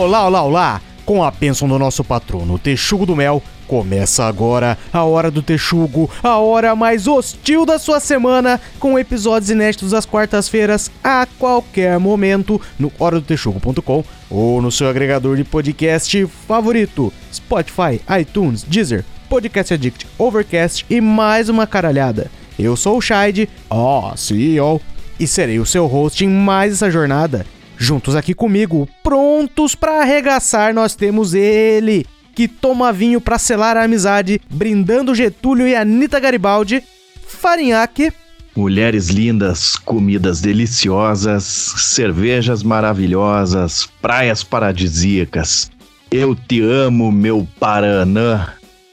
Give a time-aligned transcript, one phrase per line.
[0.00, 0.82] Olá, olá, olá!
[1.04, 6.08] Com a bênção do nosso patrono, Texugo do Mel, começa agora a Hora do Texugo,
[6.22, 12.58] a hora mais hostil da sua semana, com episódios inéditos às quartas-feiras, a qualquer momento,
[12.78, 20.86] no horadotexugo.com ou no seu agregador de podcast favorito, Spotify, iTunes, Deezer, Podcast Addict, Overcast
[20.88, 22.30] e mais uma caralhada.
[22.58, 24.80] Eu sou o Shide, ó, CEO,
[25.18, 27.44] e serei o seu host em mais essa jornada
[27.82, 33.84] Juntos aqui comigo, prontos para arregaçar, nós temos ele, que toma vinho para selar a
[33.84, 36.84] amizade, brindando Getúlio e Anitta Garibaldi,
[37.26, 38.12] Farinhaque.
[38.54, 45.70] Mulheres lindas, comidas deliciosas, cervejas maravilhosas, praias paradisíacas.
[46.10, 48.46] Eu te amo, meu Paranã.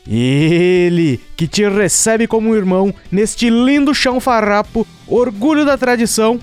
[0.07, 6.39] Ele, que te recebe como irmão neste lindo chão farrapo, orgulho da tradição,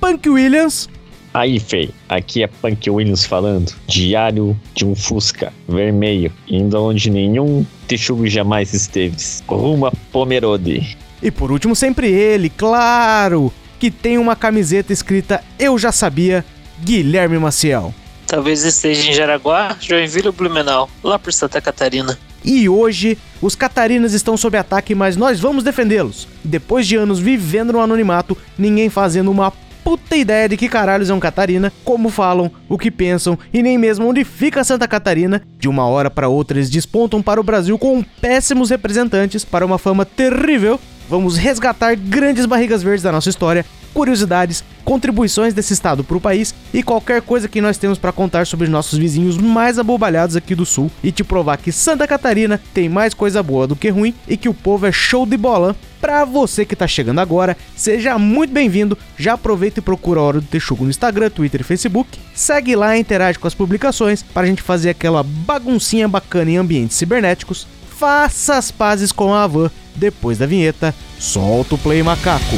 [0.00, 0.88] Punk Williams.
[1.34, 3.72] Aí, Fei, aqui é Punk Williams falando.
[3.86, 9.16] Diário de um Fusca vermelho, indo onde nenhum texugo jamais esteve.
[9.48, 10.96] Rumo a Pomerode.
[11.22, 16.44] E por último, sempre ele, claro, que tem uma camiseta escrita Eu Já Sabia,
[16.82, 17.94] Guilherme Maciel.
[18.26, 22.18] Talvez esteja em Jaraguá, Joinville ou Blumenau, lá por Santa Catarina.
[22.44, 26.28] E hoje, os catarinas estão sob ataque, mas nós vamos defendê-los.
[26.44, 29.52] Depois de anos vivendo no anonimato, ninguém fazendo uma
[29.84, 33.76] puta ideia de que caralhos é um Catarina, como falam, o que pensam e nem
[33.76, 35.42] mesmo onde fica Santa Catarina.
[35.58, 39.78] De uma hora para outra eles despontam para o Brasil com péssimos representantes para uma
[39.78, 40.78] fama terrível.
[41.08, 46.54] Vamos resgatar grandes barrigas verdes da nossa história, curiosidades, contribuições desse estado para o país
[46.72, 50.64] e qualquer coisa que nós temos para contar sobre nossos vizinhos mais abobalhados aqui do
[50.64, 54.36] sul e te provar que Santa Catarina tem mais coisa boa do que ruim e
[54.36, 55.76] que o povo é show de bola.
[56.02, 58.98] Para você que tá chegando agora, seja muito bem-vindo.
[59.16, 62.18] Já aproveita e procura a Hora do Texugo no Instagram, Twitter e Facebook.
[62.34, 66.96] Segue lá interage com as publicações para a gente fazer aquela baguncinha bacana em ambientes
[66.96, 67.68] cibernéticos.
[67.96, 70.92] Faça as pazes com a Avan depois da vinheta.
[71.20, 72.56] Solta o play macaco.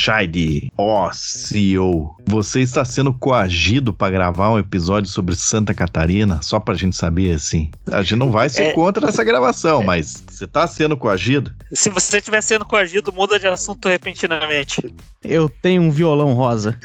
[0.00, 6.40] Shide, ó oh, CEO, você está sendo coagido para gravar um episódio sobre Santa Catarina?
[6.40, 7.70] Só pra gente saber assim.
[7.92, 11.52] A gente não vai ser é, contra essa gravação, é, mas você tá sendo coagido?
[11.70, 14.94] Se você estiver sendo coagido, muda de assunto repentinamente.
[15.22, 16.78] Eu tenho um violão rosa.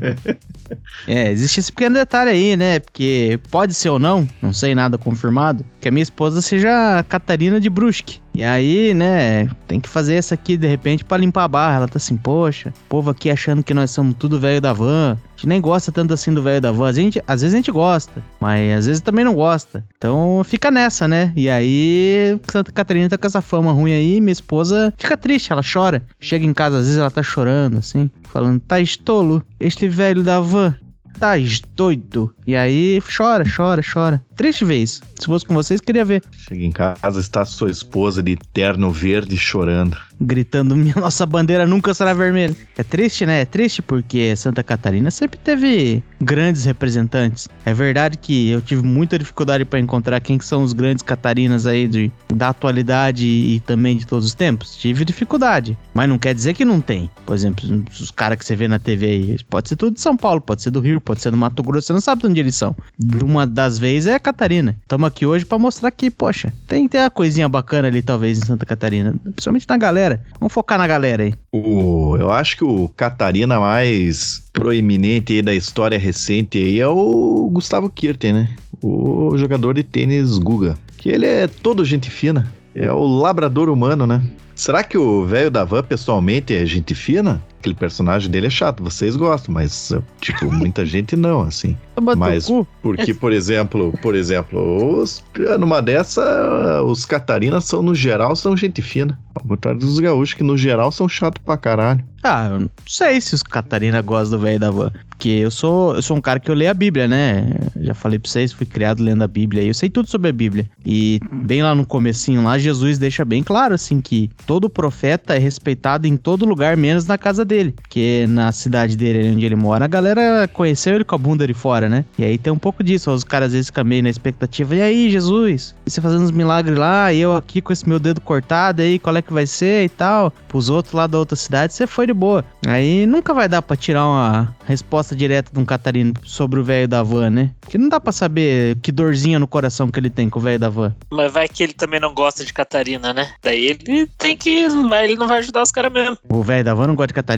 [1.08, 2.78] é, existe esse pequeno detalhe aí, né?
[2.78, 7.58] Porque pode ser ou não, não sei nada confirmado, que a minha esposa seja Catarina
[7.58, 8.20] de Brusque.
[8.34, 11.76] E aí, né, tem que fazer essa aqui de repente para limpar a barra.
[11.76, 15.18] Ela tá assim, poxa, o povo aqui achando que nós somos tudo velho da van.
[15.38, 16.88] Gente nem gosta tanto assim do velho da van.
[16.88, 19.84] A gente, às vezes a gente gosta, mas às vezes também não gosta.
[19.96, 21.32] Então fica nessa, né?
[21.36, 25.62] E aí, Santa Catarina tá com essa fama ruim aí, minha esposa fica triste, ela
[25.62, 26.02] chora.
[26.18, 30.40] Chega em casa, às vezes ela tá chorando, assim, falando, tá estolo, este velho da
[30.40, 30.74] van.
[31.20, 31.34] Tá
[31.74, 32.34] doido.
[32.44, 34.22] E aí chora, chora, chora.
[34.36, 35.00] Triste vez.
[35.18, 36.22] Se fosse com vocês, queria ver.
[36.30, 39.96] Chega em casa, está sua esposa de terno verde chorando.
[40.20, 42.56] Gritando, minha nossa bandeira nunca será vermelha.
[42.76, 43.42] É triste, né?
[43.42, 47.48] É triste porque Santa Catarina sempre teve grandes representantes.
[47.64, 51.88] É verdade que eu tive muita dificuldade para encontrar quem são os grandes catarinas aí
[51.88, 54.76] de, da atualidade e também de todos os tempos.
[54.76, 55.76] Tive dificuldade.
[55.92, 57.10] Mas não quer dizer que não tem.
[57.26, 60.16] Por exemplo, os caras que você vê na TV aí, pode ser tudo de São
[60.16, 62.40] Paulo, pode ser do Rio, pode ser do Mato Grosso, você não sabe de onde
[62.40, 62.74] eles são.
[63.22, 64.76] Uma das vezes é Catarina.
[65.08, 68.66] Aqui hoje para mostrar que, poxa, tem ter uma coisinha bacana ali, talvez, em Santa
[68.66, 69.14] Catarina.
[69.22, 70.22] Principalmente na galera.
[70.38, 71.34] Vamos focar na galera aí.
[71.52, 77.48] O, eu acho que o Catarina mais proeminente aí da história recente aí é o
[77.52, 78.48] Gustavo Kirten, né?
[78.82, 80.76] O jogador de tênis Guga.
[80.96, 82.52] Que ele é todo gente fina.
[82.74, 84.22] É o labrador humano, né?
[84.54, 87.40] Será que o velho da van pessoalmente é gente fina?
[87.58, 91.76] Aquele personagem dele é chato, vocês gostam, mas, tipo, muita gente não, assim.
[92.16, 92.48] Mas
[92.80, 95.24] porque, por exemplo, por exemplo, os,
[95.58, 99.18] numa dessa, os catarinas são, no geral, são gente fina.
[99.34, 102.04] Ao contrário dos gaúchos, que no geral são chato pra caralho.
[102.22, 104.90] Ah, eu não sei se os Catarina gostam do velho da van.
[105.08, 107.46] Porque eu sou, eu sou um cara que eu leio a Bíblia, né?
[107.80, 109.62] Já falei pra vocês, fui criado lendo a Bíblia.
[109.62, 110.68] Eu sei tudo sobre a Bíblia.
[110.84, 115.38] E bem lá no comecinho lá, Jesus deixa bem claro, assim, que todo profeta é
[115.38, 117.72] respeitado em todo lugar, menos na casa dele.
[117.72, 121.54] Porque na cidade dele, onde ele mora, a galera conheceu ele com a bunda de
[121.54, 122.04] fora, né?
[122.16, 123.10] E aí tem um pouco disso.
[123.10, 124.76] Os caras às vezes ficam meio na expectativa.
[124.76, 125.74] E aí, Jesus?
[125.86, 128.98] E você fazendo uns milagres lá, e eu aqui com esse meu dedo cortado aí,
[128.98, 130.30] qual é que vai ser e tal?
[130.46, 132.44] Pros outros lá da outra cidade, você foi de boa.
[132.66, 136.86] Aí nunca vai dar pra tirar uma resposta direta de um catarino sobre o velho
[136.86, 137.50] da van, né?
[137.60, 140.58] Porque não dá pra saber que dorzinha no coração que ele tem com o velho
[140.58, 140.94] da van.
[141.10, 143.30] Mas vai que ele também não gosta de Catarina, né?
[143.42, 144.68] Daí ele tem que.
[144.68, 146.18] Mas ele não vai ajudar os caras mesmo.
[146.28, 147.37] O velho da van não gosta de Catarina?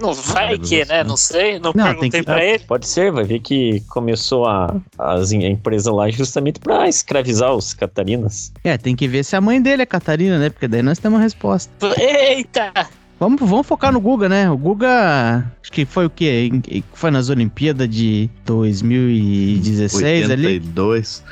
[0.00, 1.04] Não vai que, né?
[1.04, 1.58] Não sei.
[1.58, 2.58] Não, Não, perguntei tem que- pra ele.
[2.60, 7.74] Pode ser, vai ver que começou a, as, a empresa lá justamente pra escravizar os
[7.74, 8.52] catarinas.
[8.64, 10.50] É, tem que ver se a mãe dele é Catarina, né?
[10.50, 11.70] Porque daí nós temos uma resposta.
[11.98, 12.72] Eita!
[13.20, 14.50] Vamos, vamos focar no Guga, né?
[14.50, 16.50] O Guga, acho que foi o quê?
[16.92, 20.46] Foi nas Olimpíadas de 2016 ali?
[20.46, 21.22] 82.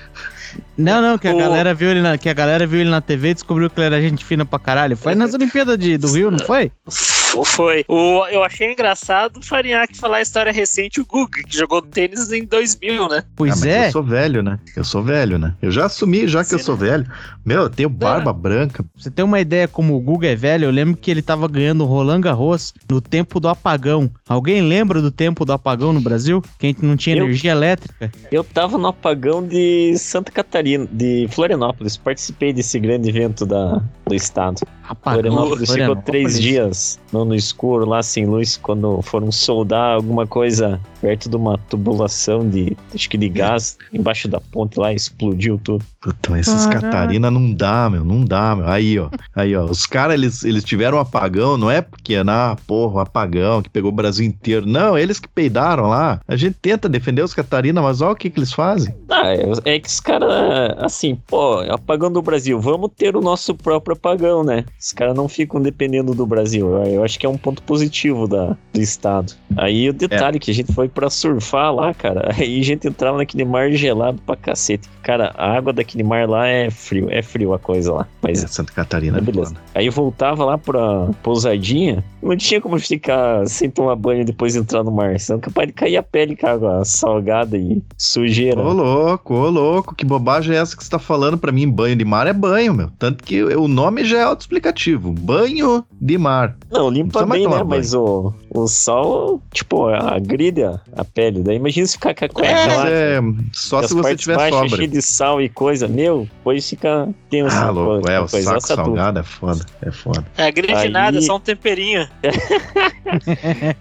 [0.77, 3.01] Não, não, que a O- galera viu ele na, que a galera viu ele na
[3.01, 4.97] TV e descobriu que ele era gente fina pra caralho.
[4.97, 6.71] Foi nas Olimpíadas de, do Rio, não foi?
[7.45, 7.85] Foi.
[7.89, 12.31] O, eu achei engraçado o Farinhaque falar a história recente, o Guga, que jogou tênis
[12.33, 13.19] em 2000, né?
[13.23, 13.87] Ah, Pois mas é.
[13.89, 14.59] Eu sou velho, né?
[14.77, 15.55] Eu sou velho, né?
[15.63, 17.07] Eu já assumi já que eu Sim, sou velho.
[17.45, 18.83] Meu, eu tenho barba branca.
[18.83, 21.49] Pra você ter uma ideia como o Guga é velho, eu lembro que ele tava
[21.49, 24.11] ganhando o Roland Garros no tempo do apagão.
[24.29, 26.43] Alguém lembra do tempo do apagão no Brasil?
[26.59, 28.11] Que a gente não tinha Eu- energia elétrica?
[28.31, 31.97] Eu tava no apagão de Santa Catarina, de Florianópolis.
[31.97, 34.61] Participei desse grande evento da, do estado.
[34.89, 35.23] Apagão.
[35.23, 40.81] Florianópolis ficou três dias no, no escuro, lá sem luz, quando foram soldar alguma coisa
[41.01, 45.85] perto de uma tubulação de, acho que de gás, embaixo da ponte lá, explodiu tudo.
[46.01, 46.81] Puta, esses Caraca.
[46.81, 48.69] Catarina não dá, meu, não dá, meu.
[48.69, 49.09] Aí, ó.
[49.35, 49.65] Aí, ó.
[49.65, 53.71] Os caras, eles, eles tiveram um apagão, não é porque, ah, porra, um apagão que
[53.71, 54.67] pegou o Brasil inteiro.
[54.67, 56.21] Não, eles que peidaram lá.
[56.27, 58.95] A gente tenta defender os Catarina, mas olha o que, que eles fazem.
[59.13, 60.31] Ah, é, é que os caras,
[60.79, 64.65] assim, pô, apagão do Brasil, vamos ter o nosso próprio apagão, né?
[64.81, 66.69] Os caras não ficam dependendo do Brasil.
[66.69, 69.33] Eu, eu acho que é um ponto positivo da, do estado.
[69.57, 73.19] Aí o detalhe que a gente foi pra surfar lá, cara, aí a gente entrava
[73.19, 74.89] naquele mar gelado pra cacete.
[75.03, 78.09] Cara, a água daquele mar lá é frio, é frio a coisa lá.
[78.23, 79.19] Mas É, Santa Catarina.
[79.19, 79.55] é beleza.
[79.75, 84.83] Aí voltava lá pra pousadinha, não tinha como ficar sem tomar banho e depois entrar
[84.85, 85.19] no mar.
[85.19, 88.61] Senão é capaz de cair a pele com água salgada e sujeira.
[88.61, 88.73] Ô,
[89.05, 91.69] louco, ô, louco, que bobagem é essa que você tá falando pra mim?
[91.69, 92.91] Banho de mar é banho, meu.
[92.99, 95.13] Tanto que o nome já é autoexplicativo.
[95.13, 96.57] Banho de mar.
[96.71, 97.49] Não, limpa Não bem, né?
[97.51, 101.43] tomar Mas o, o sal, tipo, agride a, a pele.
[101.43, 102.89] Daí imagina se ficar com a cueca Mas lá.
[102.91, 103.21] é
[103.53, 104.77] só com se as você partes tiver baixas sobra.
[104.77, 105.89] cheio de sal e coisa.
[105.89, 107.55] Meu, depois fica tenso.
[107.57, 108.85] Ah, louco, co- é, o coisa, saco assa tudo.
[108.87, 110.25] salgado é foda, é foda.
[110.37, 112.07] É grande Aí- nada, só um temperinho.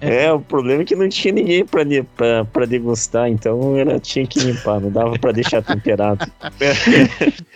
[0.02, 1.84] É, o problema é que não tinha ninguém pra,
[2.16, 6.26] pra, pra degustar, então era, tinha que limpar, não dava pra deixar temperado.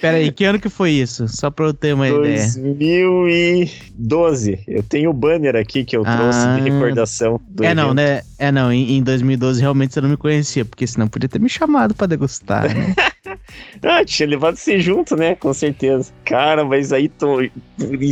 [0.01, 1.27] Pera aí, que ano que foi isso?
[1.27, 2.37] Só pra eu ter uma ideia.
[2.37, 4.59] 2012.
[4.67, 6.57] Eu tenho o banner aqui que eu trouxe Ah.
[6.59, 7.95] de recordação do É não, evento.
[7.95, 8.21] né?
[8.37, 11.49] É não, em, em 2012 realmente você não me conhecia, porque senão podia ter me
[11.49, 12.93] chamado pra degustar, né?
[13.83, 15.35] Ah, tinha levado você junto, né?
[15.35, 16.11] Com certeza.
[16.23, 17.51] Cara, mas aí tô, e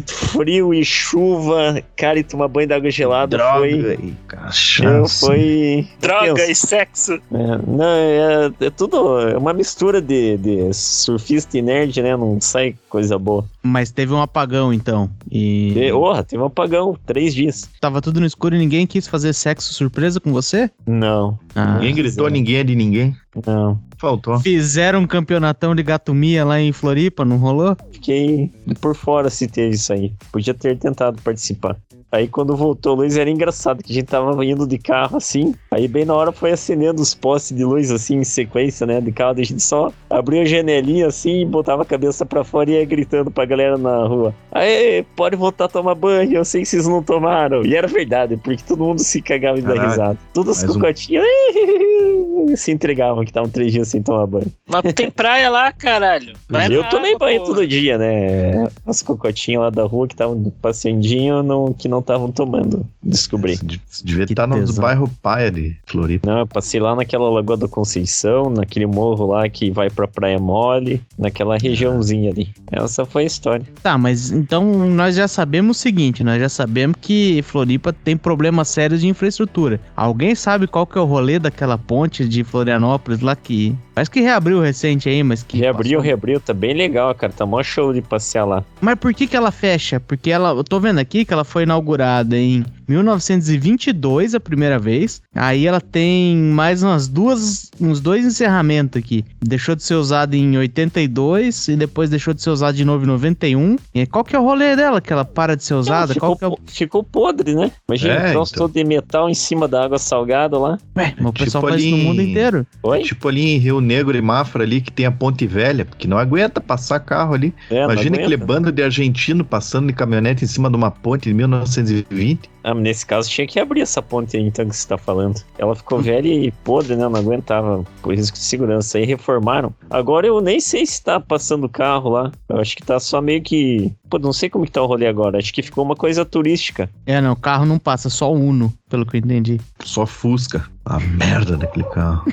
[0.07, 3.71] frio e chuva, cara, e tomar banho d'água gelada foi.
[3.95, 5.25] e cachaça.
[5.25, 5.88] foi.
[6.00, 7.13] Droga e sexo.
[7.13, 7.19] É,
[7.65, 9.19] não, é, é tudo.
[9.21, 12.15] É uma mistura de, de surfista e nerd, né?
[12.15, 13.45] Não sai coisa boa.
[13.63, 15.09] Mas teve um apagão então.
[15.31, 17.69] E E, Porra, teve um apagão, três dias.
[17.79, 20.69] tava tudo no escuro e ninguém quis fazer sexo surpresa com você?
[20.86, 21.75] Não, Ah.
[21.75, 23.15] Ninguém gritou, ninguém é de ninguém.
[23.47, 23.79] não.
[24.03, 24.38] Faltou.
[24.41, 27.77] Fizeram um campeonatão de gatomia lá em Floripa, não rolou?
[27.89, 28.51] Fiquei
[28.81, 30.11] por fora se teve isso aí.
[30.29, 31.77] Podia ter tentado participar.
[32.13, 35.55] Aí quando voltou a luz era engraçado, que a gente tava indo de carro assim,
[35.72, 39.12] aí bem na hora foi acendendo os postes de luz assim em sequência, né, de
[39.12, 42.86] carro, a gente só abria a janelinha assim, botava a cabeça pra fora e ia
[42.86, 44.32] gritando pra galera na rua.
[44.51, 47.65] Aí, pode voltar a tomar banho, eu sei que vocês não tomaram.
[47.65, 50.20] E era verdade, porque todo mundo se cagava e dava Caraca, risada.
[50.36, 51.25] Todos os mais um- cocotinhos
[52.58, 54.51] se entregavam que estavam três dias sem tomar banho.
[54.70, 56.34] Mas tem praia lá, caralho.
[56.48, 57.48] Vai eu tomei água, banho pô.
[57.48, 58.67] todo dia, né?
[58.86, 62.86] As cocotinhas lá da rua que estavam passeandinho, não, que não estavam tomando.
[63.01, 63.55] Descobri.
[63.89, 64.83] Você devia Que estar no tesão.
[64.83, 66.29] bairro Paia de Floripa.
[66.29, 70.39] Não, eu passei lá naquela Lagoa da Conceição, naquele morro lá que vai pra Praia
[70.39, 72.50] Mole, naquela regiãozinha ali.
[72.72, 73.65] Essa foi a história.
[73.81, 78.67] Tá, mas então nós já sabemos o seguinte, nós já sabemos que Floripa tem problemas
[78.69, 79.79] sérios de infraestrutura.
[79.95, 83.75] Alguém sabe qual que é o rolê daquela ponte de Florianópolis lá que...
[83.95, 85.57] Parece que reabriu recente aí, mas que...
[85.60, 87.31] Reabriu, passou- reabriu, tá bem legal, cara.
[87.31, 88.63] Tá mó show de passear lá.
[88.81, 90.00] Mas por que que ela fecha?
[90.00, 90.50] Porque ela...
[90.50, 91.92] Eu tô vendo aqui que ela foi inaugurada
[92.33, 95.21] em 1922 a primeira vez.
[95.33, 99.23] Aí ela tem mais umas duas, uns dois encerramentos aqui.
[99.41, 103.07] Deixou de ser usada em 82 e depois deixou de ser usada de novo em
[103.07, 103.77] 91.
[103.93, 106.13] E qual que é o rolê dela que ela para de ser usada?
[106.13, 107.71] ficou, qual que é ficou podre, né?
[107.87, 108.69] Imagina É, um troço então.
[108.69, 110.77] de metal em cima da água salgada lá.
[110.97, 112.67] Ué, mas o pessoal Tipo faz isso no ali mundo inteiro.
[112.83, 113.01] Oi?
[113.03, 116.17] Tipo ali em Rio Negro e Mafra ali, que tem a Ponte Velha, porque não
[116.17, 117.53] aguenta passar carro ali.
[117.69, 121.33] É, Imagina aquele bando de argentino passando de caminhonete em cima de uma ponte de
[121.33, 122.52] 1920.
[122.63, 125.41] Ah, mas nesse caso tinha que abrir essa ponte aí, então, que você tá falando.
[125.58, 127.08] Ela ficou velha e podre, né?
[127.08, 128.98] Não aguentava por risco de segurança.
[128.98, 129.74] Aí reformaram.
[129.89, 132.32] Agora eu nem sei se tá passando carro lá.
[132.48, 133.91] Eu acho que tá só meio que.
[134.10, 135.38] Pô, não sei como que tá o rolê agora.
[135.38, 136.89] Acho que ficou uma coisa turística.
[137.05, 139.60] É, não, o carro não passa, só o Uno, pelo que eu entendi.
[139.84, 140.65] Só Fusca.
[140.85, 142.25] A merda daquele carro.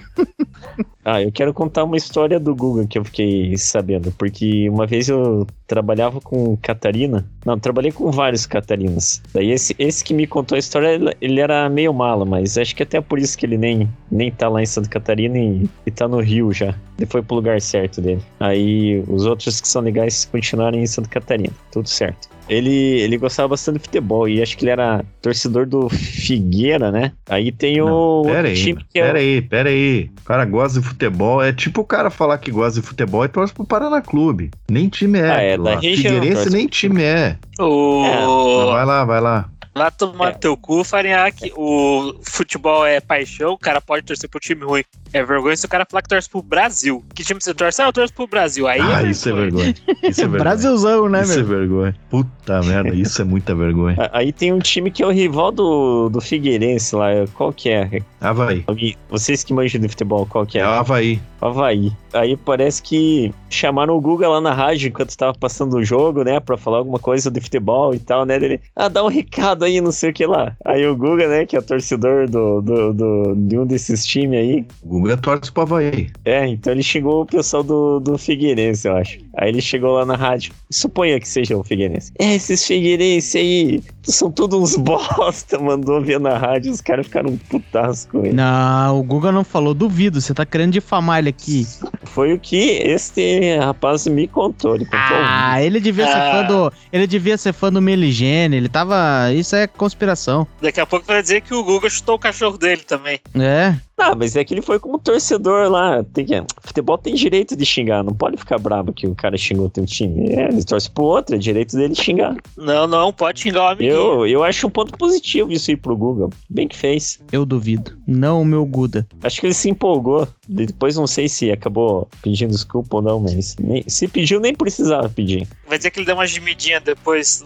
[1.05, 5.09] Ah, eu quero contar uma história do Google que eu fiquei sabendo, porque uma vez
[5.09, 7.25] eu trabalhava com Catarina.
[7.47, 9.23] Não, trabalhei com vários Catarinas.
[9.33, 12.75] Daí esse, esse que me contou a história, ele- ele era meio mala, mas acho
[12.77, 15.91] que até por isso que ele nem, nem tá lá em Santa Catarina e, e
[15.91, 16.75] tá no Rio já.
[16.99, 18.21] Ele foi pro lugar certo dele.
[18.39, 21.53] Aí os outros que são legais continuaram em Santa Catarina.
[21.73, 22.29] Tudo certo.
[22.51, 27.13] Ele, ele gostava bastante de futebol e acho que ele era torcedor do Figueira, né?
[27.29, 30.11] Aí tem o Não, pera aí, time que é o- pera aí, pera aí.
[30.21, 31.41] O cara gosta de futebol.
[31.43, 34.51] É tipo o cara falar que gosta de futebol e torce pro Paraná Clube.
[34.69, 35.31] Nem time é.
[35.31, 37.37] Ah, é, da região, Figueirense nem time é.
[37.61, 38.03] O...
[38.03, 39.49] Mas Vai lá, vai lá.
[39.75, 40.33] Lá tomar É.
[40.33, 44.83] teu cu, Farinhaque, o futebol é paixão, o cara pode torcer pro time ruim.
[45.13, 47.05] É vergonha se o cara falar que torce pro Brasil.
[47.15, 47.81] Que time você torce?
[47.83, 48.67] Ah, eu torço pro Brasil.
[48.69, 49.75] Aí Ah, isso é vergonha.
[50.03, 50.39] Isso é vergonha.
[50.43, 51.47] Brasilzão, né, Isso é meu?
[51.47, 51.97] vergonha.
[52.09, 53.97] Puta merda, isso é muita vergonha.
[53.99, 57.09] A- Aí tem um time que é o rival do, do Figueirense lá.
[57.35, 57.89] Qual que é?
[58.21, 58.65] Havaí.
[59.09, 60.67] Vocês que manjam de futebol, qual que É é?
[60.67, 61.21] o Havaí.
[61.41, 61.93] Havaí.
[62.13, 66.41] Aí parece que chamaram o Guga lá na rádio enquanto tava passando o jogo, né?
[66.41, 68.37] Pra falar alguma coisa de futebol e tal, né?
[68.37, 70.57] Ele, ah, dá um recado aí, não sei o que lá.
[70.65, 74.65] Aí o Guga, né, que é torcedor do, do, do- de um desses times aí.
[74.83, 76.11] O Guga torce pro Havaí.
[76.25, 79.19] É, então ele chegou o pessoal do, do Figueirense, eu acho.
[79.37, 80.53] Aí ele chegou lá na rádio.
[80.71, 82.13] Suponha que seja o Figueirense.
[82.19, 85.59] É, esses Figueirense aí são todos uns bosta.
[85.59, 88.35] Mandou ver na rádio, os caras ficaram putaços com ele.
[88.35, 91.67] Não, o Guga não falou, duvido, você tá querendo difamar ele aqui.
[92.05, 94.75] Foi o que este rapaz me contou.
[94.75, 96.31] Ele contou Ah, ele devia ser Ah.
[96.33, 96.73] fã do.
[96.93, 99.31] Ele devia ser fã do Meligene, ele tava.
[99.35, 100.47] Isso é conspiração.
[100.63, 103.21] Daqui a pouco vai dizer que o Guga chutou o cachorro dele também.
[103.35, 103.75] É.
[104.01, 106.03] Ah, mas é que ele foi como torcedor lá.
[106.05, 106.43] Tem que...
[106.63, 110.31] Futebol tem direito de xingar, não pode ficar bravo que o cara xingou teu time.
[110.33, 112.37] É, ele torce pro outro, é direito dele xingar.
[112.57, 113.93] Não, não, pode xingar o amiguinho.
[113.93, 116.31] Eu, eu acho um ponto positivo isso aí pro Google.
[116.49, 117.21] Bem que fez.
[117.31, 117.97] Eu duvido.
[118.07, 119.07] Não o meu Guda.
[119.23, 120.27] Acho que ele se empolgou.
[120.49, 125.09] Depois não sei se acabou pedindo desculpa ou não, mas nem- se pediu, nem precisava
[125.09, 125.47] pedir.
[125.69, 127.45] Vai dizer que ele deu uma gemidinha depois.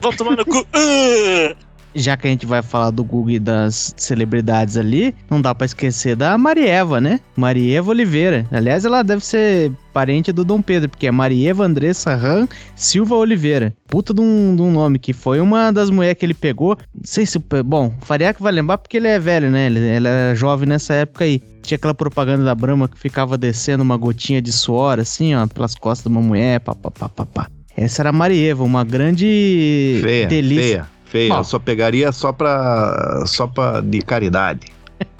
[0.00, 0.66] Vamos tomar no cu.
[1.94, 5.66] Já que a gente vai falar do Guga e das celebridades ali, não dá pra
[5.66, 7.20] esquecer da Marieva, né?
[7.36, 8.46] Marieva Oliveira.
[8.50, 13.74] Aliás, ela deve ser parente do Dom Pedro, porque é Marieva Andressa Ram Silva Oliveira.
[13.88, 16.76] Puta de um, de um nome, que foi uma das mulheres que ele pegou.
[16.94, 17.38] Não sei se.
[17.64, 19.66] Bom, o Fariaco vai lembrar porque ele é velho, né?
[19.66, 21.42] Ele, ele era jovem nessa época aí.
[21.62, 25.74] Tinha aquela propaganda da Brahma que ficava descendo uma gotinha de suor, assim, ó, pelas
[25.74, 27.46] costas de uma mulher, pá, pá, pá, pá, pá.
[27.76, 30.62] Essa era a Marieva, uma grande Feia, delícia.
[30.64, 31.28] feia, feia.
[31.28, 31.40] Bom.
[31.40, 33.24] Eu só pegaria só pra.
[33.26, 33.80] só pra.
[33.80, 34.72] de caridade.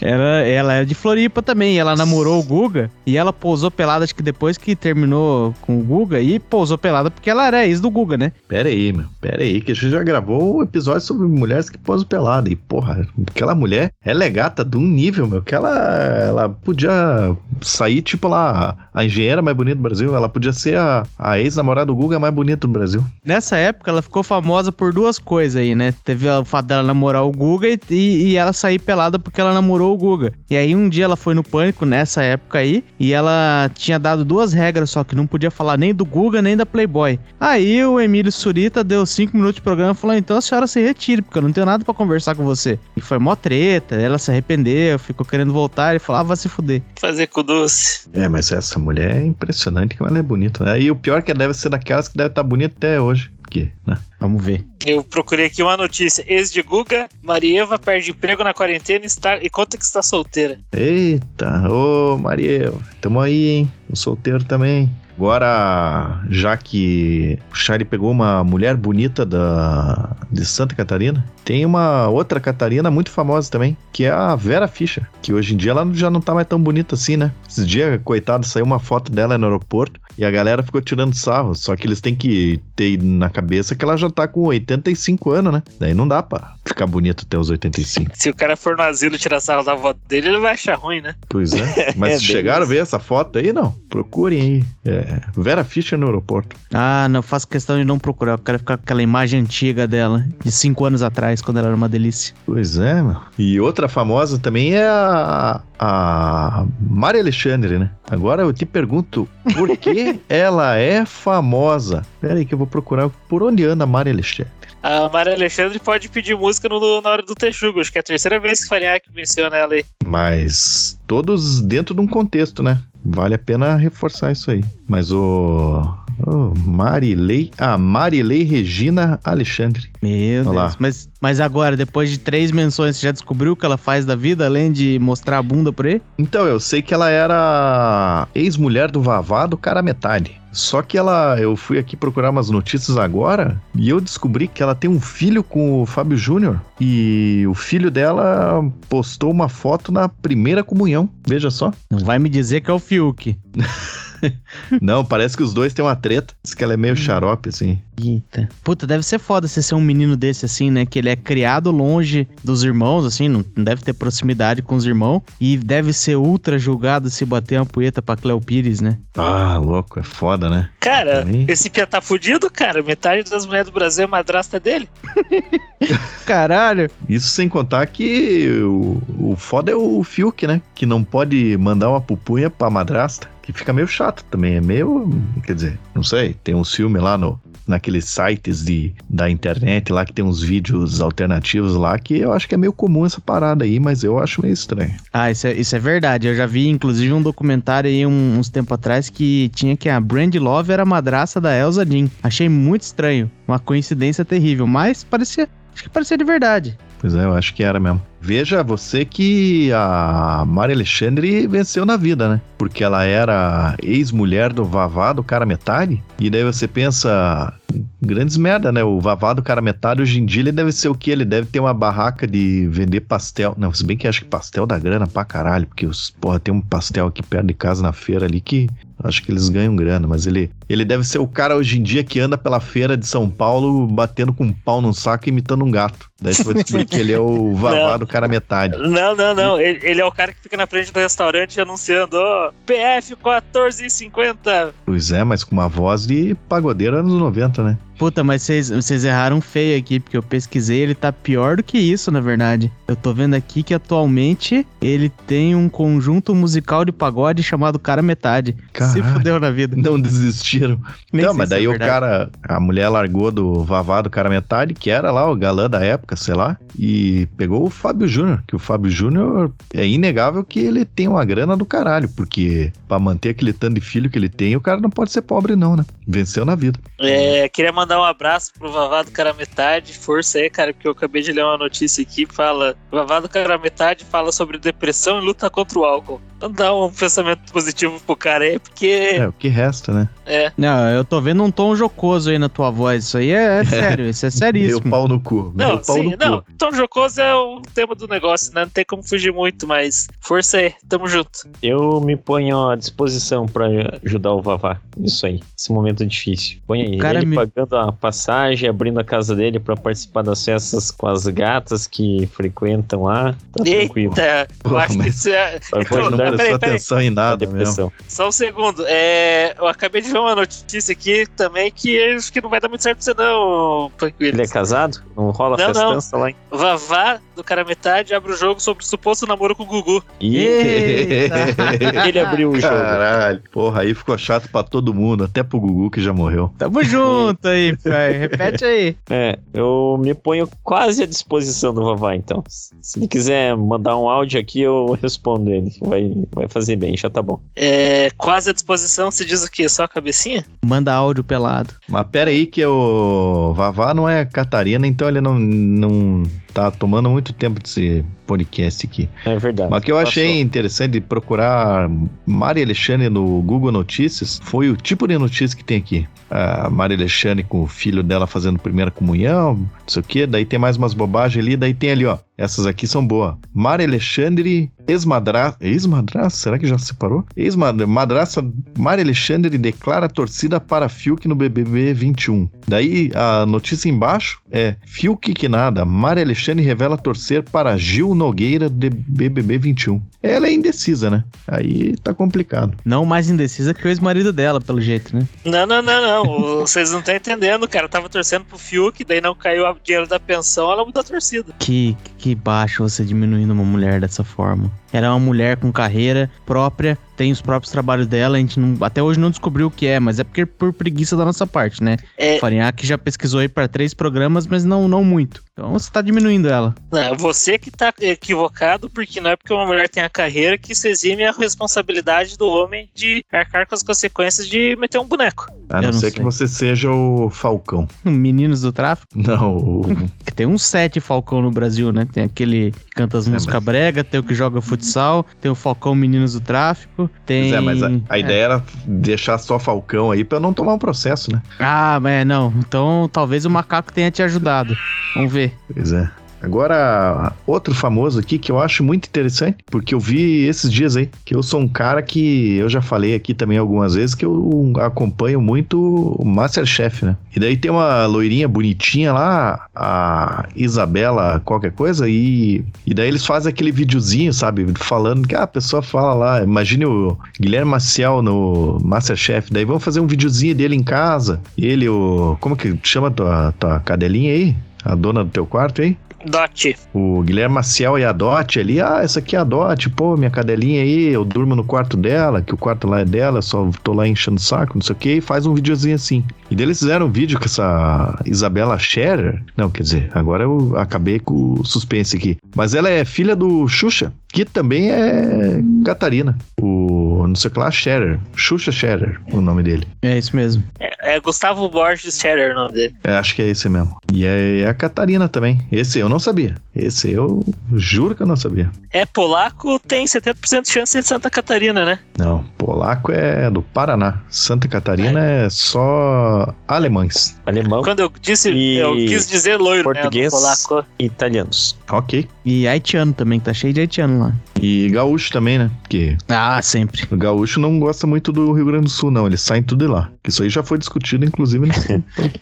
[0.00, 1.78] Ela, ela é de Floripa também.
[1.78, 5.82] Ela namorou o Guga e ela pousou pelada, acho que depois que terminou com o
[5.82, 8.32] Guga, e pousou pelada porque ela era ex do Guga, né?
[8.48, 9.06] Pera aí, meu.
[9.20, 12.50] Pera aí, que a gente já gravou um episódio sobre mulheres que posam pelada.
[12.50, 15.76] E, porra, aquela mulher ela é gata de um nível, meu, que ela,
[16.16, 20.14] ela podia sair, tipo lá, a engenheira mais bonita do Brasil.
[20.16, 23.04] Ela podia ser a, a ex-namorada do Guga mais bonita do Brasil.
[23.24, 25.94] Nessa época ela ficou famosa por duas coisas aí, né?
[26.04, 29.52] Teve o fato dela namorar o Guga e, e, e ela sair pelada porque ela
[29.54, 30.32] namorou o Guga.
[30.48, 34.24] E aí um dia ela foi no pânico nessa época aí e ela tinha dado
[34.24, 37.18] duas regras só que não podia falar nem do Guga nem da Playboy.
[37.38, 40.80] Aí o Emílio Surita deu cinco minutos de programa e falou: então a senhora se
[40.80, 42.78] retire, porque eu não tenho nada pra conversar com você.
[42.96, 46.48] E foi mó treta, ela se arrependeu, ficou querendo voltar e falou: ah, vai se
[46.48, 46.82] fuder.
[46.98, 48.08] Fazer com doce.
[48.12, 50.64] É, mas essa mulher é impressionante como ela é bonita.
[50.64, 50.80] né?
[50.80, 53.30] E o pior é que ela deve ser daquelas que deve estar bonita até hoje.
[53.50, 53.98] Porque, né?
[54.20, 54.64] Vamos ver.
[54.86, 56.24] Eu procurei aqui uma notícia.
[56.28, 60.60] Ex de Guga, Marieva perde emprego na quarentena e, está, e conta que está solteira.
[60.70, 63.72] Eita, ô Maria, tamo aí, hein?
[63.90, 64.88] O solteiro também.
[65.16, 72.08] Agora, já que o Charlie pegou uma mulher bonita da, de Santa Catarina, tem uma
[72.08, 75.86] outra Catarina muito famosa também, que é a Vera Fischer, que hoje em dia ela
[75.92, 77.32] já não tá mais tão bonita assim, né?
[77.46, 81.54] Esses dias, coitado, saiu uma foto dela no aeroporto E a galera ficou tirando sarro.
[81.54, 85.52] Só que eles têm que ter na cabeça que ela já tá com 85 anos,
[85.52, 85.62] né?
[85.78, 88.10] Daí não dá pra ficar bonito até os 85.
[88.14, 91.00] Se o cara for no asilo tirar sarro da avó dele, ele vai achar ruim,
[91.00, 91.14] né?
[91.28, 91.94] Pois é.
[91.96, 93.52] Mas É, chegaram a ver essa foto aí?
[93.52, 93.74] Não.
[93.88, 94.64] Procurem aí.
[94.84, 96.56] É, Vera Fischer no aeroporto.
[96.72, 98.32] Ah, não faço questão de não procurar.
[98.32, 101.76] Eu quero ficar com aquela imagem antiga dela, de cinco anos atrás, quando ela era
[101.76, 102.34] uma delícia.
[102.46, 103.16] Pois é, meu.
[103.38, 107.90] E outra famosa também é a, a Maria Alexandre, né?
[108.10, 109.90] Agora eu te pergunto, por que
[110.28, 112.04] ela é famosa?
[112.20, 114.52] Pera aí que eu vou procurar por onde anda a Maria Alexandre.
[114.82, 117.80] A Maria Alexandre pode pedir música no- na hora do Texugo.
[117.80, 119.84] Acho que é a terceira vez que o Farinhaque menciona ela aí.
[120.06, 122.78] Mas todos dentro de um contexto, né?
[123.04, 124.62] Vale a pena reforçar isso aí.
[124.90, 125.82] Mas o.
[126.26, 127.52] o Marilei.
[127.56, 129.88] Ah, Marilei Regina Alexandre.
[130.02, 130.62] Meu Olha lá.
[130.64, 130.76] Deus.
[130.80, 134.16] Mas, mas agora, depois de três menções, você já descobriu o que ela faz da
[134.16, 136.02] vida, além de mostrar a bunda por aí?
[136.18, 140.40] Então, eu sei que ela era ex-mulher do Vavá do cara metade.
[140.50, 144.74] Só que ela, eu fui aqui procurar umas notícias agora e eu descobri que ela
[144.74, 150.08] tem um filho com o Fábio Júnior e o filho dela postou uma foto na
[150.08, 151.08] primeira comunhão.
[151.24, 151.72] Veja só.
[151.88, 153.38] Não vai me dizer que é o Fiuk.
[154.80, 156.34] Não, parece que os dois têm uma treta.
[156.42, 157.80] Diz que ela é meio xarope, assim.
[158.02, 158.48] Eita.
[158.64, 160.86] Puta, deve ser foda você ser um menino desse assim, né?
[160.86, 165.22] Que ele é criado longe dos irmãos, assim, não deve ter proximidade com os irmãos.
[165.40, 168.98] E deve ser ultra julgado se bater uma poeta pra Cleo Pires, né?
[169.16, 170.70] Ah, louco, é foda, né?
[170.80, 171.44] Cara, Também.
[171.48, 172.82] esse pia tá fudido, cara.
[172.82, 174.88] Metade das mulheres do Brasil é madrasta dele.
[176.24, 176.90] Caralho.
[177.08, 180.62] Isso sem contar que o, o foda é o Fiuk, né?
[180.74, 183.28] Que não pode mandar uma pupunha pra madrasta.
[183.52, 184.54] Que fica meio chato também.
[184.56, 185.10] É meio.
[185.44, 186.34] Quer dizer, não sei.
[186.44, 191.00] Tem uns filmes lá no, naqueles sites de, da internet lá que tem uns vídeos
[191.00, 194.40] alternativos lá que eu acho que é meio comum essa parada aí, mas eu acho
[194.42, 194.94] meio estranho.
[195.12, 196.26] Ah, isso é, isso é verdade.
[196.26, 200.00] Eu já vi, inclusive, um documentário aí um- uns tempos atrás que tinha que a
[200.00, 202.08] Brand Love era madraça da Elsa Jean.
[202.22, 203.30] Achei muito estranho.
[203.48, 205.48] Uma coincidência terrível, mas parecia.
[205.74, 206.76] Acho que parecia de verdade.
[207.00, 208.02] Pois é, eu acho que era mesmo.
[208.20, 212.40] Veja você que a Maria Alexandre venceu na vida, né?
[212.58, 216.02] Porque ela era ex-mulher do Vavá do cara metade.
[216.18, 217.52] E daí você pensa,
[218.00, 218.84] grandes merda, né?
[218.84, 221.12] O Vavá do cara metade hoje em dia ele deve ser o quê?
[221.12, 223.54] Ele deve ter uma barraca de vender pastel.
[223.56, 226.52] Não, se bem que acho que pastel dá grana pra caralho, porque os porra tem
[226.52, 228.68] um pastel aqui perto de casa na feira ali que
[229.02, 232.04] acho que eles ganham grana, mas ele ele deve ser o cara hoje em dia
[232.04, 235.64] que anda pela feira de São Paulo batendo com um pau num saco e imitando
[235.64, 236.10] um gato.
[236.20, 238.76] Daí você vai descobrir que ele é o Vavá do cara metade.
[238.76, 239.60] Não, não, não.
[239.60, 244.72] Ele, ele é o cara que fica na frente do restaurante anunciando, ó, PF 14,50.
[244.84, 247.78] Pois é, mas com uma voz de pagodeiro anos 90, né?
[248.00, 252.10] Puta, mas vocês- erraram feio aqui, porque eu pesquisei, ele tá pior do que isso,
[252.10, 252.72] na verdade.
[252.88, 258.00] Eu tô vendo aqui que atualmente ele tem um conjunto musical de pagode chamado Cara
[258.00, 258.56] Metade.
[258.58, 259.04] Se Caralho.
[259.04, 259.76] fudeu na vida.
[259.76, 260.80] Não desistiram.
[261.12, 264.30] Nem não, mas se é daí o cara, a mulher largou do Vavá do cara
[264.30, 268.42] metade, que era lá o galã da época, sei lá, e pegou o Fábio Júnior,
[268.46, 272.98] que o Fábio Júnior é inegável que ele tem uma grana do caralho, porque pra
[272.98, 275.76] manter aquele tanto de filho que ele tem, o cara não pode ser pobre não,
[275.76, 275.84] né?
[276.08, 276.78] Venceu na vida.
[276.98, 279.92] É, queria mandar um abraço pro Vavá do Cara Metade.
[279.96, 283.28] Força aí, cara, porque eu acabei de ler uma notícia aqui que fala: Vavá do
[283.28, 286.20] Cara Metade fala sobre depressão e luta contra o álcool.
[286.36, 290.08] Então dá um pensamento positivo pro cara aí, porque É, o que resta, né?
[290.24, 290.50] é.
[290.56, 293.04] Não, eu tô vendo um tom jocoso aí na tua voz.
[293.04, 294.90] Isso aí é, é sério, isso é Meu seríssimo.
[294.90, 295.52] pau no cu.
[295.54, 296.38] Meu Não, pau sim, no não.
[296.40, 296.46] cu.
[296.56, 298.62] Tom Jocoso é o tema do negócio, né?
[298.62, 301.46] Não tem como fugir muito, mas força aí, tamo junto.
[301.62, 303.66] Eu me ponho à disposição pra
[304.02, 304.80] ajudar o Vavá.
[304.98, 305.40] Isso aí.
[305.58, 306.58] Esse momento difícil.
[306.66, 306.96] Põe aí.
[306.98, 311.06] Cara, ele me- pagando a passagem, abrindo a casa dele pra participar das festas com
[311.06, 313.34] as gatas que frequentam lá.
[313.52, 314.12] Tá tranquilo.
[314.16, 315.58] Eita, eu Pô, acho que mas- isso é.
[315.88, 316.52] Pô, não prestou peraí.
[316.54, 317.92] atenção em a nada mesmo.
[318.08, 318.84] Só um segundo.
[318.86, 322.60] É, eu acabei de ver uma notícia aqui também que eu acho que não vai
[322.60, 324.34] dar muito certo pra você, não, Panquilho.
[324.34, 325.02] Ele é casado?
[325.16, 325.74] Não rola Não, não.
[325.74, 326.36] festança lá, hein?
[326.50, 330.02] Vavá do cara metade abre o jogo sobre o suposto namoro com o Gugu.
[330.20, 331.36] Eita.
[332.08, 332.74] ele abriu o jogo.
[332.74, 336.52] Caralho, porra, aí ficou chato pra todo mundo, até pro Gugu que já morreu.
[336.58, 338.18] Tamo junto aí, pai.
[338.18, 338.96] Repete aí.
[339.12, 342.44] É, eu me ponho quase à disposição do Vavá, então.
[342.48, 345.72] Se ele quiser mandar um áudio aqui, eu respondo ele.
[345.80, 347.40] Vai, vai fazer bem, já tá bom.
[347.56, 349.68] É, quase à disposição, se diz o quê?
[349.68, 350.44] Só a cabecinha?
[350.64, 351.74] Manda áudio pelado.
[351.88, 357.08] Mas pera aí que o Vavá não é Catarina, então ele não, não tá tomando
[357.10, 359.08] muito tempo desse podcast aqui.
[359.24, 359.70] É verdade.
[359.70, 360.42] Mas o que eu achei Passou.
[360.42, 361.90] interessante de procurar
[362.26, 366.06] Maria Alexandre no Google Notícias foi o tipo de notícia que tem aqui.
[366.30, 370.26] A Maria Alexandre com o filho dela fazendo primeira comunhão, não sei o quê.
[370.26, 371.56] Daí tem mais umas bobagens ali.
[371.56, 372.16] Daí tem ali, ó.
[372.40, 373.34] Essas aqui são boas.
[373.52, 375.58] Mari Alexandre, ex-madraça.
[375.60, 376.36] Ex-madraça?
[376.38, 377.22] Será que já se separou?
[377.36, 378.42] Ex-madraça
[378.78, 382.48] Mari Alexandre declara torcida para Fiuk no BBB 21.
[382.66, 385.84] Daí a notícia embaixo é: Fiuk que nada.
[385.84, 390.00] Mari Alexandre revela torcer para Gil Nogueira de BBB 21.
[390.22, 391.24] Ela é indecisa, né?
[391.46, 392.74] Aí tá complicado.
[392.86, 395.28] Não mais indecisa que o ex-marido dela, pelo jeito, né?
[395.44, 396.60] Não, não, não, não.
[396.60, 397.86] Vocês não estão entendendo, cara.
[397.88, 401.52] Tava torcendo pro Fiuk, daí não caiu o dinheiro da pensão, ela mudou a torcida.
[401.58, 404.70] Que, que baixo você diminuindo uma mulher dessa forma.
[404.92, 408.82] Ela é uma mulher com carreira própria, tem os próprios trabalhos dela, a gente não,
[408.84, 411.82] até hoje não descobriu o que é, mas é porque por preguiça da nossa parte,
[411.82, 411.96] né?
[412.16, 412.38] É.
[412.38, 415.42] Farinhaque já pesquisou aí para três programas, mas não, não muito.
[415.52, 416.74] Então você tá diminuindo ela.
[416.90, 420.74] Não, você que tá equivocado, porque não é porque uma mulher tem a carreira que
[420.74, 425.46] se exime a responsabilidade do homem de arcar com as consequências de meter um boneco.
[425.68, 426.10] A Eu não, não ser sei.
[426.12, 427.86] que você seja o Falcão.
[428.04, 429.06] Meninos do tráfico.
[429.14, 429.84] Não, o-
[430.24, 432.06] Que tem uns sete Falcão no Brasil, né?
[432.10, 435.50] Tem aquele que canta as É, músicas mas- brega, tem o que joga futsal, tem
[435.50, 437.50] o Falcão Meninos do Tráfico, tem...
[437.50, 438.20] Pois é, mas a, a É.
[438.20, 441.42] ideia era deixar só Falcão aí pra não tomar um processo, né?
[441.58, 442.52] Ah, mas não.
[442.58, 444.76] Então talvez o macaco tenha te ajudado.
[445.14, 445.54] Vamos ver.
[445.72, 446.10] Pois é.
[446.42, 451.10] Agora, outro famoso aqui que eu acho muito interessante, porque eu vi esses dias aí,
[451.24, 454.72] que eu sou um cara que eu já falei aqui também algumas vezes que eu
[454.80, 455.78] acompanho muito
[456.18, 457.16] o Masterchef, né?
[457.34, 463.26] E daí tem uma loirinha bonitinha lá, a Isabela qualquer coisa, e, e daí eles
[463.26, 464.66] fazem aquele videozinho, sabe?
[464.76, 469.84] Falando que ah, a pessoa fala lá, imagine o Guilherme Maciel no Masterchef, daí vamos
[469.84, 472.36] fazer um videozinho dele em casa, ele, o...
[472.40, 474.56] como que chama tua, tua cadelinha aí?
[474.82, 475.96] A dona do teu quarto aí?
[476.24, 476.76] Dot.
[476.92, 480.30] O Guilherme Maciel e a Dot ali, ah, essa aqui é a Dot, pô, minha
[480.30, 483.92] cadelinha aí, eu durmo no quarto dela, que o quarto lá é dela, só tô
[483.92, 486.24] lá enchendo o saco, não sei o que, e faz um videozinho assim.
[486.50, 490.76] E daí eles fizeram um vídeo com essa Isabela Scherer, não, quer dizer, agora eu
[490.76, 496.36] acabei com o suspense aqui, mas ela é filha do Xuxa, que também é Catarina,
[496.60, 496.89] o
[497.30, 499.86] não sei o que lá, Scherer, Xuxa Scherer, o nome dele.
[500.02, 500.62] É isso mesmo.
[500.78, 502.94] É, é Gustavo Borges Scherer o nome dele.
[503.04, 503.96] É, acho que é esse mesmo.
[504.12, 505.60] E é, é a Catarina também.
[505.72, 506.54] Esse eu não sabia.
[506.74, 508.70] Esse eu juro que eu não sabia.
[508.92, 511.98] É polaco, tem 70% de chance de Santa Catarina, né?
[512.18, 514.20] Não, polaco é do Paraná.
[514.28, 517.38] Santa Catarina é só alemães.
[517.46, 520.32] Alemão Quando eu disse, E eu quis dizer loiro, português.
[520.32, 520.38] né?
[520.38, 520.86] do Polaco.
[520.98, 521.76] e italianos.
[521.92, 522.26] Ok.
[522.44, 524.32] E haitiano também, que tá cheio de haitiano lá.
[524.62, 525.70] E gaúcho também, né?
[525.82, 527.02] Porque Ah, sempre.
[527.10, 529.26] o gaúcho não gosta muito do Rio Grande do Sul, não.
[529.26, 530.10] Eles saem tudo de lá.
[530.30, 531.68] Isso aí já foi discutido, inclusive.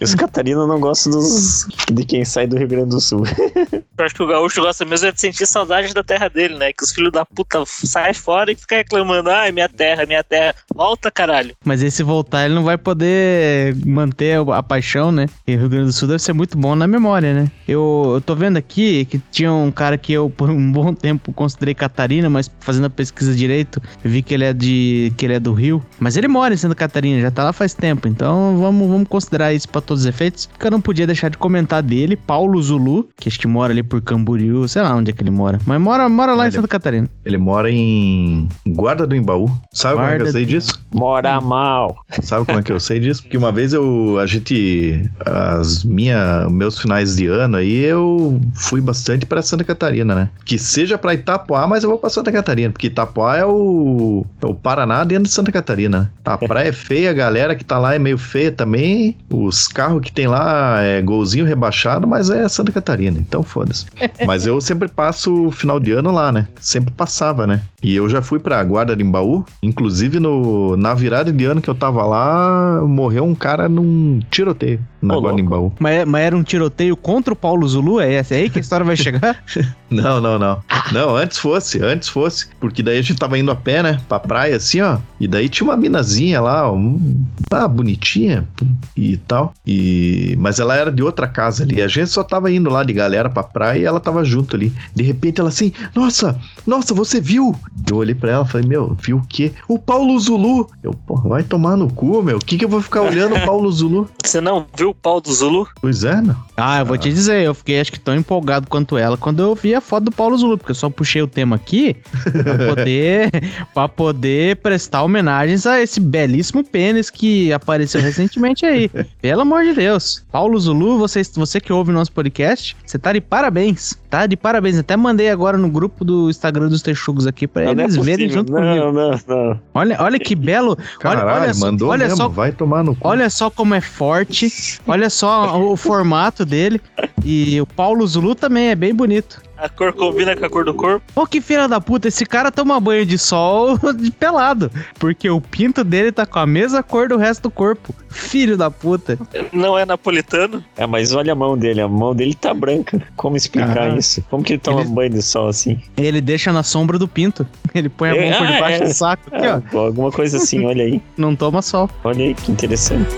[0.01, 3.24] E os Catarina não gostam dos, de quem sai do Rio Grande do Sul.
[3.98, 6.72] Eu acho que o gaúcho gosta mesmo é de sentir saudade da terra dele, né?
[6.72, 10.55] Que os filhos da puta saem fora e ficam reclamando, ai, minha terra, minha terra.
[10.72, 11.57] Volta, caralho.
[11.64, 15.27] Mas esse voltar, ele não vai poder manter a paixão, né?
[15.46, 17.51] E o Rio Grande do Sul deve ser muito bom na memória, né?
[17.66, 21.33] Eu, eu tô vendo aqui que tinha um cara que eu, por um bom tempo,
[21.33, 25.40] considerei Catarina, mas fazendo a pesquisa direito, vi que ele é de que ele é
[25.40, 25.85] do Rio.
[25.98, 28.09] Mas ele mora em Santa Catarina, já tá lá faz tempo.
[28.09, 30.47] Então vamos, vamos considerar isso pra todos os efeitos.
[30.47, 33.83] Porque eu não podia deixar de comentar dele, Paulo Zulu, que acho que mora ali
[33.83, 35.59] por Camboriú, sei lá onde é que ele mora.
[35.67, 36.53] Mas mora, mora lá em Olha.
[36.53, 37.09] Santa Catarina.
[37.25, 39.51] Ele mora em Guarda do Embaú.
[39.73, 40.87] Sabe como é que Guarda eu sei disso?
[40.93, 41.97] Mora mal.
[42.23, 43.23] Sabe como é que eu sei disso?
[43.23, 48.81] Porque uma vez eu, a gente, as minha, meus finais de ano aí, eu fui
[48.81, 50.31] bastante pra Santa Catarina, né?
[50.45, 54.47] Que seja pra Itapuá, mas eu vou pra Santa Catarina, porque Itapuá é o, é
[54.47, 56.12] o Paraná dentro de Santa Catarina.
[56.25, 59.16] A praia é feia, a galera que tá lá é meio feia também.
[59.29, 63.87] Os carros que tem lá é golzinho rebaixado, mas é Santa Catarina, então foda-se.
[64.27, 66.47] Mas eu sempre passo o final de ano lá, né?
[66.61, 67.62] Sempre passava, né?
[67.83, 71.71] E eu já fui pra Guarda de Embaú, inclusive no, na virada de ano que
[71.71, 75.57] eu tava lá, morreu um cara num tiroteio na Ô, Guarda de louco.
[75.57, 75.73] Embaú.
[75.79, 78.01] Mas, mas era um tiroteio contra o Paulo Zulu?
[78.01, 79.43] É essa aí que a história vai chegar?
[79.91, 80.62] Não, não, não.
[80.93, 82.47] Não, antes fosse, antes fosse.
[82.61, 83.99] Porque daí a gente tava indo a pé, né?
[84.07, 84.99] Pra praia, assim, ó.
[85.19, 88.47] E daí tinha uma minazinha lá, um, ah, bonitinha
[88.95, 89.55] e tal.
[89.67, 91.81] E, mas ela era de outra casa ali.
[91.81, 94.71] A gente só tava indo lá de galera pra praia e ela tava junto ali.
[94.95, 97.57] De repente ela assim, nossa, nossa, você viu?
[97.91, 99.53] Eu olhei pra ela e falei, meu, viu o quê?
[99.67, 100.69] O Paulo Zulu.
[100.83, 102.37] Eu, pô, vai tomar no cu, meu.
[102.37, 104.09] O que que eu vou ficar olhando o Paulo Zulu?
[104.23, 105.67] Você não viu o pau do Zulu?
[105.81, 106.37] Pois é, não.
[106.57, 109.55] Ah, eu vou te dizer, eu fiquei acho que tão empolgado quanto ela quando eu
[109.55, 111.97] vi a foto do Paulo Zulu, porque eu só puxei o tema aqui
[112.43, 113.31] pra poder,
[113.73, 118.91] pra poder prestar homenagens a esse belíssimo pênis que apareceu recentemente aí.
[119.21, 120.25] Pelo amor de Deus.
[120.31, 123.97] Paulo Zulu, você, você que ouve o nosso podcast, você tá de parabéns.
[124.11, 124.79] Tá de parabéns.
[124.79, 127.97] Até mandei agora no grupo do Instagram dos Texugos aqui pra Não, não é eles
[127.97, 128.37] verem possível.
[128.39, 128.75] junto comigo.
[128.75, 129.61] Não, não, não.
[129.75, 130.71] Olha, olha que belo.
[130.71, 132.17] Olha, Caralho, olha só, mandou olha mesmo.
[132.17, 133.07] só Vai tomar no cu.
[133.09, 134.79] Olha só como é forte.
[134.87, 136.81] Olha só o formato dele.
[137.25, 139.41] E o Paulo Zulu também é bem bonito.
[139.61, 141.03] A cor combina com a cor do corpo.
[141.14, 144.71] Pô, que filha da puta, esse cara toma banho de sol de pelado.
[145.01, 147.92] Porque o pinto dele tá com a mesma cor do resto do corpo.
[148.09, 149.18] Filho da puta.
[149.53, 150.64] Não é napolitano.
[150.77, 153.03] É, mas olha a mão dele, a mão dele tá branca.
[153.16, 153.97] Como explicar Ah.
[153.97, 154.23] isso?
[154.31, 155.81] Como que ele toma Ele- banho de sol assim?
[155.97, 157.47] Ele deixa na sombra do pinto.
[157.75, 158.87] Ele põe a É, mão por ah, debaixo é.
[158.87, 159.23] do saco.
[159.35, 159.79] Aqui, Ah, ó.
[159.79, 161.03] alguma coisa assim, olha aí.
[161.16, 161.90] Não toma sol.
[162.05, 163.09] Olha aí, que interessante.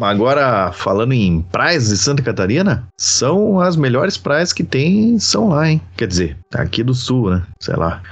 [0.00, 5.68] Agora, falando em praias de Santa Catarina, são as melhores praias que tem, são lá,
[5.70, 5.80] hein?
[5.96, 7.42] Quer dizer, aqui do sul, né?
[7.60, 8.02] Sei lá.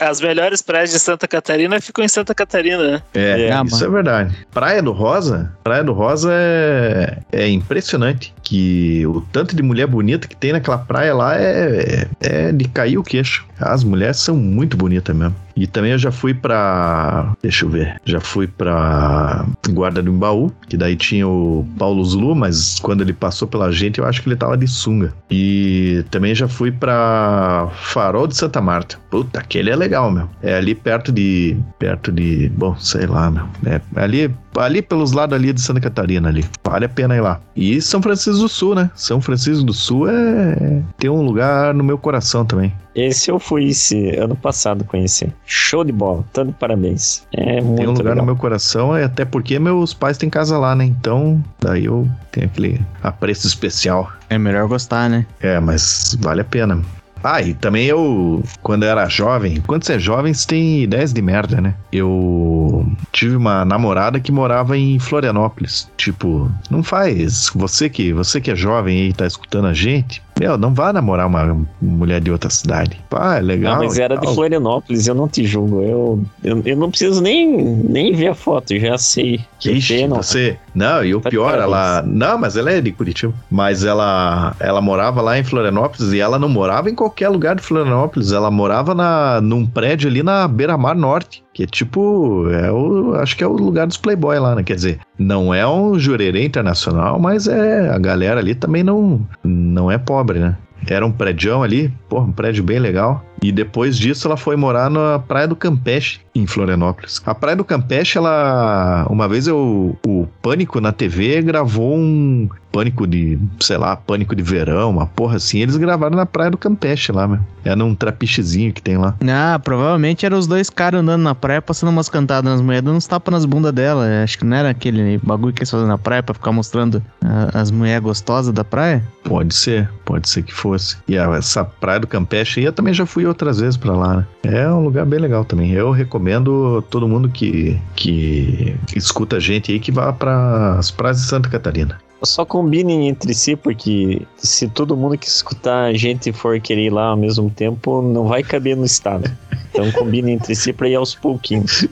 [0.00, 3.02] As melhores praias de Santa Catarina ficam em Santa Catarina, né?
[3.14, 3.86] É, É, isso mano.
[3.86, 4.36] é verdade.
[4.52, 8.34] Praia do Rosa, Praia do Rosa é, é impressionante.
[8.42, 12.98] Que o tanto de mulher bonita que tem naquela praia lá é, é de cair
[12.98, 13.46] o queixo.
[13.62, 15.34] As mulheres são muito bonitas mesmo.
[15.56, 17.32] E também eu já fui pra.
[17.42, 18.00] Deixa eu ver.
[18.04, 23.12] Já fui pra Guarda do Embaú, que daí tinha o Paulo Zulu, mas quando ele
[23.12, 25.12] passou pela gente, eu acho que ele tava de sunga.
[25.30, 28.96] E também já fui pra Farol de Santa Marta.
[29.10, 30.28] Puta, aquele é legal, meu.
[30.42, 31.56] É ali perto de.
[31.78, 32.48] Perto de.
[32.56, 33.44] Bom, sei lá, meu.
[33.66, 36.44] É ali, ali pelos lados ali de Santa Catarina ali.
[36.64, 37.40] Vale a pena ir lá.
[37.54, 38.90] E São Francisco do Sul, né?
[38.94, 40.82] São Francisco do Sul é.
[40.96, 42.72] Tem um lugar no meu coração também.
[42.94, 45.32] Esse eu fui esse ano passado conhecer.
[45.46, 47.26] Show de bola, tanto de parabéns.
[47.32, 48.16] É muito Tem um lugar legal.
[48.16, 50.84] no meu coração, e até porque meus pais têm casa lá, né?
[50.84, 54.10] Então, daí eu tenho aquele apreço especial.
[54.28, 55.26] É melhor gostar, né?
[55.40, 56.82] É, mas vale a pena.
[57.24, 61.12] Ah, e também eu, quando eu era jovem, quando você é jovem, você tem ideias
[61.12, 61.74] de merda, né?
[61.92, 65.88] Eu tive uma namorada que morava em Florianópolis.
[65.96, 67.50] Tipo, não faz.
[67.54, 71.26] Você que, você que é jovem e tá escutando a gente, meu, não vá namorar
[71.26, 72.98] uma mulher de outra cidade.
[73.12, 73.74] Ah, é legal.
[73.76, 74.26] Não, mas e era de.
[74.34, 75.82] Florianópolis, eu não te julgo.
[75.82, 79.40] Eu, eu, eu não preciso nem, nem ver a foto, eu já sei.
[79.60, 80.16] Que Ixi, pena.
[80.16, 80.58] você.
[80.74, 82.02] Não, e o Tá pior, ela.
[82.02, 83.32] Não, mas ela é de Curitiba.
[83.50, 87.62] Mas ela, ela morava lá em Florianópolis e ela não morava em qualquer lugar de
[87.62, 88.32] Florianópolis.
[88.32, 91.41] Ela morava na, num prédio ali na Beira-Mar Norte.
[91.52, 92.48] Que é tipo.
[92.50, 94.62] É o, acho que é o lugar dos Playboy lá, né?
[94.62, 97.90] Quer dizer, não é um jurerê internacional, mas é.
[97.90, 100.56] A galera ali também não, não é pobre, né?
[100.86, 103.24] Era um prédio ali, porra, um prédio bem legal.
[103.42, 107.20] E depois disso ela foi morar na Praia do Campeche, em Florianópolis.
[107.24, 109.06] A Praia do Campeche, ela.
[109.08, 114.42] Uma vez eu, o Pânico na TV gravou um Pânico de, sei lá, Pânico de
[114.42, 115.58] Verão, uma porra assim.
[115.60, 117.38] Eles gravaram na Praia do Campeche lá, meu.
[117.64, 119.14] É num trapichezinho que tem lá.
[119.28, 122.96] Ah, provavelmente eram os dois caras andando na praia, passando umas cantadas nas mulheres, dando
[122.96, 124.04] uns tapas nas bundas dela.
[124.24, 127.50] Acho que não era aquele bagulho que eles fazem na praia pra ficar mostrando ah,
[127.54, 129.04] as mulheres gostosas da praia.
[129.22, 130.96] Pode ser, pode ser que fosse.
[131.06, 134.16] E a- essa Praia do Campeche aí eu também já fui outras vezes pra lá,
[134.16, 134.26] né?
[134.42, 135.70] É um lugar bem legal também.
[135.70, 141.18] Eu recomendo todo mundo que, que escuta a gente aí que vá para as praias
[141.20, 141.98] de Santa Catarina.
[142.24, 146.90] Só combinem entre si, porque se todo mundo que escutar a gente for querer ir
[146.90, 149.30] lá ao mesmo tempo, não vai caber no estado.
[149.70, 151.86] Então combinem entre si pra ir aos pouquinhos.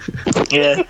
[0.53, 0.85] É.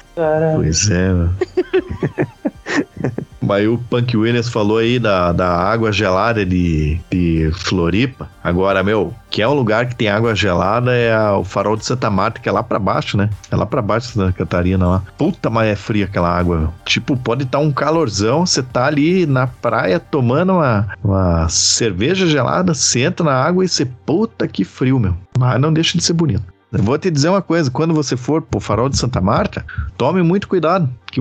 [0.56, 1.30] Pois é, meu.
[3.40, 8.28] Mas o Punk Williams falou aí da, da água gelada de, de Floripa.
[8.44, 12.10] Agora, meu, que é um lugar que tem água gelada é o farol de Santa
[12.10, 13.30] Marta, que é lá pra baixo, né?
[13.50, 15.02] É lá pra baixo Santa Catarina lá.
[15.16, 16.74] Puta, mas é fria aquela água, meu.
[16.84, 22.74] Tipo, pode estar um calorzão, você tá ali na praia tomando uma, uma cerveja gelada,
[22.74, 25.16] você entra na água e você, puta que frio, meu.
[25.38, 26.44] Mas não deixa de ser bonito.
[26.72, 29.64] Vou te dizer uma coisa, quando você for pro farol de Santa Marta,
[29.96, 30.88] tome muito cuidado.
[31.10, 31.20] Que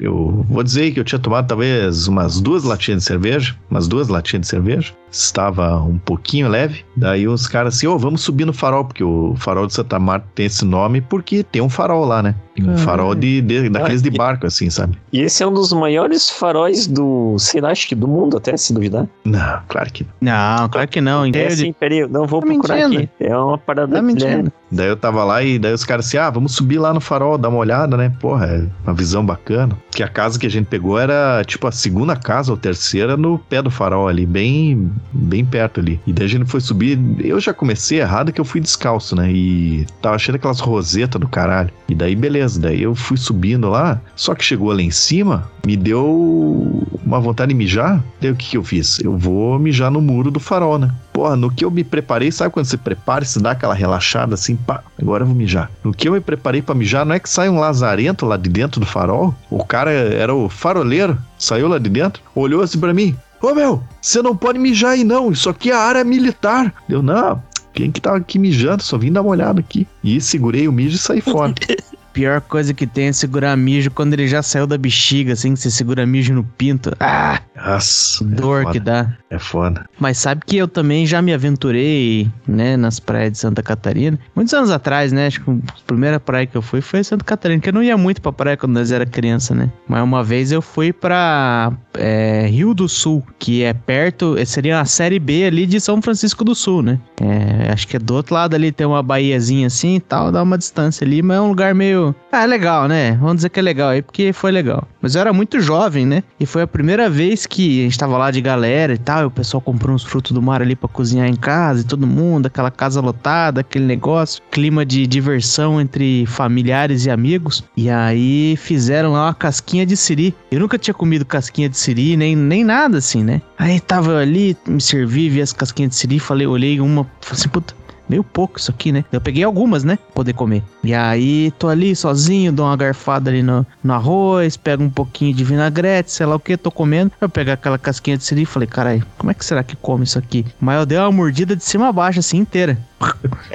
[0.00, 4.08] eu vou dizer que eu tinha tomado talvez umas duas latinhas de cerveja, umas duas
[4.08, 4.92] latinhas de cerveja.
[5.12, 6.84] Estava um pouquinho leve.
[6.96, 10.26] Daí os caras assim, ô, vamos subir no farol, porque o farol de Santa Marta
[10.34, 12.34] tem esse nome porque tem um farol lá, né?
[12.62, 12.78] Um Ah.
[12.78, 14.96] farol de, de- daqueles de Ah, barco, assim, sabe?
[15.12, 18.56] E esse é um dos maiores faróis do, sei lá, acho que do mundo, até
[18.56, 19.06] se duvidar.
[19.24, 20.10] Não, claro que não.
[20.58, 21.24] Não, claro que não.
[21.24, 23.02] É Inteiro de- assim, peraí, não vou Tá procurar mentindo.
[23.02, 23.10] aqui.
[23.20, 24.52] É uma parada Tá que mentindo.
[24.70, 27.38] Daí eu tava lá e daí os caras assim, ah, vamos subir lá no farol,
[27.38, 28.12] dar uma olhada, né?
[28.20, 29.76] Porra, é uma visão bacana.
[29.90, 33.38] Que a casa que a gente pegou era tipo a segunda casa ou terceira no
[33.38, 35.98] pé do farol ali, bem, bem perto ali.
[36.06, 39.30] E daí a gente foi subir, eu já comecei errado que eu fui descalço, né?
[39.32, 41.70] E tava cheio daquelas rosetas do caralho.
[41.88, 45.76] E daí beleza, daí eu fui subindo lá, só que chegou lá em cima, me
[45.76, 48.02] deu uma vontade de mijar.
[48.20, 48.98] Daí o que que eu fiz?
[49.00, 50.90] Eu vou mijar no muro do farol, né?
[51.12, 54.34] Porra, no que eu me preparei, sabe quando você prepara e você dá aquela relaxada
[54.34, 55.70] assim, pá, agora eu vou mijar.
[55.82, 58.48] No que eu me preparei pra mijar, não é que sai um lazarento lá de
[58.48, 59.34] dentro do farol?
[59.50, 63.82] O cara era o faroleiro, saiu lá de dentro, olhou assim pra mim: Ô meu,
[64.00, 66.74] você não pode mijar aí não, isso aqui é área militar.
[66.88, 68.82] Eu, não, quem que tava aqui mijando?
[68.82, 69.86] Só vim dar uma olhada aqui.
[70.02, 71.54] E segurei o mijo e saí fora.
[72.18, 75.60] pior coisa que tem é segurar mijo quando ele já saiu da bexiga, assim, que
[75.60, 76.90] você segura mijo no pinto.
[76.98, 79.16] Ah, Nossa, dor é que dá.
[79.30, 79.84] É foda.
[80.00, 84.18] Mas sabe que eu também já me aventurei, né, nas praias de Santa Catarina.
[84.34, 85.28] Muitos anos atrás, né?
[85.28, 87.96] Acho que a primeira praia que eu fui foi Santa Catarina, que eu não ia
[87.96, 89.70] muito pra praia quando nós era criança, né?
[89.86, 94.84] Mas uma vez eu fui pra é, Rio do Sul, que é perto, seria a
[94.84, 96.98] série B ali de São Francisco do Sul, né?
[97.20, 100.42] É, acho que é do outro lado ali, tem uma baiazinha assim e tal, dá
[100.42, 102.07] uma distância ali, mas é um lugar meio.
[102.30, 103.12] Ah, é legal, né?
[103.20, 104.86] Vamos dizer que é legal aí, porque foi legal.
[105.00, 106.22] Mas eu era muito jovem, né?
[106.38, 109.26] E foi a primeira vez que a gente tava lá de galera e tal, e
[109.26, 112.46] o pessoal comprou uns frutos do mar ali pra cozinhar em casa, e todo mundo,
[112.46, 117.64] aquela casa lotada, aquele negócio, clima de diversão entre familiares e amigos.
[117.76, 120.34] E aí fizeram lá uma casquinha de siri.
[120.50, 123.40] Eu nunca tinha comido casquinha de siri, nem, nem nada assim, né?
[123.58, 127.48] Aí tava ali, me servi, vi as casquinhas de siri, falei, olhei uma, falei assim,
[127.48, 127.74] puta,
[128.08, 129.04] meio pouco isso aqui, né?
[129.12, 129.98] Eu peguei algumas, né?
[130.14, 130.62] Poder comer.
[130.82, 135.34] E aí, tô ali sozinho, dou uma garfada ali no, no arroz, pego um pouquinho
[135.34, 137.12] de vinagrete, sei lá o que, tô comendo.
[137.20, 140.04] Eu pego aquela casquinha de siri e falei, caralho, como é que será que come
[140.04, 140.44] isso aqui?
[140.60, 142.78] Mas eu dei uma mordida de cima a baixo, assim, inteira.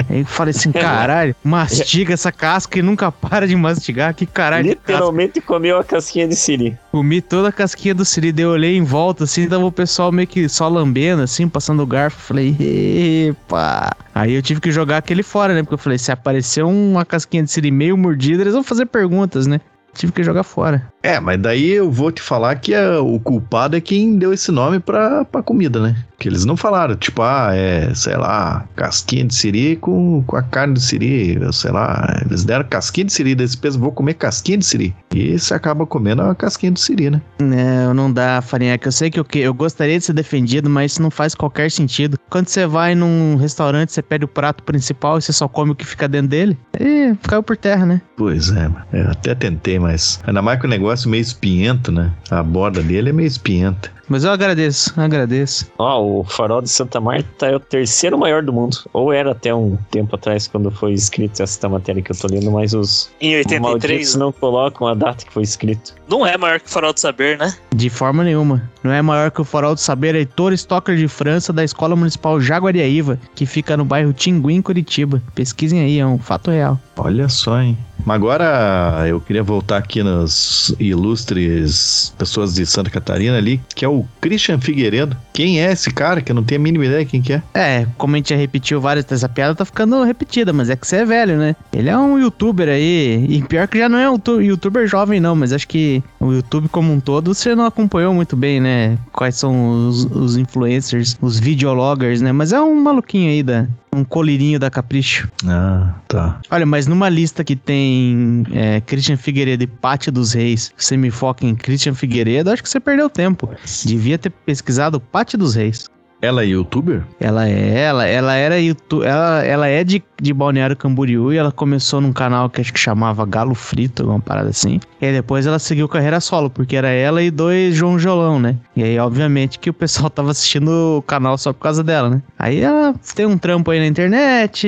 [0.09, 4.69] Aí eu falei assim, caralho, mastiga essa casca e nunca para de mastigar, que caralho.
[4.69, 6.77] Literalmente comeu a casquinha de siri.
[6.91, 10.11] Comi toda a casquinha do siri, daí eu olhei em volta, assim, tava o pessoal
[10.11, 12.19] meio que só lambendo, assim, passando o garfo.
[12.19, 13.91] Falei, epa.
[14.15, 15.61] Aí eu tive que jogar aquele fora, né?
[15.61, 19.47] Porque eu falei, se aparecer uma casquinha de siri meio mordida, eles vão fazer perguntas,
[19.47, 19.59] né?
[19.93, 20.92] Tive que jogar fora.
[21.03, 24.51] É, mas daí eu vou te falar que é, o culpado é quem deu esse
[24.53, 25.97] nome pra, pra comida, né?
[26.17, 30.41] Que eles não falaram, tipo, ah, é, sei lá, casquinha de siri com, com a
[30.41, 32.21] carne de siri, sei lá.
[32.25, 34.95] Eles deram casquinha de siri, desse peso, vou comer casquinha de siri.
[35.13, 37.21] E você acaba comendo a casquinha de siri, né?
[37.41, 38.77] Não, não dá, farinha.
[38.77, 41.35] Que eu sei que eu, que eu gostaria de ser defendido, mas isso não faz
[41.35, 42.17] qualquer sentido.
[42.29, 45.75] Quando você vai num restaurante, você pede o prato principal e você só come o
[45.75, 48.01] que fica dentro dele, e caiu por terra, né?
[48.15, 48.85] Pois é, mano.
[48.93, 52.11] Eu até tentei, mas ainda mais que o negócio meio espinhento, né?
[52.29, 53.91] A borda dele é meio espinhenta.
[54.09, 55.65] Mas eu agradeço, agradeço.
[55.79, 58.77] Ó, o farol de Santa Marta é o terceiro maior do mundo.
[58.91, 62.51] Ou era até um tempo atrás, quando foi escrito essa matéria que eu tô lendo,
[62.51, 65.95] mas os Em 83, malditos não colocam a data que foi escrito.
[66.07, 67.55] não é maior que o Farol do Saber, né?
[67.73, 68.69] De forma nenhuma.
[68.83, 72.39] Não é maior que o Farol do Saber Heitor Stocker de França, da Escola Municipal
[72.41, 75.23] Jaguariaíva, que fica no bairro Tinguim, Curitiba.
[75.33, 76.77] Pesquisem aí, é um fato real.
[76.97, 77.77] Olha só, hein?
[78.05, 83.87] Mas agora eu queria voltar aqui nas ilustres pessoas de Santa Catarina ali, que é
[83.87, 85.15] o Christian Figueiredo.
[85.31, 86.21] Quem é esse cara?
[86.21, 87.41] Que eu não tenho a mínima ideia quem que é.
[87.53, 90.87] É, como a gente já repetiu várias essa piada tá ficando repetida, mas é que
[90.87, 91.55] você é velho, né?
[91.71, 95.19] Ele é um youtuber aí, e pior que já não é um tu- youtuber jovem
[95.19, 98.97] não, mas acho que o YouTube como um todo você não acompanhou muito bem, né?
[99.11, 102.31] Quais são os, os influencers, os videologgers, né?
[102.31, 103.67] Mas é um maluquinho aí da...
[103.95, 105.29] Um colírio da Capricho.
[105.45, 106.39] Ah, tá.
[106.49, 111.11] Olha, mas numa lista que tem é, Christian Figueiredo e Pátio dos Reis, você me
[111.11, 113.49] foca em Christian Figueiredo, acho que você perdeu tempo.
[113.85, 115.89] Devia ter pesquisado Pátio dos Reis.
[116.23, 117.03] Ela é youtuber?
[117.19, 121.51] Ela é, ela, ela era YouTube, ela, ela é de, de Balneário Camboriú e ela
[121.51, 124.79] começou num canal que acho que chamava Galo Frito, alguma parada assim.
[125.01, 128.55] E aí depois ela seguiu carreira solo, porque era ela e dois João Jolão, né?
[128.73, 132.21] E aí, obviamente, que o pessoal tava assistindo o canal só por causa dela, né?
[132.39, 134.65] Aí ela tem um trampo aí na internet,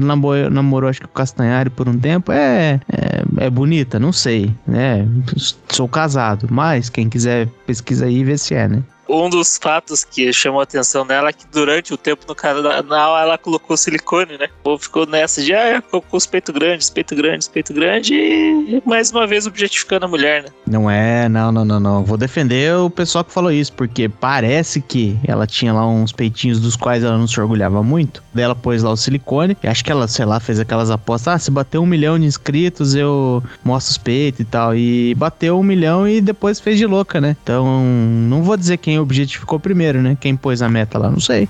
[0.00, 2.32] namorou, namorou acho que o Castanhari por um tempo.
[2.32, 5.06] É, é, é bonita, não sei, né?
[5.68, 8.82] Sou casado, mas quem quiser pesquisa aí e vê se é, né?
[9.08, 13.18] Um dos fatos que chamou a atenção dela é que durante o tempo no canal
[13.18, 14.48] ela colocou silicone, né?
[14.60, 18.82] O povo ficou nessa de, ah, com os peitos grandes, peito grande, peito grande e
[18.84, 20.48] mais uma vez objetificando a mulher, né?
[20.66, 22.04] Não é, não, não, não, não.
[22.04, 26.60] Vou defender o pessoal que falou isso, porque parece que ela tinha lá uns peitinhos
[26.60, 28.22] dos quais ela não se orgulhava muito.
[28.34, 29.56] Daí ela pôs lá o silicone.
[29.62, 31.34] E acho que ela, sei lá, fez aquelas apostas.
[31.34, 34.74] Ah, se bater um milhão de inscritos, eu mostro os peitos e tal.
[34.74, 37.36] E bateu um milhão e depois fez de louca, né?
[37.42, 37.82] Então,
[38.28, 40.16] não vou dizer quem objetificou primeiro, né?
[40.20, 41.48] Quem pôs a meta lá, não sei.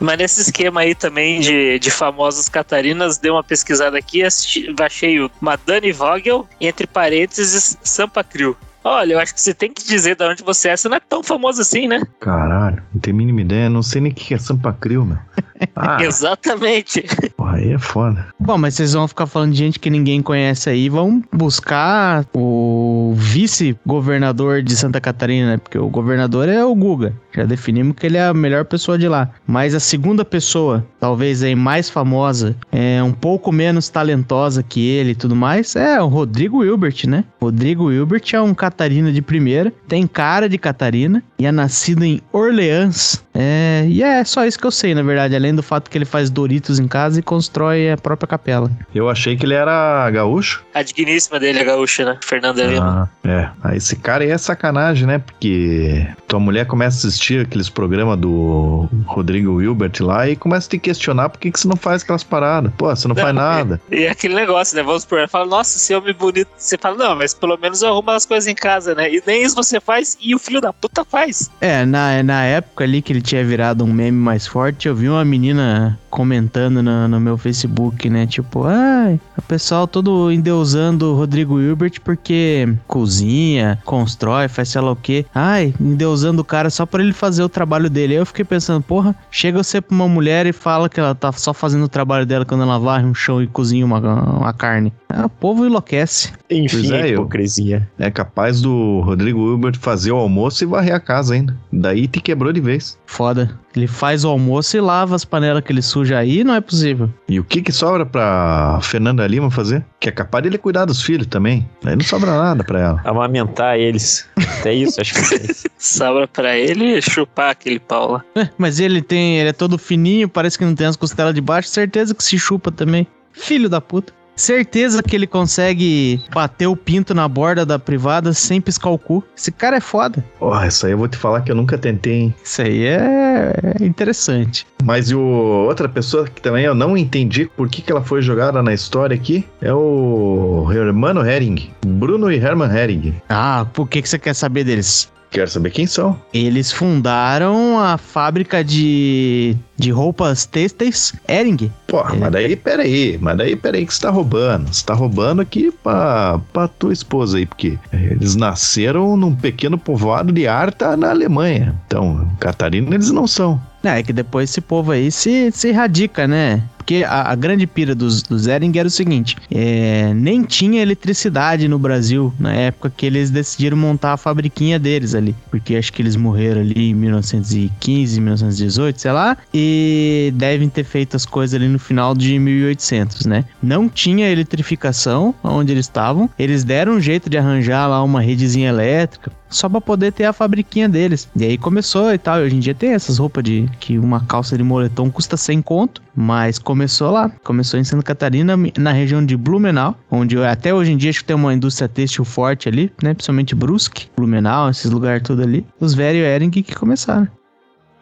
[0.00, 5.20] Mas nesse esquema aí também de, de famosas Catarinas, dei uma pesquisada aqui, assisti, achei
[5.20, 8.56] o Madani Vogel, entre parênteses, Sampa Crio.
[8.88, 11.00] Olha, eu acho que você tem que dizer de onde você é, você não é
[11.00, 12.02] tão famoso assim, né?
[12.20, 13.68] Caralho, não tenho a mínima ideia.
[13.68, 15.18] Não sei nem o que é Sampa Crio, meu.
[15.74, 17.04] Ah, Exatamente.
[17.36, 18.26] porra, aí é foda.
[18.38, 23.14] Bom, mas vocês vão ficar falando de gente que ninguém conhece aí, vão buscar o
[23.16, 25.56] vice-governador de Santa Catarina, né?
[25.56, 27.14] Porque o governador é o Guga.
[27.32, 29.30] Já definimos que ele é a melhor pessoa de lá.
[29.46, 35.10] Mas a segunda pessoa, talvez aí mais famosa, é um pouco menos talentosa que ele
[35.10, 37.24] e tudo mais, é o Rodrigo Hilbert, né?
[37.40, 42.20] Rodrigo Hilbert é um Catarina de primeira, tem cara de Catarina e é nascido em
[42.30, 43.24] Orleans.
[43.34, 46.04] É, e é só isso que eu sei, na verdade, além do fato que ele
[46.04, 48.70] faz Doritos em casa e constrói a própria capela.
[48.94, 50.62] Eu achei que ele era gaúcho.
[50.74, 52.18] A digníssima dele é gaúcha, né?
[52.22, 53.10] Fernanda Lima.
[53.24, 53.48] Ah, é.
[53.62, 55.18] Ah, esse cara aí é sacanagem, né?
[55.18, 60.70] Porque tua mulher começa a assistir aqueles programas do Rodrigo Wilbert lá e começa a
[60.70, 62.72] te questionar por que, que você não faz aquelas paradas.
[62.76, 63.80] Pô, você não, faz nada.
[63.90, 64.82] E, e aquele negócio, né?
[64.82, 66.48] Vamos supor, ela fala, nossa, esse homem bonito.
[66.56, 69.12] Você fala, não, mas pelo menos eu arrumo as coisas em casa, né?
[69.12, 71.50] E nem isso você faz e o filho da puta faz.
[71.60, 75.08] É, na, na época ali que ele tinha virado um meme mais forte, eu vi
[75.08, 78.26] uma menina comentando no, no meu Facebook, né?
[78.26, 84.92] Tipo, ai, o pessoal todo endeusando o Rodrigo Hilbert porque cozinha, constrói, faz sei lá
[84.92, 85.26] o quê.
[85.34, 88.14] Ai, endeusando o cara só pra ele fazer o trabalho dele.
[88.14, 91.30] Aí eu fiquei pensando, porra, chega você pra uma mulher e fala que ela tá
[91.32, 94.92] só fazendo o trabalho dela quando ela varre um chão e cozinha uma, uma carne.
[95.08, 96.32] Ah, o povo enlouquece.
[96.50, 97.88] Enfim, é, hipocrisia.
[97.98, 101.56] É capaz do Rodrigo Hilbert fazer o almoço e varrer a casa ainda.
[101.72, 102.98] Daí te quebrou de vez.
[103.06, 103.58] Foda.
[103.74, 107.10] Ele faz o almoço e lava as panelas que ele suja aí, não é possível.
[107.28, 109.84] E o que que sobra pra Fernanda Lima fazer?
[110.00, 111.68] Que é capaz de ele cuidar dos filhos também.
[111.82, 113.00] Daí não sobra nada pra ela.
[113.04, 114.26] Amamentar eles.
[114.58, 115.66] Até isso, acho que é isso.
[115.78, 118.24] Sobra pra ele chupar aquele pau lá.
[118.34, 121.40] É, mas ele tem, ele é todo fininho, parece que não tem as costelas de
[121.40, 123.06] baixo, certeza que se chupa também.
[123.32, 124.12] Filho da puta.
[124.36, 129.24] Certeza que ele consegue bater o pinto na borda da privada sem piscar o cu.
[129.36, 130.22] Esse cara é foda.
[130.40, 132.34] Ó, isso aí eu vou te falar que eu nunca tentei, hein?
[132.44, 134.66] Isso aí é interessante.
[134.84, 135.20] Mas e o
[135.66, 139.14] outra pessoa que também eu não entendi por que, que ela foi jogada na história
[139.14, 141.70] aqui é o Hermano Hering.
[141.86, 143.14] Bruno e Herman Hering.
[143.28, 145.10] Ah, por que, que você quer saber deles?
[145.30, 146.18] Quero saber quem são.
[146.32, 151.70] Eles fundaram a fábrica de, de roupas têxteis Ering.
[151.86, 152.18] Porra, É.
[152.18, 154.72] mas daí, peraí, mas daí, peraí que você tá roubando.
[154.72, 160.32] Você tá roubando aqui pra, pra tua esposa aí, porque eles nasceram num pequeno povoado
[160.32, 161.74] de Arta, na Alemanha.
[161.86, 163.60] Então, Catarina eles não são.
[163.84, 166.60] É, que depois esse povo aí se, se radica, né?
[166.76, 171.68] Porque a, a grande pira dos, dos Ering era o seguinte: é, nem tinha eletricidade
[171.68, 175.34] no Brasil na época que eles decidiram montar a fabriquinha deles ali.
[175.50, 179.36] Porque acho que eles morreram ali em 1915, 1918, sei lá.
[179.54, 183.44] E devem ter feito as coisas ali no final de 1800, né?
[183.62, 186.28] Não tinha eletrificação onde eles estavam.
[186.38, 190.32] Eles deram um jeito de arranjar lá uma redezinha elétrica só pra poder ter a
[190.32, 191.28] fabriquinha deles.
[191.36, 192.40] E aí começou e tal.
[192.40, 195.62] E hoje em dia tem essas roupas de que uma calça de moletom custa 100
[195.62, 197.30] conto, mas começou lá.
[197.42, 201.26] Começou em Santa Catarina, na região de Blumenau, onde até hoje em dia acho que
[201.26, 203.14] tem uma indústria têxtil forte ali, né?
[203.14, 205.64] Principalmente Brusque, Blumenau, esses lugares tudo ali.
[205.80, 207.28] Os velhos Ering que começaram.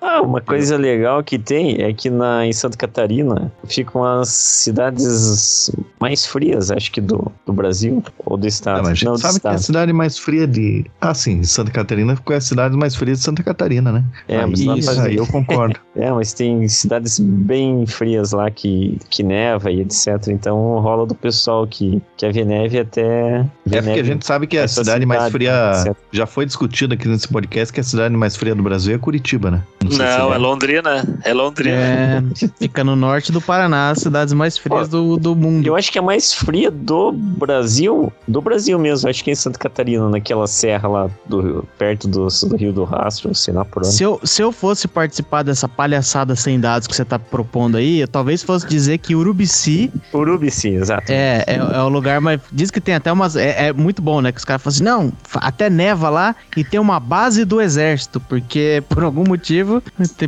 [0.06, 5.70] Ah, uma coisa legal que tem é que na, em Santa Catarina ficam as cidades
[5.98, 8.82] mais frias, acho que do, do Brasil ou do estado.
[8.82, 10.84] mas a gente Não, sabe que é a cidade mais fria de.
[11.00, 14.04] Ah, sim, Santa Catarina ficou a cidade mais fria de Santa Catarina, né?
[14.28, 15.74] É, aí, mas isso aí eu concordo.
[15.96, 20.26] É, mas tem cidades bem frias lá que, que neva e etc.
[20.26, 23.46] Então rola do pessoal que ver neve até.
[23.70, 25.72] É porque a gente sabe que a nessa cidade mais cidade, fria.
[25.86, 25.96] etc.
[26.10, 29.52] Já foi discutido aqui nesse podcast que a cidade mais fria do Brasil é Curitiba,
[29.52, 29.62] né?
[29.93, 30.38] se Não, é.
[30.38, 31.04] Londrina.
[31.22, 31.76] É Londrina.
[31.76, 32.22] É,
[32.58, 35.66] fica no norte do Paraná, as cidades mais frias do, do mundo.
[35.66, 39.08] Eu acho que é mais fria do Brasil, do Brasil mesmo.
[39.08, 42.84] Acho que é em Santa Catarina, naquela serra lá do, perto do, do Rio do
[42.84, 43.94] Rastro, sei lá por onde.
[43.94, 48.00] Se eu, se eu fosse participar dessa palhaçada sem dados que você tá propondo aí,
[48.00, 51.10] eu talvez fosse dizer que Urubici Urubici, exato.
[51.10, 52.40] é, é, é o lugar mais.
[52.52, 53.36] Diz que tem até umas.
[53.36, 54.32] É, é muito bom, né?
[54.32, 58.20] Que os caras falam assim: não, até neva lá e tem uma base do exército,
[58.20, 59.82] porque por algum motivo,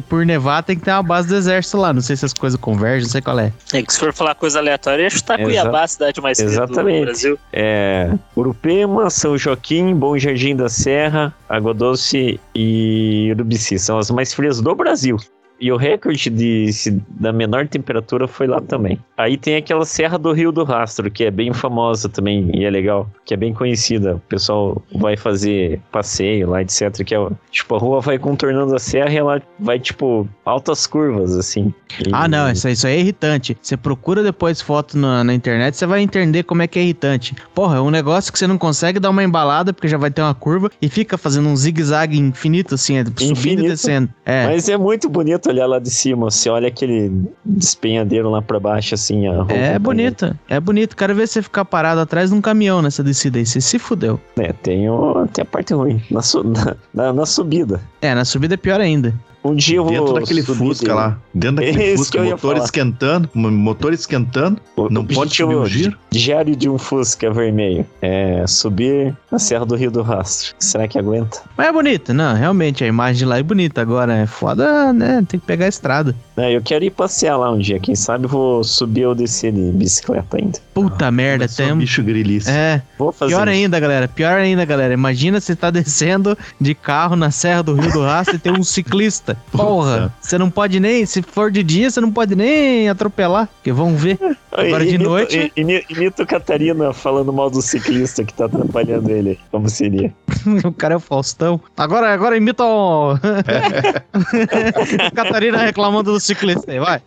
[0.08, 1.92] por nevar, tem que ter uma base do exército lá.
[1.92, 3.52] Não sei se as coisas convergem, não sei qual é.
[3.72, 6.50] É que se for falar coisa aleatória, ia chutar Exa- Cuiabá, a cidade mais fria
[6.50, 7.04] do Exatamente.
[7.04, 7.38] Brasil.
[7.52, 13.78] É Urupema, São Joaquim, Bom Jardim da Serra, Água Doce e Urubici.
[13.78, 15.16] São as mais frias do Brasil.
[15.58, 16.70] E o recorde de,
[17.08, 18.98] da menor temperatura foi lá também.
[19.16, 22.70] Aí tem aquela Serra do Rio do Rastro, que é bem famosa também e é
[22.70, 24.16] legal, que é bem conhecida.
[24.16, 27.02] O pessoal vai fazer passeio lá, etc.
[27.04, 31.34] Que é, tipo, a rua vai contornando a serra e ela vai, tipo, altas curvas,
[31.36, 31.72] assim.
[32.06, 33.56] E- Ah, não, isso, aí- isso é irritante.
[33.62, 37.34] Você procura depois foto na, na internet, você vai entender como é que é irritante.
[37.54, 40.20] Porra, é um negócio que você não consegue dar uma embalada, porque já vai ter
[40.20, 43.68] uma curva, e fica fazendo um zigue-zague infinito, assim, é, subindo e Infinito.
[43.68, 44.08] descendo.
[44.24, 44.46] É.
[44.46, 46.30] Mas é muito bonito bonito olhar lá de cima.
[46.30, 47.12] Você olha aquele
[47.44, 49.24] despenhadeiro lá pra baixo, assim.
[49.48, 50.96] É bonito, é bonito.
[50.96, 53.46] Quero ver você ficar parado atrás de um caminhão nessa descida aí.
[53.46, 54.20] Você se fudeu.
[54.36, 56.02] É, tem, o, tem a parte ruim.
[56.10, 57.80] Na, su- na, na- na subida.
[58.00, 59.14] É, na subida é pior ainda.
[59.46, 59.92] Um dia eu vou.
[59.92, 61.18] Dentro daquele subir Fusca de- lá.
[61.34, 63.30] Dentro É daquele Fusca, que eu ia motor esquentando.
[63.34, 64.60] mo- Motor esquentando.
[64.76, 65.90] O Não pode subir um giro?
[66.10, 67.86] di- Diário de um Fusca vermelho.
[68.00, 70.54] É subir a Serra do Rio do Rastro.
[70.58, 71.40] Será que aguenta?
[71.56, 73.80] Mas é bonito, não, realmente, a imagem de lá é bonita.
[73.80, 75.24] Agora é foda, né?
[75.28, 76.14] Tem que pegar a estrada.
[76.36, 77.78] É, eu quero ir passear lá um dia.
[77.78, 80.58] Quem sabe eu vou subir ou descer de bicicleta ainda.
[80.74, 81.76] Puta merda, Mas só tem.
[81.76, 82.50] bicho grilice.
[82.50, 83.32] É, Vou fazer.
[83.32, 83.56] pior isso.
[83.56, 84.08] ainda, galera.
[84.08, 84.92] Pior ainda, galera.
[84.94, 88.62] Imagina você tá descendo de carro na Serra do Rio do Rastro e tem um
[88.64, 89.35] ciclista.
[89.52, 93.48] Porra, você não pode nem, se for de dia, você não pode nem atropelar.
[93.56, 94.18] Porque vão ver.
[94.52, 99.38] Agora de noite- Imito Catarina falando mal do ciclista que tá atrapalhando ele.
[99.50, 100.12] Como seria?
[100.64, 101.60] o cara é o Faustão.
[101.76, 103.14] Agora, agora imita o.
[105.14, 107.00] Catarina reclamando do ciclista aí, vai.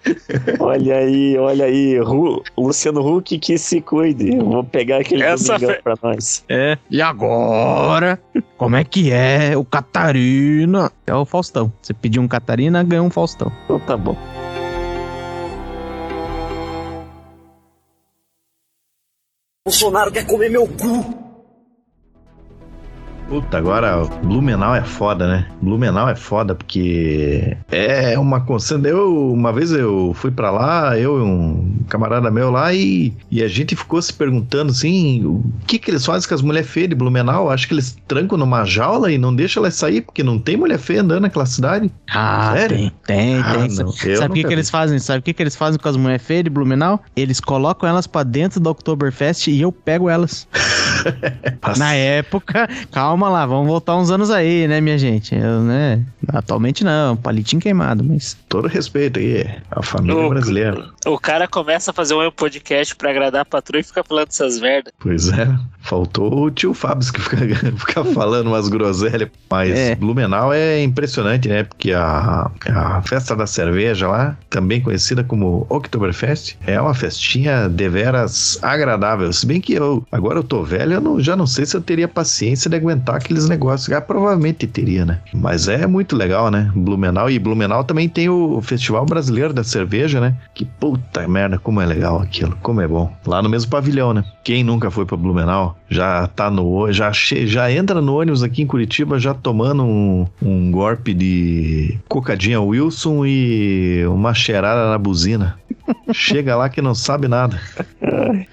[0.60, 1.98] Olha aí, olha aí.
[2.00, 4.38] Ru- Luciano Huck que se cuide.
[4.38, 6.44] Vou pegar aquele Essa domingão fe- pra nós.
[6.50, 6.78] É.
[6.90, 8.20] E agora?
[8.58, 9.56] Como é que é?
[9.58, 10.92] O Catarina.
[11.06, 11.72] É o Faustão.
[11.82, 13.52] Você pediu um Catarina, ganhou um Faustão.
[13.66, 14.16] Então tá bom.
[19.66, 21.19] Bolsonaro quer comer meu cu.
[23.30, 25.46] Puta, agora Blumenau é foda, né?
[25.62, 28.88] Blumenau é foda porque é uma constante.
[28.88, 33.44] Eu, uma vez eu fui pra lá, eu e um camarada meu lá, e, e
[33.44, 36.90] a gente ficou se perguntando assim: o que que eles fazem com as mulheres feias
[36.90, 37.52] de Blumenau?
[37.52, 40.80] Acho que eles trancam numa jaula e não deixam elas sair, porque não tem mulher
[40.80, 41.92] feia andando naquela cidade.
[42.12, 42.78] Ah, Sério?
[42.78, 43.76] tem, tem, Ah, tem.
[43.76, 44.98] não, Sabe o que, que eles fazem?
[44.98, 47.00] Sabe o que, que eles fazem com as mulheres feias de Blumenau?
[47.16, 50.48] Eles colocam elas pra dentro do Oktoberfest e eu pego elas.
[51.78, 55.36] Na época, calma lá, vamos voltar uns anos aí, né, minha gente?
[55.36, 58.38] Eu, né, atualmente não, palitinho queimado, mas.
[58.48, 60.86] Todo respeito aí, a família O- brasileira.
[61.06, 64.60] O cara começa a fazer um podcast pra agradar a patroa e fica falando essas
[64.60, 64.92] merda.
[65.00, 65.48] Pois é,
[65.82, 67.38] faltou o tio Fábio que fica,
[67.78, 69.30] fica falando umas groselhas.
[69.50, 69.96] Mas É.
[69.96, 71.64] Blumenau é impressionante, né?
[71.64, 78.60] Porque a, a festa da cerveja lá, também conhecida como Oktoberfest, é uma festinha deveras
[78.62, 79.32] agradável.
[79.34, 81.82] Se bem que eu, agora eu tô velho, eu não- já não sei se eu
[81.82, 83.92] teria paciência de aguentar aqueles negócios.
[83.92, 85.20] Ah, provavelmente teria, né?
[85.34, 86.72] Mas é muito legal, né?
[86.76, 87.30] Blumenau.
[87.30, 90.36] E Blumenau também tem o Festival Brasileiro da Cerveja, né?
[90.54, 93.12] Que puta merda, como é legal aquilo, como é bom.
[93.26, 94.24] Lá no mesmo pavilhão, né?
[94.44, 98.62] Quem nunca foi pra Blumenau já tá no já che, já entra no ônibus aqui
[98.62, 105.58] em Curitiba já tomando um, um golpe de cocadinha Wilson e uma cheirada na buzina.
[106.14, 107.60] Chega lá que não sabe nada.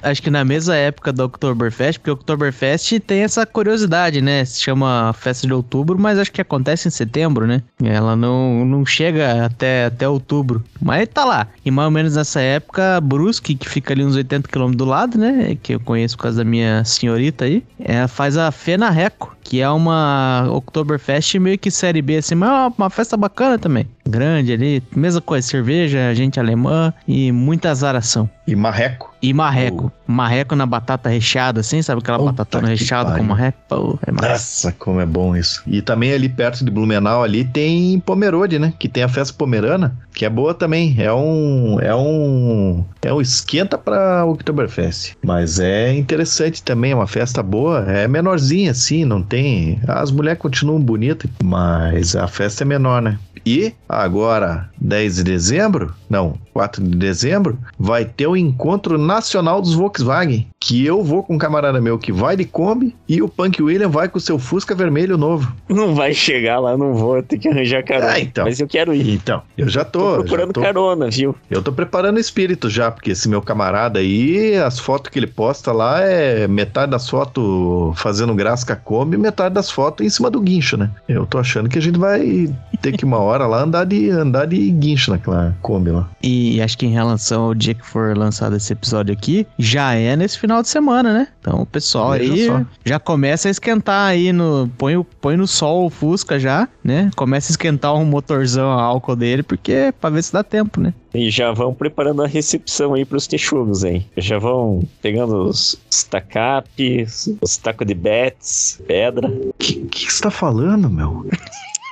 [0.02, 4.44] Acho que na mesma época do Oktoberfest, porque o Oktoberfest tem essa curiosidade, né?
[4.44, 7.62] Se chama festa de outubro, mas acho que acontece em setembro, né?
[7.82, 10.62] Ela não, não chega até, até outubro.
[10.80, 11.46] Mas tá lá.
[11.64, 15.18] E mais ou menos nessa época, Brusque, que fica ali uns 80 quilômetros do lado,
[15.18, 15.56] né?
[15.62, 19.60] Que eu conheço por causa da minha senhorita aí, é, faz a Fena Reco, que
[19.60, 23.86] é uma Oktoberfest meio que série B, assim, mas é uma festa bacana também.
[24.06, 28.28] Grande ali, mesma coisa, cerveja, gente alemã e muita azaração.
[28.46, 29.15] E marreco.
[29.26, 29.90] E marreco.
[30.06, 33.28] Marreco na batata recheada, assim, sabe aquela Puta batatona que recheada com pariu.
[33.28, 33.58] marreco?
[33.68, 34.12] Pô, é.
[34.12, 35.64] Nossa, como é bom isso.
[35.66, 38.72] E também ali perto de Blumenau ali tem Pomerode, né?
[38.78, 40.94] Que tem a festa pomerana, que é boa também.
[40.96, 45.16] É um é um é um esquenta para Oktoberfest.
[45.24, 50.38] Mas é interessante também, é uma festa boa, é menorzinha assim, não tem, as mulheres
[50.40, 53.18] continuam bonitas, mas a festa é menor, né?
[53.44, 59.74] E agora, 10 de dezembro, não, 4 de dezembro, vai ter o encontro nacional dos
[59.74, 63.62] Volkswagen, que eu vou com um camarada meu que vai de Kombi e o Punk
[63.62, 65.52] William vai com o seu Fusca vermelho novo.
[65.68, 68.12] Não vai chegar lá, não vou ter que arranjar carona.
[68.12, 68.44] Ah, então.
[68.46, 69.06] Mas eu quero ir.
[69.14, 71.34] Então, eu já tô, Tô já procurando tô- carona, viu?
[71.50, 75.72] eu tô preparando espírito já, porque esse meu camarada aí, as fotos que ele posta
[75.72, 80.08] lá é metade das fotos fazendo graça com a Kombi e metade das fotos em
[80.08, 80.90] cima do guincho, né?
[81.06, 82.48] Eu tô achando que a gente vai
[82.80, 86.08] ter que uma hora lá andar de, andar de guincho naquela Kombi lá.
[86.22, 90.14] E acho que em relação ao dia que for lançado esse episódio aqui, já é
[90.16, 91.28] nesse final de semana, né?
[91.40, 92.62] Então o pessoal Veja aí só.
[92.84, 94.70] já começa a esquentar aí no.
[94.78, 97.10] Põe, o- põe no sol o Fusca já, né?
[97.16, 100.92] Começa a esquentar um motorzão a álcool dele, porque pra ver se dá tempo, né?
[101.14, 104.04] E já vão preparando a recepção aí pros texugos aí.
[104.18, 109.28] Já vão pegando os, os tacapes, os tacos de bets, pedra.
[109.28, 111.26] O que, que você tá falando, meu?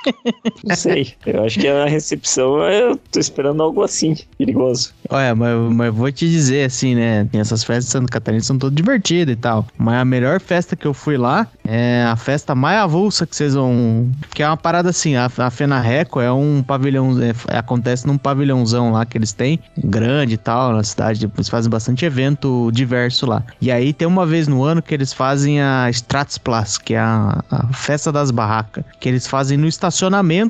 [0.63, 1.13] Não sei.
[1.25, 4.93] Eu acho que a recepção, eu tô esperando algo assim, perigoso.
[5.09, 7.27] Olha, mas, mas vou te dizer assim, né?
[7.33, 9.65] Essas festas de Santa Catarina são todas divertidas e tal.
[9.77, 13.53] Mas a melhor festa que eu fui lá É a festa mais avulsa que vocês
[13.53, 14.09] vão.
[14.33, 17.11] Que é uma parada assim, a, a Fenarreco é um pavilhão.
[17.21, 21.29] é- acontece num pavilhãozão lá que eles têm, grande e tal, na cidade.
[21.35, 23.43] Eles fazem bastante evento diverso lá.
[23.61, 27.43] E aí tem uma vez no ano que eles fazem a Stratsplas, que é a,
[27.49, 28.83] a festa das barracas.
[28.99, 29.94] Que eles fazem no estacionamento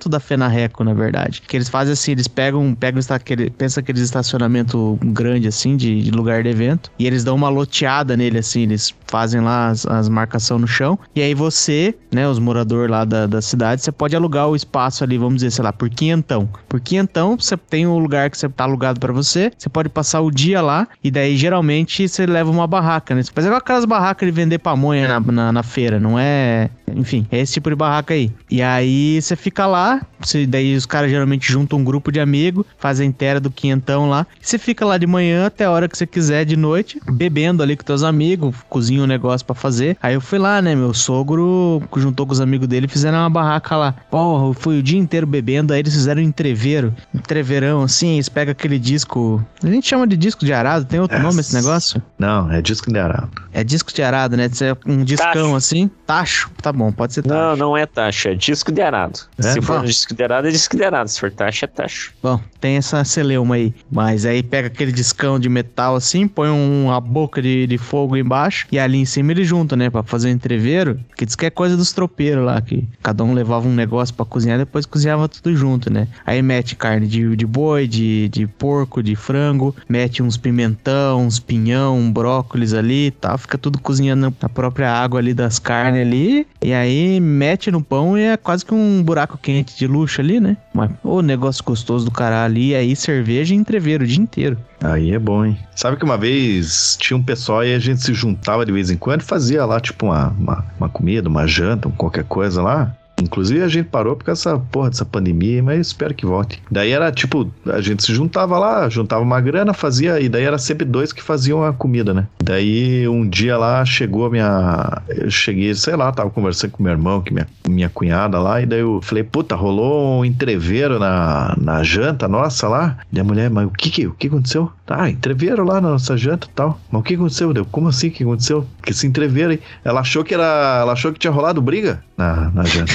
[0.10, 1.42] da Fenarreco, na verdade.
[1.42, 6.12] Que eles fazem assim, eles pegam, pegam aquele, pensa aqueles estacionamento grande assim, de, de
[6.12, 6.92] lugar de evento.
[6.98, 10.98] E eles dão uma loteada nele assim, eles fazem lá as, as marcações no chão.
[11.16, 15.04] E aí você, né, os moradores lá da, da cidade, você pode alugar o espaço
[15.04, 16.50] ali, vamos dizer, sei lá, por quinhentão.
[16.68, 20.22] Por quinhentão, você tem o lugar que você tá alugado pra você, você pode passar
[20.22, 23.22] o dia lá, e daí geralmente você leva uma barraca, né?
[23.36, 26.70] Mas é igual aquelas barracas de vender pamonha na, na, na feira, não é.
[26.96, 28.32] Enfim, é esse tipo de barraca aí.
[28.50, 32.66] E aí você fica lá, você, daí os caras geralmente juntam um grupo de amigos,
[32.78, 35.98] fazem inteira do quinhentão lá, e você fica lá de manhã até a hora que
[35.98, 39.98] você quiser de noite, bebendo ali com teus amigos, cozinha um negócio pra fazer.
[40.02, 40.76] Aí eu fui lá, né?
[40.76, 43.94] Meu sogro juntou com os amigos dele e fizeram uma barraca lá.
[44.10, 48.16] Porra, eu fui o dia inteiro bebendo, aí eles fizeram um entreveiro, um entreveirão assim,
[48.16, 49.44] eles pegam aquele disco.
[49.64, 51.22] A gente chama de disco de arado, tem outro É.
[51.22, 52.02] nome esse negócio?
[52.18, 53.30] Não, é disco de arado.
[53.54, 54.46] É disco de arado, né?
[54.46, 55.56] É Um discão Tacho.
[55.56, 55.90] assim.
[56.06, 56.50] Tacho.
[56.62, 57.36] Tá bom, pode ser tacho.
[57.36, 59.20] Não, não é taxa, é disco de arado.
[59.38, 59.44] É?
[59.52, 60.76] Se for disco arado, é disco.
[61.08, 62.12] Se for taxa, é taxa.
[62.22, 63.74] Bom, tem essa celeuma aí.
[63.92, 68.16] Mas aí pega aquele discão de metal assim, põe um- uma boca de, de fogo
[68.18, 69.90] embaixo e ali em cima ele junta, né?
[69.90, 71.00] Pra fazer o entreveiro.
[71.18, 74.26] Que diz que é coisa dos tropeiros lá, que cada um levava um negócio pra
[74.26, 76.08] cozinhar depois cozinhava tudo junto, né?
[76.26, 81.40] Aí mete carne de, de boi, de, de porco, de frango, mete uns pimentão, uns
[81.40, 83.38] pinhão, um brócolis ali e tal.
[83.38, 86.48] Fica tudo cozinhando na própria água ali das carnes ali.
[86.62, 90.40] E aí mete no pão e é quase que um buraco quente de luxo ali,
[90.40, 90.58] né?
[90.74, 92.58] Mas, ô, negócio gostoso do caralho.
[92.58, 94.58] E aí cerveja e entreveiro o dia inteiro.
[94.84, 95.58] Aí é bom, hein?
[95.76, 98.98] Sabe que uma vez tinha um pessoal e a gente se juntava de vez em
[98.98, 102.96] quando e fazia lá, tipo, uma, uma, uma comida, uma janta, qualquer coisa lá.
[103.22, 106.62] Inclusive a gente parou por causa dessa porra dessa pandemia, mas espero que volte.
[106.70, 110.58] Daí era tipo, a gente se juntava lá, juntava uma grana, fazia, e daí era
[110.58, 112.28] sempre dois que faziam a comida, né?
[112.44, 115.02] Daí um dia lá chegou a minha.
[115.10, 118.66] Eu cheguei, sei lá, tava conversando com meu irmão, que minha, minha cunhada lá, e
[118.66, 122.98] daí eu falei, puta, rolou um entreveiro na, na janta nossa lá.
[123.12, 124.72] Daí a mulher, mas o que que, o que aconteceu?
[124.86, 126.80] Tá, entreveiro lá na nossa janta e tal.
[126.92, 127.54] Mas o que aconteceu?
[127.54, 128.10] Deu, como assim?
[128.10, 128.68] O que aconteceu?
[128.84, 129.60] Que esse entreveiro aí.
[129.84, 130.80] Ela achou que era.
[130.82, 132.94] Ela achou que tinha rolado briga na, na janta.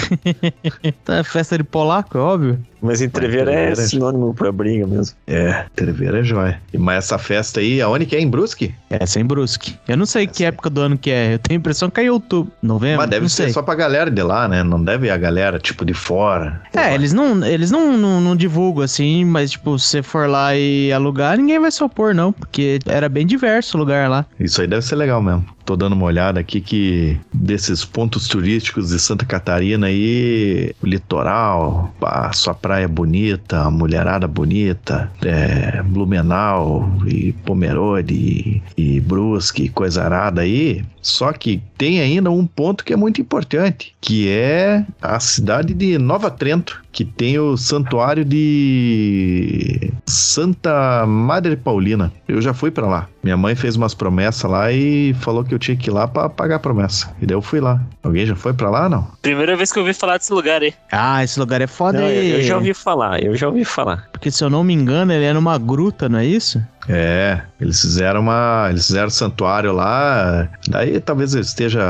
[1.05, 2.59] Tá, é festa de polaco, é óbvio.
[2.83, 5.15] Mas entreveiro é é- sinônimo pra briga mesmo.
[5.27, 6.61] É, entreveiro é jóia.
[6.73, 8.21] E- Mas essa festa aí, aonde que é?
[8.21, 8.75] Em Brusque?
[8.89, 9.77] É, sem Brusque.
[9.87, 11.35] Eu não sei que época do ano que é.
[11.35, 12.99] Eu tenho a impressão que é em outubro, novembro.
[12.99, 13.53] Mas deve não ser sei.
[13.53, 14.63] só pra galera de lá, né?
[14.63, 16.63] Não deve a galera, tipo, de fora.
[16.75, 20.57] É, eles não, eles não, não, não divulgam assim, mas tipo, se você for lá
[20.57, 24.25] e alugar, ninguém vai se opor, não, porque era bem diverso o lugar lá.
[24.39, 25.45] Isso aí deve ser legal mesmo.
[25.71, 31.95] Tô dando uma olhada aqui que desses pontos turísticos de Santa Catarina aí, o litoral,
[32.03, 40.03] a sua praia bonita, a mulherada bonita, é, Blumenau e Pomerode e, e Brusque, coisa
[40.03, 40.85] arada aí.
[41.01, 45.99] Só que tem ainda um ponto que é muito importante, que é a cidade de
[45.99, 52.13] Nova Trento, que tem o santuário de Santa Madre Paulina.
[52.27, 53.09] Eu já fui pra lá.
[53.23, 56.29] Minha mãe fez umas promessas lá e falou que eu tinha que ir lá pra
[56.29, 57.15] pagar a promessa.
[57.21, 57.81] E daí eu fui lá.
[58.03, 59.07] Alguém já foi pra lá, não?
[59.23, 60.75] Primeira vez que eu ouvi falar desse lugar aí.
[60.91, 62.31] Ah, esse lugar é foda Não, eu, aí.
[62.33, 64.09] eu já ouvi falar, eu já ouvi falar.
[64.11, 66.61] Porque se eu não me engano, ele é numa gruta, não é isso?
[66.93, 68.67] É, eles fizeram uma.
[68.71, 70.49] Eles fizeram santuário lá.
[70.69, 71.81] Daí talvez eu esteja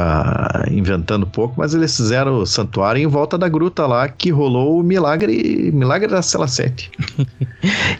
[0.71, 4.83] inventando pouco, mas eles fizeram o santuário em volta da gruta lá que rolou o
[4.83, 5.71] milagre.
[5.73, 6.91] Milagre da Cela 7.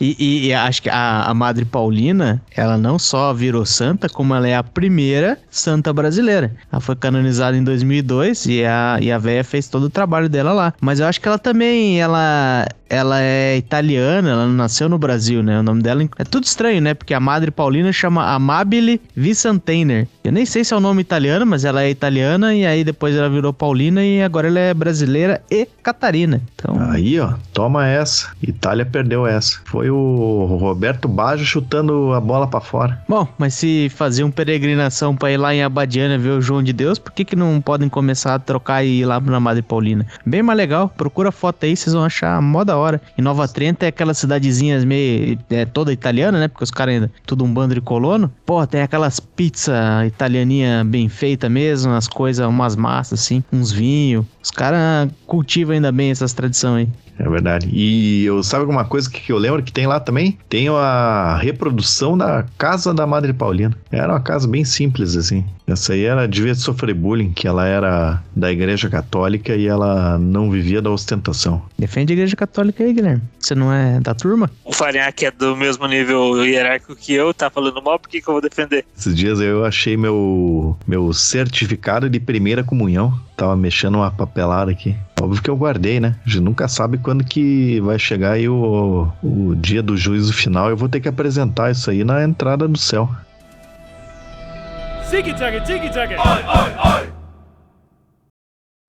[0.01, 4.35] E, e- e acho que a, a Madre Paulina, ela não só virou santa, como
[4.35, 6.53] ela é a primeira santa brasileira.
[6.73, 10.53] Ela foi canonizada em 2002 e a, e a véia fez todo o trabalho dela
[10.55, 10.73] lá.
[10.81, 15.61] Mas eu acho que ela também, ela, ela é italiana, ela nasceu no Brasil, né?
[15.61, 16.90] O nome dela é tudo estranho, né?
[16.95, 20.07] Porque a Madre Paulina chama Amabile Vicenteiner.
[20.25, 23.17] Eu nem sei se é o nome italiano, mas ela é italiana e aí depois
[23.17, 26.41] ela virou Paulina e agora ela é brasileira e Catarina.
[26.55, 28.31] Então, Aí, ó, toma essa.
[28.43, 29.61] Itália perdeu essa.
[29.65, 33.03] Foi o Roberto Baggio chutando a bola pra fora.
[33.09, 36.99] Bom, mas se faziam peregrinação pra ir lá em Abadiana ver o João de Deus,
[36.99, 40.07] por que, que não podem começar a trocar e ir lá na Madre Paulina?
[40.25, 43.01] Bem mais legal, procura foto aí, vocês vão achar mó da hora.
[43.17, 45.39] E Nova Trenta é aquelas cidadezinhas meio.
[45.51, 46.49] É, toda italiana, né?
[46.49, 47.13] Porque os caras ainda.
[47.27, 48.33] Tudo um bando de colono.
[48.47, 54.25] Pô, tem aquelas pizzas italianinha bem feita mesmo, as coisas, umas massas assim, uns vinhos.
[54.43, 56.89] Os caras cultivam ainda bem essas tradições aí.
[57.21, 57.69] É verdade.
[57.71, 60.39] E eu sabe alguma coisa que eu lembro que tem lá também?
[60.49, 63.77] Tem a reprodução da casa da Madre Paulina.
[63.93, 65.45] Era uma casa bem simples, assim.
[65.67, 70.51] Essa aí era, devia sofrer bullying, que ela era da igreja católica e ela não
[70.51, 71.63] vivia da ostentação.
[71.79, 73.23] Defende a igreja católica aí, Guilherme.
[73.39, 74.51] Você não é da turma?
[74.65, 78.21] O Farinha, que é do mesmo nível hierárquico que eu, tá falando mal, por que,
[78.21, 78.85] que eu vou defender?
[78.97, 83.15] Esses dias eu achei meu, meu certificado de primeira comunhão.
[83.37, 84.95] Tava mexendo uma papelada aqui.
[85.21, 86.17] Óbvio que eu guardei, né?
[86.25, 90.71] A gente nunca sabe quando que vai chegar aí o, o dia do juízo final.
[90.71, 93.09] Eu vou ter que apresentar isso aí na entrada do céu.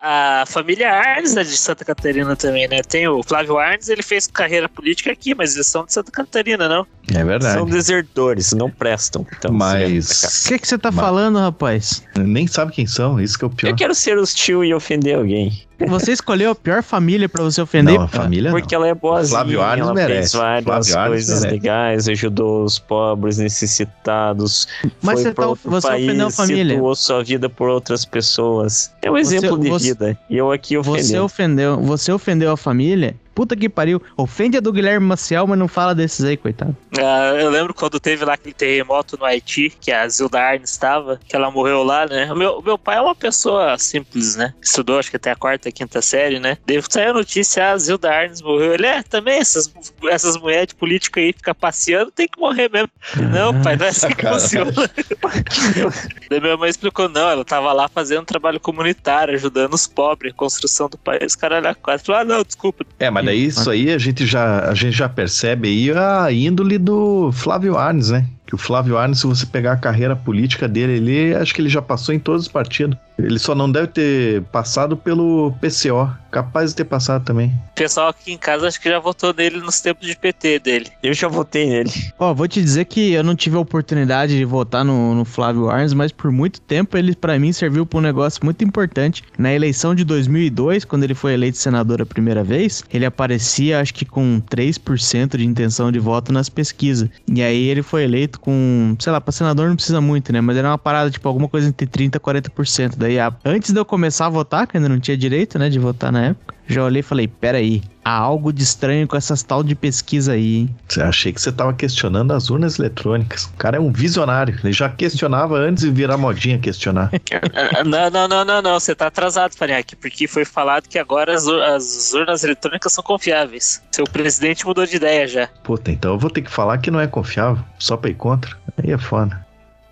[0.03, 2.81] A família Arnes é de Santa Catarina também, né?
[2.81, 6.67] Tem o Flávio Arnes, ele fez carreira política aqui, mas eles são de Santa Catarina,
[6.67, 6.87] não?
[7.13, 7.53] É verdade.
[7.59, 9.27] São desertores, não prestam.
[9.37, 12.03] Então, O Mas que, que você tá Mas- falando, rapaz?
[12.17, 13.69] nem sabe quem são, isso que é o pior.
[13.69, 15.61] Eu quero ser hostil e ofender alguém.
[15.87, 17.95] Você escolheu a pior família pra você ofender?
[17.95, 18.83] Não, a família Porque não.
[18.83, 20.17] ela é boazinha, Flávio Arnes ela merece.
[20.19, 21.53] fez várias Flávio Arnes coisas merece.
[21.61, 24.67] legais, ajudou os pobres, necessitados.
[25.01, 26.77] Mas foi você pra tá- outro você país, ofendeu a família.
[26.77, 28.91] doou sua vida por outras pessoas.
[29.01, 30.17] É um Você- exemplo de você- vida.
[30.29, 31.23] E eu aqui Você ofendendo.
[31.23, 33.15] ofendeu, você ofendeu a família?
[33.33, 34.01] Puta que pariu.
[34.17, 36.75] Ofende a do Guilherme Maciel, mas não fala desses aí, coitado.
[36.99, 41.19] Ah, eu lembro quando teve lá aquele terremoto no Haiti, que a Zilda Arnes estava,
[41.27, 42.31] que ela morreu lá, né?
[42.31, 44.53] O meu, o meu pai é uma pessoa simples, né?
[44.61, 46.57] Estudou, acho que até a quarta, quinta série, né?
[46.65, 48.73] Daí saiu a notícia, ah, a Zilda Arnes morreu.
[48.73, 49.73] Ele, é, também essas,
[50.09, 52.89] essas mulheres de política aí ficam passeando, tem que morrer mesmo.
[53.31, 54.71] Não, pai, não é assim que funciona.
[56.29, 60.89] Daí minha mãe explicou, não, ela tava lá fazendo trabalho comunitário, ajudando os pobres, construção
[60.89, 62.07] do país, caralho, a quatro.
[62.07, 62.85] Falou, ah, não, desculpa.
[62.99, 66.77] É, mas daí isso aí a gente já, a gente já percebe aí a índole
[66.77, 68.25] do Flávio Arnes, né?
[68.51, 71.69] Que o Flávio Arnes, se você pegar a carreira política dele, ele acho que ele
[71.69, 72.97] já passou em todos os partidos.
[73.17, 76.11] Ele só não deve ter passado pelo PCO.
[76.29, 77.47] Capaz de ter passado também.
[77.71, 80.87] O pessoal aqui em casa acho que já votou nele nos tempos de PT dele.
[81.03, 81.91] Eu já votei nele.
[82.17, 85.69] Ó, vou te dizer que eu não tive a oportunidade de votar no, no Flávio
[85.69, 89.23] Arnes, mas por muito tempo ele, pra mim, serviu pra um negócio muito importante.
[89.37, 93.93] Na eleição de 2002, quando ele foi eleito senador a primeira vez, ele aparecia, acho
[93.93, 97.09] que com 3% de intenção de voto nas pesquisas.
[97.27, 100.41] E aí ele foi eleito com, sei lá, pra senador não precisa muito, né?
[100.41, 102.97] Mas era uma parada, tipo, alguma coisa entre 30% e 40%.
[102.97, 105.79] Daí, a- antes de eu começar a votar, que ainda não tinha direito, né, de
[105.79, 109.61] votar na época, já olhei e falei, peraí, há algo de estranho com essas tal
[109.63, 110.75] de pesquisa aí, hein?
[110.87, 113.45] Você achei que você tava questionando as urnas eletrônicas.
[113.45, 114.57] O cara é um visionário.
[114.63, 117.11] Ele já questionava antes de virar modinha questionar.
[117.85, 118.79] Não, não, não, não, não.
[118.79, 123.03] Você tá atrasado, Fariak, porque foi falado que agora as, ur- as urnas eletrônicas são
[123.03, 123.81] confiáveis.
[123.91, 125.47] Seu presidente mudou de ideia já.
[125.63, 128.55] Puta, então eu vou ter que falar que não é confiável, só pra ir contra.
[128.81, 129.45] Aí é foda.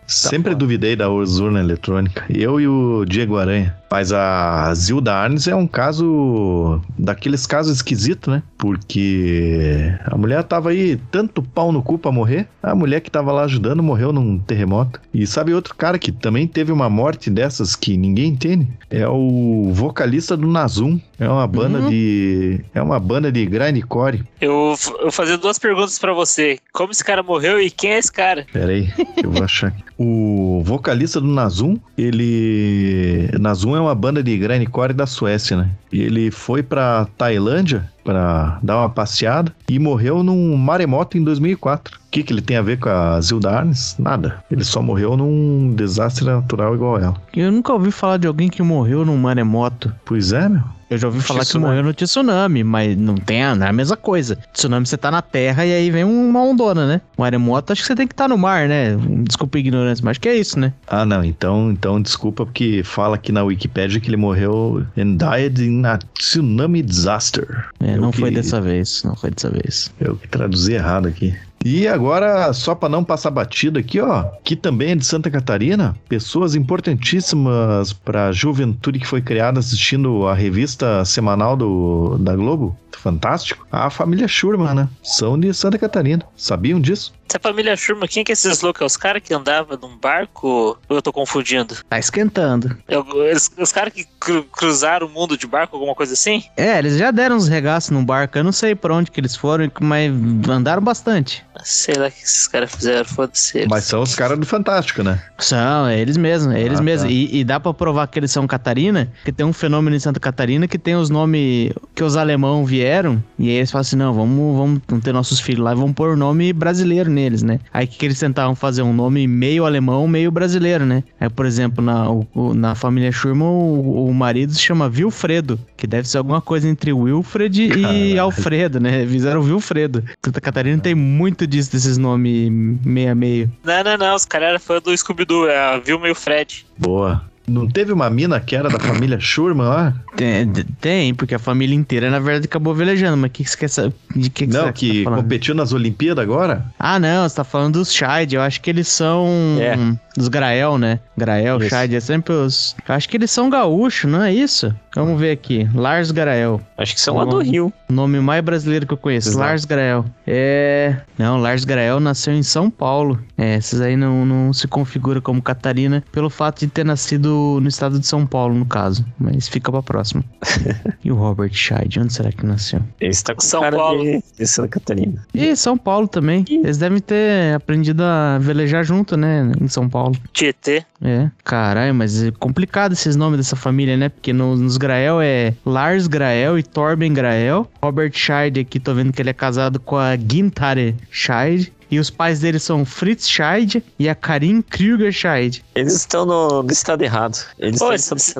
[0.08, 0.56] Sempre foda.
[0.60, 2.26] duvidei da urna eletrônica.
[2.30, 3.76] Eu e o Diego Aranha.
[3.92, 8.44] Mas a Zilda Arnes é um caso daqueles casos esquisitos, né?
[8.58, 12.48] Porque a mulher tava aí tanto pau no cu pra morrer.
[12.62, 15.00] A mulher que tava lá ajudando morreu num terremoto.
[15.14, 18.68] E sabe outro cara que também teve uma morte dessas que ninguém entende?
[18.90, 21.00] É o vocalista do Nazum.
[21.20, 21.90] É uma banda Uhum.
[21.90, 22.62] de.
[22.74, 24.24] É uma banda de grindcore.
[24.40, 26.58] Eu, vou fazer duas perguntas pra você.
[26.72, 28.46] Como esse cara morreu e quem é esse cara?
[28.54, 28.88] Pera aí,
[29.18, 29.68] que eu vou achar.
[29.68, 29.84] aqui.
[29.98, 33.30] O vocalista do Nazum, ele.
[33.40, 35.70] Nazum é uma banda de grindcore da Suécia, né?
[35.92, 41.96] E ele foi pra Tailândia pra dar uma passeada e morreu num maremoto em 2004.
[41.96, 43.96] O que, que ele tem a ver com a Zilda Arnes?
[44.00, 44.44] Nada.
[44.50, 47.16] Ele só morreu num desastre natural igual ela.
[47.36, 49.94] Eu nunca ouvi falar de alguém que morreu num maremoto.
[50.06, 50.64] Pois é, meu.
[50.90, 51.68] Eu já ouvi falar que Tsunami.
[51.68, 54.40] morreu no tsunami, mas não tem a, não é a mesma coisa.
[54.52, 57.02] Tsunami você tá na terra e aí vem uma ondona, né?
[57.16, 58.98] Maremoto acho que você tem que estar no mar, né?
[59.24, 60.74] Desculpa a ignorância, mas acho que é isso, né?
[60.88, 61.24] Ah, não.
[61.24, 66.00] Então, então desculpa, porque fala aqui na Wikipedia que ele morreu and died in a
[66.18, 67.68] tsunami disaster.
[67.80, 69.92] É, Não foi que- dessa vez, não foi dessa vez.
[70.00, 71.36] Eu que traduzi errado aqui.
[71.66, 75.94] E agora, só para não passar batido aqui, ó, que também é de Santa Catarina,
[76.08, 82.78] pessoas importantíssimas para a juventude que foi criada assistindo a revista semanal do, da Globo,
[83.00, 84.90] fantástico, a família Schurman, né?
[85.04, 86.24] São de Santa Catarina.
[86.36, 87.14] Sabiam disso?
[87.30, 88.82] Essa família Schurman, quem que é esses loucos?
[88.82, 90.48] É os caras que andavam num barco?
[90.90, 91.76] Ou eu tô confundindo?
[91.88, 92.76] Tá esquentando.
[92.88, 96.44] É o- eles- os caras que cru- cruzaram o mundo de barco, alguma coisa assim?
[96.58, 99.36] É, eles já deram uns regaços num barco, eu não sei pra onde que eles
[99.36, 100.12] foram, mas
[100.50, 101.46] andaram bastante.
[101.64, 103.58] Sei lá o que esses caras fizeram, foda-se.
[103.60, 103.68] eles.
[103.70, 105.22] Mas são os caras do Fantástico, né?
[105.38, 107.08] São, é eles mesmos, é eles Ah, mesmos.
[107.08, 107.14] tá.
[107.14, 110.20] E, e dá pra provar que eles são Catarina, que tem um fenômeno em Santa
[110.20, 111.72] Catarina que tem os nomes.
[111.94, 112.89] que os alemão vieram,
[113.38, 116.10] e aí eles falam assim, não, vamos, vamos ter nossos filhos lá e vamos pôr
[116.10, 117.60] o nome brasileiro neles, né?
[117.74, 121.04] Aí que, que eles tentavam fazer um nome meio alemão, meio brasileiro, né?
[121.20, 125.86] Aí, por exemplo, na, o, na família Schurman, o, o marido se chama Wilfredo, que
[125.88, 128.22] deve ser alguma coisa entre Wilfred e Caralho.
[128.22, 129.06] Alfredo, né?
[129.06, 130.04] Fizeram Wilfredo.
[130.24, 132.52] Santa Catarina tem muito disso, desses nomes
[132.84, 133.52] meio a meio.
[133.64, 134.16] Não, não, não.
[134.16, 136.66] Os caras eram fã do Scooby-Doo, é a Vilma e o Fred.
[136.78, 137.24] Boa.
[137.50, 139.94] Não teve uma mina que era da família Schurman lá?
[140.16, 140.48] Tem,
[140.80, 143.18] tem, porque a família inteira, na verdade, acabou velejando.
[143.18, 143.94] Mas o que, que você quer saber?
[144.16, 146.66] De que que não, você que tá competiu nas Olimpíadas agora?
[146.78, 148.36] Ah, não, você tá falando dos Scheid.
[148.36, 149.28] Eu acho que eles são
[149.60, 149.76] É.
[150.20, 151.00] dos Grael, né?
[151.18, 151.70] Grael, Isso.
[151.70, 152.76] Scheid, é sempre os.
[152.88, 154.76] Eu acho que eles são gaúchos, não é isso?
[154.96, 155.68] Vamos ver aqui.
[155.74, 156.60] Lars Grael.
[156.78, 157.72] Acho que são lá do Rio.
[157.90, 159.30] O nome mais brasileiro que eu conheço.
[159.30, 159.46] Exato.
[159.46, 160.06] Lars Grael.
[160.28, 160.98] É.
[161.18, 163.20] Não, Lars Grael nasceu em São Paulo.
[163.38, 167.68] É, esses aí não, não se configura como Catarina pelo fato de ter nascido no
[167.68, 169.06] estado de São Paulo, no caso.
[169.18, 170.24] Mas fica pra próxima.
[171.04, 172.82] e o Robert Scheid, onde será que nasceu?
[173.00, 174.04] Esse tá com São cara Paulo.
[174.04, 175.26] de, de Santa Catarina.
[175.34, 176.44] E São Paulo também.
[176.50, 179.52] Eles devem ter aprendido a velejar junto, né?
[179.62, 180.09] Em São Paulo.
[180.34, 180.84] Tietê.
[181.02, 184.10] É, caralho, mas é complicado esses nomes dessa família, né?
[184.10, 187.70] Porque no- nos Grael é Lars Grael e Torben Grael.
[187.82, 191.72] Robert Scheid aqui, tô vendo que ele é casado com a Gintare Scheid.
[191.92, 195.64] E os pais dele são Fritz Scheid e a Karin Krüger Scheid.
[195.74, 197.38] Eles estão no, no estado errado.
[197.58, 198.34] Eles Ô, estão esse-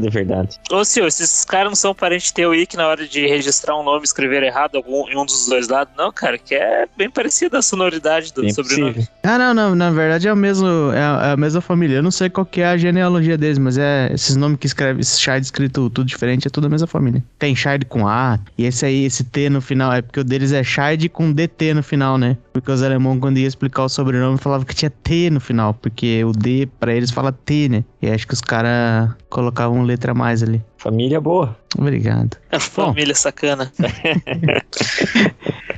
[0.00, 0.56] de verdade.
[0.70, 3.84] Ô, senhor, esses caras não são parentes teu aí que na hora de registrar um
[3.84, 5.94] nome escreveram errado algum, em um dos dois lados?
[5.96, 8.94] Não, cara, que é bem parecida a sonoridade do Bem sobrenome.
[8.94, 9.14] possível.
[9.22, 11.96] Ah, não, não, na verdade é o mesmo, é a, é a mesma família.
[11.96, 15.00] Eu não sei qual que é a genealogia deles, mas é esses nomes que escreve,
[15.00, 17.22] esse Scheid escrito tudo diferente, é tudo a mesma família.
[17.38, 20.52] Tem Scheid com A, e esse aí, esse T no final, é porque o deles
[20.52, 22.36] é Scheid com DT no final, né?
[22.52, 26.24] Porque os alemão, quando ia explicar o sobrenome, falavam que tinha T no final, porque
[26.24, 27.84] o D pra eles fala T, né?
[28.00, 30.62] E acho que os caras colocavam letra a mais ali.
[30.78, 31.56] Família boa.
[31.78, 32.36] Obrigado.
[32.50, 33.70] A família sacana.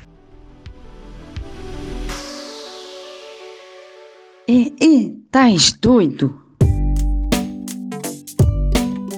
[4.50, 6.47] E, e, tás doido?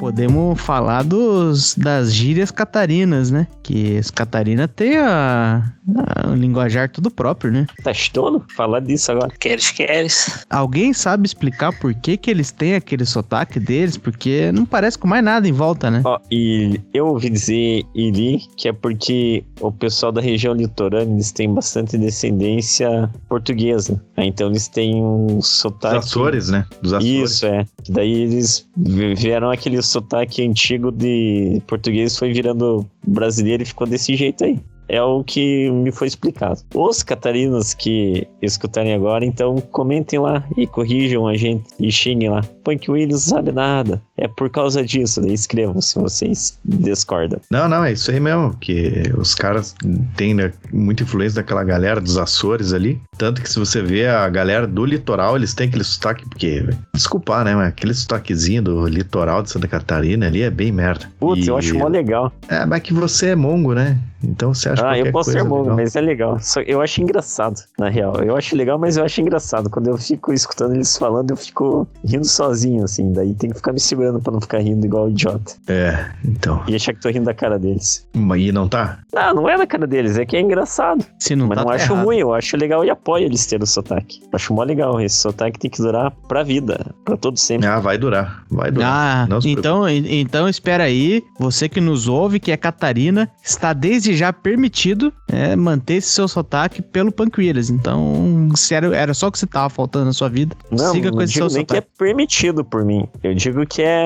[0.00, 3.46] Podemos falar dos, das gírias catarinas, né?
[3.62, 5.62] Que as Catarina tem a,
[5.94, 7.66] a- o linguajar tudo próprio, né?
[7.84, 8.42] Tá estouro?
[8.56, 9.30] Falar disso agora.
[9.38, 10.46] Queres, queres.
[10.48, 13.98] Alguém sabe explicar por que, que eles têm aquele sotaque deles?
[13.98, 16.00] Porque não parece com mais nada em volta, né?
[16.02, 21.12] Ó, e eu ouvi dizer e li que é porque o pessoal da região litorânea
[21.12, 24.00] eles têm bastante descendência portuguesa.
[24.16, 24.24] né?
[24.24, 25.96] Então eles têm um Dos sotaque.
[25.98, 26.64] Açores, né?
[26.80, 27.30] Dos Açores.
[27.32, 27.66] Isso, é.
[27.90, 34.14] Daí eles vi- vieram aquele sotaque antigo de português, foi virando brasileiro e ficou desse
[34.16, 34.58] jeito aí.
[34.88, 36.60] É o que me foi explicado.
[36.74, 42.42] Os catarinos que escutarem agora, então comentem lá e corrijam a gente e xinguem lá.
[42.64, 44.02] Punk Williams sabe nada.
[44.20, 45.20] É por causa disso.
[45.20, 47.40] Daí escrevam se vocês discordam.
[47.50, 49.74] Não, não, é isso aí mesmo, que os caras
[50.16, 53.00] têm né, muita influência daquela galera dos Açores ali.
[53.16, 56.64] Tanto que se você vê a galera do litoral, eles têm aquele sotaque, porque,
[56.94, 61.10] desculpar, né, mas aquele sotaquezinho do litoral de Santa Catarina ali é bem merda.
[61.18, 62.32] Putz, eu E- acho mó legal.
[62.48, 63.98] É, mas que você é mongo, né?
[64.22, 65.76] Então você acha Ah, eu posso ser mongo, legal.
[65.76, 66.36] mas é legal.
[66.66, 68.16] Eu acho engraçado, na real.
[68.16, 69.70] Eu acho legal, mas eu acho engraçado.
[69.70, 73.12] Quando eu fico escutando eles falando, eu fico rindo sozinho, assim.
[73.12, 75.52] Daí tem que ficar me segurando pra não ficar rindo igual idiota.
[75.68, 76.62] É, então.
[76.66, 78.06] E achar que tô rindo da cara deles.
[78.14, 78.98] Mas E não tá?
[79.12, 81.04] Não, não é da cara deles, é que é engraçado.
[81.18, 82.04] Se não mas tá, não tá acho errado.
[82.04, 84.20] ruim, eu acho legal e apoio eles terem o sotaque.
[84.32, 85.00] Acho mó legal.
[85.00, 87.66] Esse sotaque tem que durar pra vida, pra todo sempre.
[87.66, 88.90] Ah, vai durar, vai durar.
[88.90, 91.22] Ah, Não então, en- então espera aí.
[91.38, 96.26] Você que nos ouve, que é Catarina, está desde já permitido é, manter esse seu
[96.28, 97.68] sotaque pelo Punk Williams.
[97.70, 101.10] Então, se era, era só o que você tava faltando na sua vida, Não, siga
[101.10, 101.92] não com esse seu digo nem que é sotaque.
[101.98, 103.06] permitido por mim.
[103.22, 103.99] Eu digo que é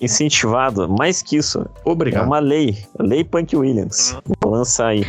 [0.00, 0.88] incentivado.
[0.88, 2.26] Mais que isso, é Obrigado.
[2.26, 2.78] uma lei.
[2.98, 4.16] Lei Punk Williams.
[4.42, 5.04] Vou lançar aí.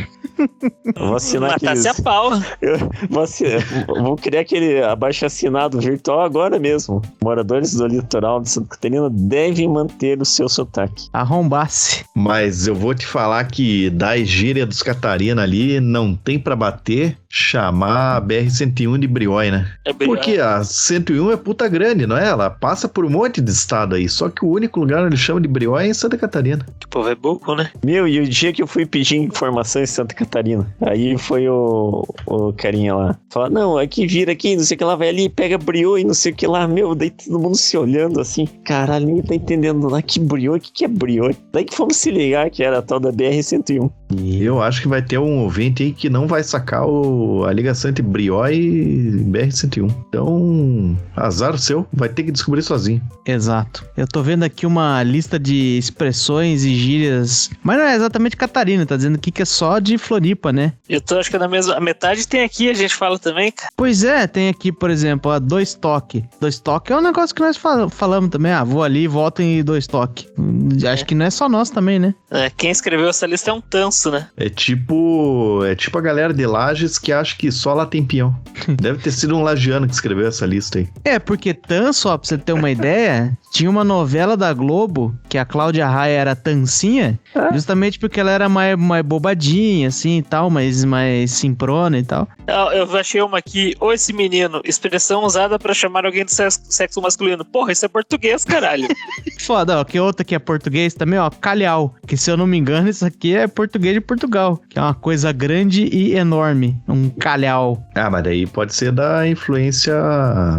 [0.96, 2.00] Vou assinar Matasse aqueles...
[2.00, 2.30] a pau.
[2.60, 2.76] Eu
[3.08, 3.44] vou, assi-
[3.86, 7.00] vou criar aquele abaixo assinado virtual agora mesmo.
[7.22, 11.08] Moradores do litoral de Santa Catarina devem manter o seu sotaque.
[11.12, 12.04] Arrombasse.
[12.14, 17.16] Mas eu vou te falar que da gíria dos Catarina ali não tem pra bater
[17.34, 19.66] chamar a BR-101 de Briói, né?
[19.86, 22.28] É bem- Porque a 101 é puta grande, não é?
[22.28, 24.06] Ela passa por um monte de estado aí.
[24.06, 26.64] Só que o único lugar onde eles chamam de Briói é em Santa Catarina.
[26.84, 27.70] O povo é boco, né?
[27.82, 32.04] Meu, e o dia que eu fui pedir informação em Santa Catarina, aí foi o,
[32.26, 33.18] o carinha lá.
[33.30, 36.04] Falar, não, aqui vira aqui, não sei o que lá, vai ali, pega briô e
[36.04, 36.68] não sei o que lá.
[36.68, 38.46] Meu, daí todo mundo se olhando assim.
[38.62, 41.30] Caralho, ninguém tá entendendo lá que briô, o que, que é briô.
[41.50, 43.90] Daí que fomos se ligar que era a tal da BR-101.
[44.20, 47.52] E Eu acho que vai ter um ouvinte aí que não vai sacar o- a
[47.52, 49.90] ligação entre Brió e BR-101.
[50.08, 53.00] Então, azar seu, vai ter que descobrir sozinho.
[53.26, 53.84] Exato.
[53.96, 57.50] Eu tô vendo aqui uma lista de expressões e gírias.
[57.62, 60.72] Mas não é exatamente Catarina, tá dizendo aqui que é só de Floripa, né?
[60.88, 61.74] Eu tô acho que na mesma.
[61.74, 63.70] A metade tem aqui, a gente fala também, cara.
[63.76, 66.24] Pois é, tem aqui, por exemplo, a dois toque.
[66.40, 68.52] Dois toque é um negócio que nós fal- falamos também.
[68.52, 70.26] Ah, vou ali e volto em dois toque.
[70.38, 72.14] Hum, Acho que não é só nós também, né?
[72.30, 74.28] É, quem escreveu essa lista é um tanso, né?
[74.36, 75.64] É tipo.
[75.64, 78.34] É tipo a galera de Lages que acha que só lá tem peão.
[78.80, 80.88] Deve ter sido um lagiano que escreveu essa lista aí.
[81.04, 85.38] É, porque Tan, só pra você ter uma ideia, tinha uma novela da Globo que
[85.38, 87.18] a Cláudia Raia era Tancinha,
[87.52, 92.28] justamente porque ela era mais, mais bobadinha, assim e tal, mas mais simprona e tal.
[92.46, 97.00] Eu achei uma aqui, ou esse menino, expressão usada pra chamar alguém de sexo, sexo
[97.00, 97.44] masculino.
[97.44, 98.88] Porra, isso é português, caralho.
[99.40, 102.56] Foda, ó, que outra que é português também, ó, calhau, que se eu não me
[102.56, 107.08] engano, isso aqui é português de Portugal, que é uma coisa grande e enorme, um
[107.10, 107.82] calhau.
[107.94, 109.94] Ah, mas daí pode ser da influência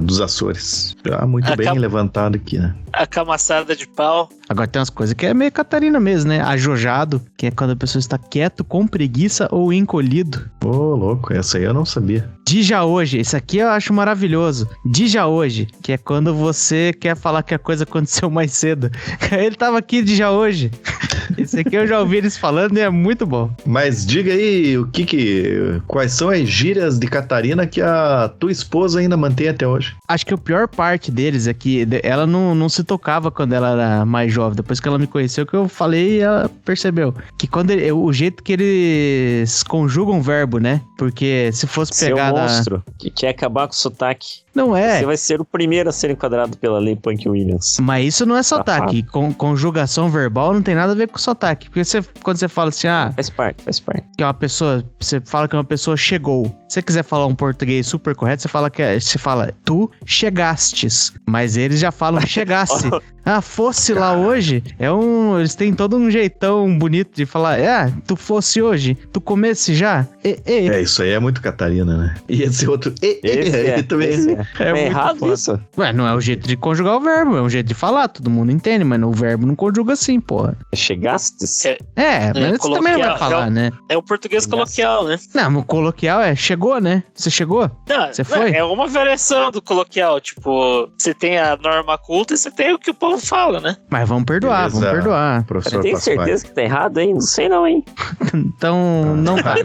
[0.01, 0.95] dos Açores.
[1.05, 2.73] Já muito bem Acaba- levantado aqui, né?
[2.91, 4.29] A camaçada de pau.
[4.53, 6.39] Agora tem umas coisas que é meio Catarina mesmo, né?
[6.39, 10.47] Ajojado, que é quando a pessoa está quieto, com preguiça ou encolhido.
[10.63, 12.29] Ô, louco, essa aí eu não sabia.
[12.47, 14.69] Dija hoje, esse aqui eu acho maravilhoso.
[14.85, 18.91] Dija hoje, que é quando você quer falar que a coisa aconteceu mais cedo.
[19.31, 20.69] Ele tava aqui de já hoje.
[21.37, 23.51] Esse aqui eu já ouvi eles falando e é muito bom.
[23.65, 25.81] Mas diga aí o que que.
[25.87, 29.95] Quais são as gírias de Catarina que a tua esposa ainda mantém até hoje?
[30.07, 33.71] Acho que a pior parte deles é que ela não, não se tocava quando ela
[33.71, 34.42] era mais jovem.
[34.51, 37.13] Depois que ela me conheceu, que eu falei, ela percebeu.
[37.37, 40.81] Que quando ele- o jeito que eles conjugam o verbo, né?
[40.97, 42.31] Porque se fosse Seu pegar.
[42.31, 44.43] da- monstro, que quer acabar com o sotaque.
[44.55, 44.99] Não é.
[44.99, 47.77] Você vai ser o primeiro a ser enquadrado pela lei Punk Williams.
[47.81, 49.03] Mas isso não é sotaque.
[49.03, 51.67] Con- conjugação verbal não tem nada a ver com sotaque.
[51.69, 54.03] Porque você, quando você fala assim, ah, Faz parte, faz parte.
[54.15, 56.45] que é uma pessoa, você fala que uma pessoa chegou.
[56.67, 59.89] Se você quiser falar um português super correto, você fala que é, você fala tu
[60.05, 62.89] chegastes, mas eles já falam chegasse.
[63.25, 67.89] Ah, fosse lá hoje, é um, eles têm todo um jeitão bonito de falar, é,
[68.05, 70.05] tu fosse hoje, tu comesse já.
[70.25, 70.67] E, e.
[70.69, 72.15] É, isso aí é muito Catarina, né?
[72.27, 72.93] E esse outro.
[73.01, 73.29] E, e,
[73.79, 74.09] é, também.
[74.09, 74.42] esse é.
[74.59, 75.33] É É, errado foda.
[75.33, 75.59] isso?
[75.77, 78.29] Ué, não é o jeito de conjugar o verbo, é um jeito de falar, todo
[78.29, 80.57] mundo entende, mas o verbo não conjuga assim, porra.
[80.73, 81.65] Chegastes?
[81.65, 81.77] É.
[81.95, 83.71] É, mas você também não vai falar, é o- né?
[83.89, 85.17] É o português coloquial, né?
[85.33, 87.03] Não, o coloquial é chegou, né?
[87.13, 87.69] Você chegou?
[87.87, 88.51] Não, Você foi?
[88.53, 90.19] É uma variação do coloquial.
[90.21, 93.75] Tipo, você tem a norma culta e você tem o que o povo fala, né?
[93.89, 94.79] Mas vamos perdoar, Beleza.
[94.79, 95.43] vamos perdoar.
[95.45, 96.17] Professor tenho Pasquale.
[96.17, 97.13] certeza que tá errado, hein?
[97.13, 97.83] Não sei não, hein?
[98.33, 99.55] Então, não tá.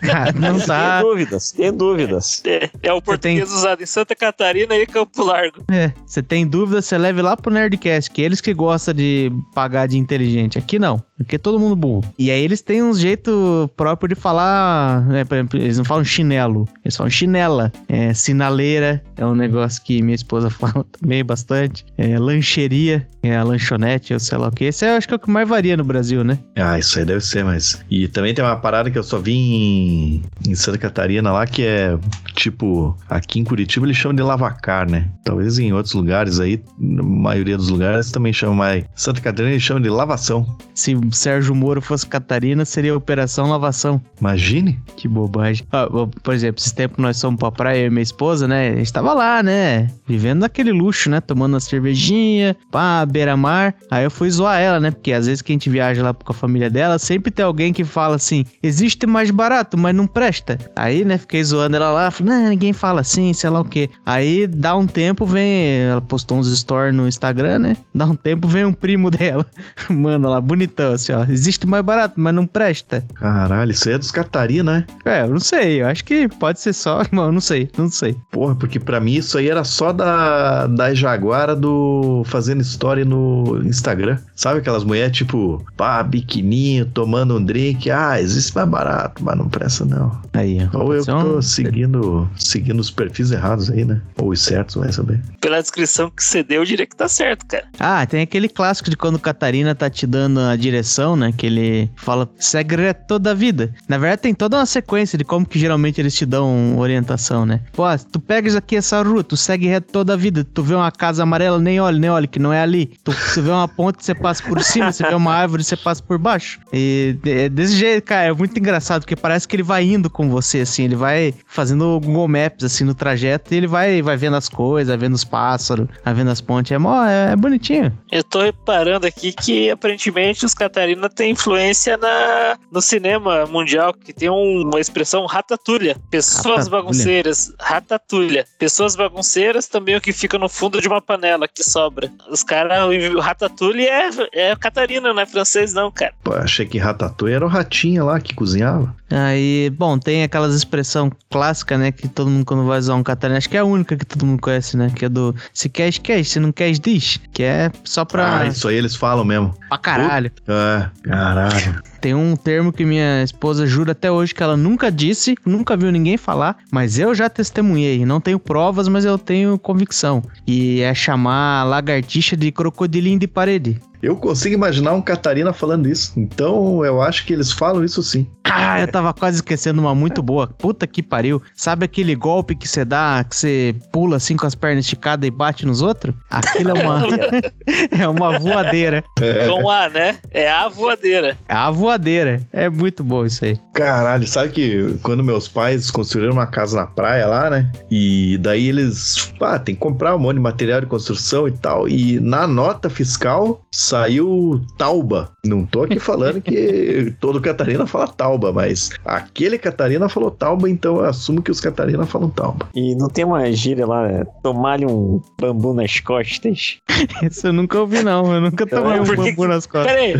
[0.00, 1.00] Cara, não tá.
[1.00, 2.42] Tenho dúvidas, tenho dúvidas.
[2.44, 5.64] É, é o português usado em Santa Catarina e Campo Largo.
[5.70, 9.32] É, você tem dúvida, você leve lá pro Nerdcast, que é eles que gostam de
[9.54, 10.58] pagar de inteligente.
[10.58, 12.04] Aqui não, aqui é todo mundo burro.
[12.18, 16.04] E aí eles têm um jeito próprio de falar, né, por exemplo, eles não falam
[16.04, 17.72] chinelo, eles falam chinela.
[17.88, 21.86] É, sinaleira é um negócio que minha esposa fala também bastante.
[21.96, 24.64] É, lancheria, é a lanchonete, ou sei lá o que.
[24.64, 26.38] Esse eu acho que é o que mais varia no Brasil, né?
[26.56, 27.82] Ah, isso aí deve ser, mas.
[27.90, 31.62] E também tem uma parada que eu só vi em, em Santa Catarina lá, que
[31.62, 31.98] é
[32.34, 35.08] tipo, aqui em Curitiba eles chamam de lavacar, né?
[35.24, 38.84] Talvez em outros lugares aí, na maioria dos lugares também chamam mais.
[38.94, 40.46] Santa Catarina eles chamam de lavação.
[40.74, 44.00] Se Sérgio Moro fosse Catarina, seria Operação Lavação.
[44.20, 44.78] Imagine.
[44.96, 45.66] Que bobagem.
[45.72, 45.86] Ah,
[46.22, 48.70] por exemplo, esse tempo nós fomos pra praia, eu e minha esposa, né?
[48.70, 49.90] A gente tava lá, né?
[50.06, 51.20] Vivendo naquele luxo, né?
[51.20, 53.74] Tomando uma cervejinha, pá, beira-mar.
[53.90, 54.90] Aí eu fui zoar ela, né?
[54.90, 57.72] Porque às vezes que a gente viaja lá com a família dela, sempre tem alguém
[57.72, 60.58] que fala assim: existe mais barato, mas não presta.
[60.74, 61.18] Aí, né?
[61.18, 63.88] Fiquei zoando ela lá, falei, não, ninguém fala assim, sei lá o quê.
[64.04, 65.80] Aí dá um tempo, vem.
[65.82, 67.76] Ela postou uns stories no Instagram, né?
[67.94, 69.46] Dá um tempo, vem um primo dela.
[69.88, 71.24] Manda lá, bonitão, assim, ó.
[71.28, 73.04] Existe mais barato, mas não presta.
[73.14, 74.84] Caralho, isso aí é dos Catarina, né?
[75.04, 75.82] É, eu não sei.
[75.82, 77.02] Eu acho que pode ser só.
[77.12, 78.16] Não, não sei, não sei.
[78.30, 83.60] Porra, porque pra mim isso aí era só da, da Jaguara do Fazendo História no
[83.64, 84.18] Instagram.
[84.36, 87.90] Sabe aquelas mulheres tipo, pá, biquininho, tomando um drink.
[87.90, 90.16] Ah, existe mais barato, mas não presta não.
[90.32, 90.78] Aí, ó.
[90.78, 93.89] Ou eu ser um- tô seguindo, seguindo os perfis errados aí, né?
[94.18, 95.20] Ou os certos, vai saber.
[95.40, 97.66] Pela descrição que você deu, eu diria que tá certo, cara.
[97.78, 101.32] Ah, tem aquele clássico de quando Catarina tá te dando a direção, né?
[101.36, 103.72] Que ele fala, segue reto toda a vida.
[103.88, 107.60] Na verdade, tem toda uma sequência de como que geralmente eles te dão orientação, né?
[107.72, 110.44] Pô, ah, tu pegas aqui essa rua, tu segue reto toda a vida.
[110.44, 112.92] Tu vê uma casa amarela, nem olha, nem olha, que não é ali.
[113.02, 116.18] Tu, vê uma ponte, você passa por cima, você vê uma árvore, você passa por
[116.18, 116.60] baixo.
[116.72, 120.28] E é desse jeito, cara, é muito engraçado, porque parece que ele vai indo com
[120.28, 124.16] você, assim, ele vai fazendo o Google Maps, assim, no trajeto, e ele vai, vai
[124.16, 126.72] vendo as coisas, vai vendo os pássaros, vai vendo as pontes.
[126.72, 127.96] É, mó, é, é bonitinho.
[128.10, 134.12] Eu tô reparando aqui que aparentemente os Catarina tem influência na, no cinema mundial, que
[134.12, 135.96] tem um- uma expressão ratatulha.
[136.10, 136.70] Pessoas Ratatulha.
[136.70, 137.52] bagunceiras.
[137.60, 138.44] Ratatulha.
[138.58, 142.10] Pessoas bagunceiras também o que fica no fundo de uma panela que sobra.
[142.30, 146.12] Os caras, o ratatouille é, é Catarina, não é francês não, cara.
[146.22, 148.94] Pô, achei que Ratatouille era o ratinho lá que cozinhava.
[149.10, 151.90] Aí, bom, tem aquelas expressão clássica, né?
[151.90, 154.24] Que todo mundo quando vai usar um catarina, acho que é a única que todo
[154.24, 154.90] mundo conhece, né?
[154.94, 157.18] Que é do se queres, queres, se não queres, diz.
[157.32, 159.54] Que é só pra, Ah, isso aí eles falam mesmo.
[159.68, 160.30] pra caralho.
[160.48, 161.82] Ah, caralho.
[162.00, 165.90] Tem um termo que minha esposa jura até hoje que ela nunca disse, nunca viu
[165.92, 168.06] ninguém falar, mas eu já testemunhei.
[168.06, 170.22] Não tenho provas, mas eu tenho convicção.
[170.46, 173.80] E é chamar lagartixa de crocodilinho de parede.
[174.02, 176.12] Eu consigo imaginar um Catarina falando isso.
[176.16, 178.26] Então eu acho que eles falam isso sim.
[178.44, 180.46] Ah, eu tava quase esquecendo uma muito boa.
[180.46, 181.42] Puta que pariu.
[181.54, 185.30] Sabe aquele golpe que você dá, que você pula assim com as pernas esticadas e
[185.30, 186.14] bate nos outros?
[186.30, 187.02] Aquilo é uma,
[188.00, 189.04] é uma voadeira.
[189.48, 190.18] Com A, né?
[190.30, 191.38] É a voadeira.
[191.48, 192.40] É a voadeira.
[192.52, 193.58] É muito bom isso aí.
[193.74, 197.70] Caralho, sabe que quando meus pais construíram uma casa na praia lá, né?
[197.90, 201.88] E daí eles, ah, tem que comprar um monte de material de construção e tal.
[201.88, 203.60] E na nota fiscal
[203.90, 205.32] saiu Tauba.
[205.44, 210.98] Não tô aqui falando que todo Catarina fala Tauba, mas aquele Catarina falou Tauba, então
[210.98, 212.68] eu assumo que os Catarina falam Tauba.
[212.74, 214.24] E não tem uma gíria lá, né?
[214.42, 216.78] tomar-lhe um bambu nas costas.
[217.22, 218.32] Isso eu nunca ouvi, não.
[218.32, 219.92] Eu nunca tomei um Por que bambu nas costas.
[219.92, 220.14] Pera aí,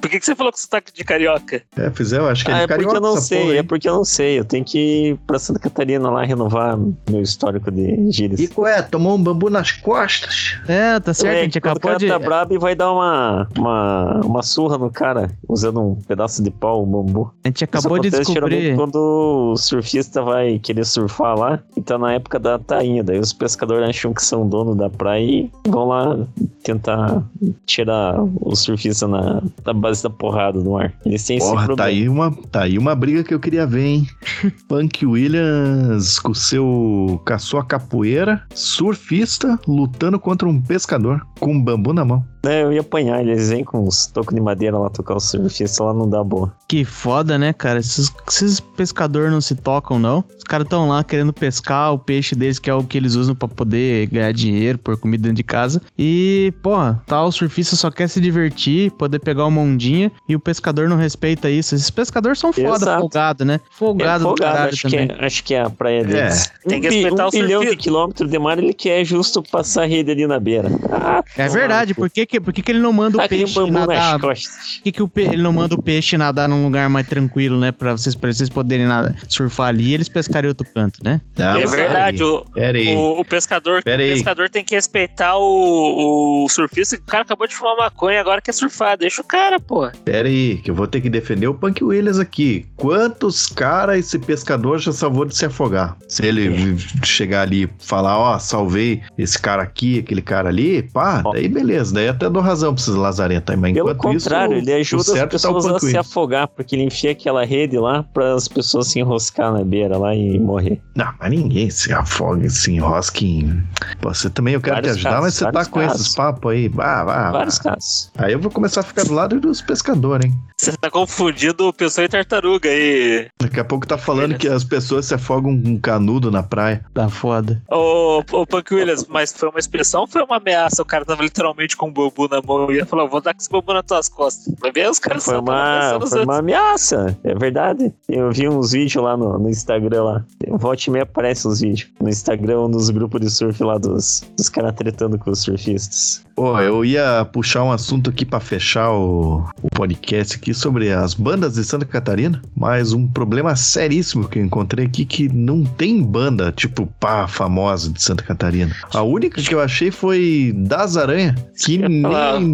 [0.00, 1.62] por que, que você falou com sotaque de carioca?
[1.76, 3.62] É, fizeram, acho que é Ah, de é porque carioca eu não sei, porra é
[3.62, 4.38] porque eu não sei.
[4.38, 8.40] Eu tenho que ir pra Santa Catarina lá renovar meu histórico de gírias.
[8.40, 8.82] E qual é?
[8.82, 10.58] Tomou um bambu nas costas?
[10.68, 11.34] É, tá certo.
[11.34, 12.08] É, a gente acabou cara de.
[12.08, 13.13] tá brabo e vai dar uma,
[13.56, 17.32] uma, uma surra no cara usando um pedaço de pau, um bambu.
[17.44, 18.76] A gente Isso acabou de descobrir.
[18.76, 23.02] quando o surfista vai querer surfar lá e tá na época da tainha.
[23.02, 26.18] Daí os pescadores acham que são dono da praia e vão lá
[26.62, 27.22] tentar
[27.66, 30.92] tirar o surfista na, na base da porrada do mar.
[31.04, 31.76] Eles têm esse Porra, problema.
[31.76, 34.06] tá aí, uma, tá aí uma briga que eu queria ver, hein?
[34.68, 41.62] Punk Williams com seu com a sua capoeira, surfista lutando contra um pescador com um
[41.62, 42.24] bambu na mão.
[42.46, 45.84] É, eu ia apanhar, eles vêm com uns tocos de madeira lá tocar o surfista,
[45.84, 46.52] lá não dá boa.
[46.68, 47.78] Que foda, né, cara?
[47.78, 50.24] Esses, esses pescadores não se tocam, não.
[50.36, 53.34] Os caras estão lá querendo pescar o peixe deles, que é o que eles usam
[53.34, 55.80] pra poder ganhar dinheiro, por comida dentro de casa.
[55.98, 60.40] E, porra, tá, o surfista só quer se divertir, poder pegar uma ondinha, e o
[60.40, 61.74] pescador não respeita isso.
[61.74, 63.00] Esses pescadores são foda, Exato.
[63.00, 63.54] folgado, né?
[63.54, 65.16] É Folgado, do folgado, caralho acho, que também.
[65.18, 66.50] é, acho que é a praia deles.
[66.66, 67.76] Tem um, que respeitar um o bilhão de surfista.
[67.76, 70.68] quilômetros de mar, ele quer justo passar a rede ali na beira.
[70.90, 73.58] Ah, É verdade, por que, que, por que, que ele não manda o um peixe
[73.60, 74.18] nas nadar?
[74.20, 74.34] Por
[74.82, 77.72] que, que o pe- ele não manda o peixe nadar num lugar mais tranquilo, né?
[77.72, 81.20] Pra vocês, pra vocês poderem nadar, surfar ali e eles pescarem em outro canto, né?
[81.36, 82.94] Não, é verdade, o, Pera aí.
[82.94, 86.96] o, o pescador, o pescador tem que respeitar o, o surfista.
[86.96, 88.96] O cara acabou de fumar maconha, agora quer surfar.
[88.96, 89.90] Deixa o cara, pô.
[90.04, 92.66] Pera aí, que eu vou ter que defender o Punk Williams aqui.
[92.76, 95.96] Quantos caras esse pescador já salvou de se afogar?
[96.08, 100.82] Se ele v- chegar ali e falar, ó, salvei esse cara aqui, aquele cara ali,
[100.82, 101.32] pá, Ó.
[101.32, 104.72] daí beleza, daí até dou razão pra lazarentos aí, mas Pelo isso, contrário, o- ele
[104.72, 108.34] ajuda as tá pessoas a Punk se afogar, porque ele enfia aquela rede lá para
[108.34, 110.80] as pessoas se enroscar na beira lá e morrer.
[110.96, 113.62] Não, mas ninguém se afoga, se enrosca em...
[114.00, 116.00] Pô, Você também, eu quero Vários te ajudar, casos, mas você tá com casos.
[116.00, 117.64] esses papos aí, bah, bah, Vários bah.
[117.72, 118.10] casos.
[118.16, 120.34] Aí eu vou começar a ficar do lado dos pescadores, hein?
[120.60, 123.28] Você tá confundindo pessoa e tartaruga aí.
[123.40, 126.84] Daqui a pouco tá falando que as pessoas se afogam com um canudo na praia.
[126.94, 127.62] Tá foda.
[127.70, 130.80] Ô, ô Punk Williams, mas foi uma expressão ou foi uma ameaça?
[130.82, 133.40] O cara tava literalmente com um bambu na mão e ia falar: vou dar com
[133.40, 134.54] esse bambu nas tuas costas.
[134.60, 137.92] Vai ver os caras Foi uma, foi uma ameaça, é verdade.
[138.08, 140.24] Eu vi uns vídeos lá no, no Instagram lá.
[140.50, 141.88] Volte e meia aparece os vídeos.
[142.00, 146.24] No Instagram ou nos grupos de surf lá dos, dos caras tretando com os surfistas.
[146.34, 151.14] Pô, eu ia puxar um assunto aqui pra fechar o, o podcast aqui sobre as
[151.14, 156.02] bandas de Santa Catarina, mas um problema seríssimo que eu encontrei aqui que não tem
[156.02, 158.74] banda, tipo, pá, famosa de Santa Catarina.
[158.92, 161.88] A única que eu achei foi Das Aranha, que ia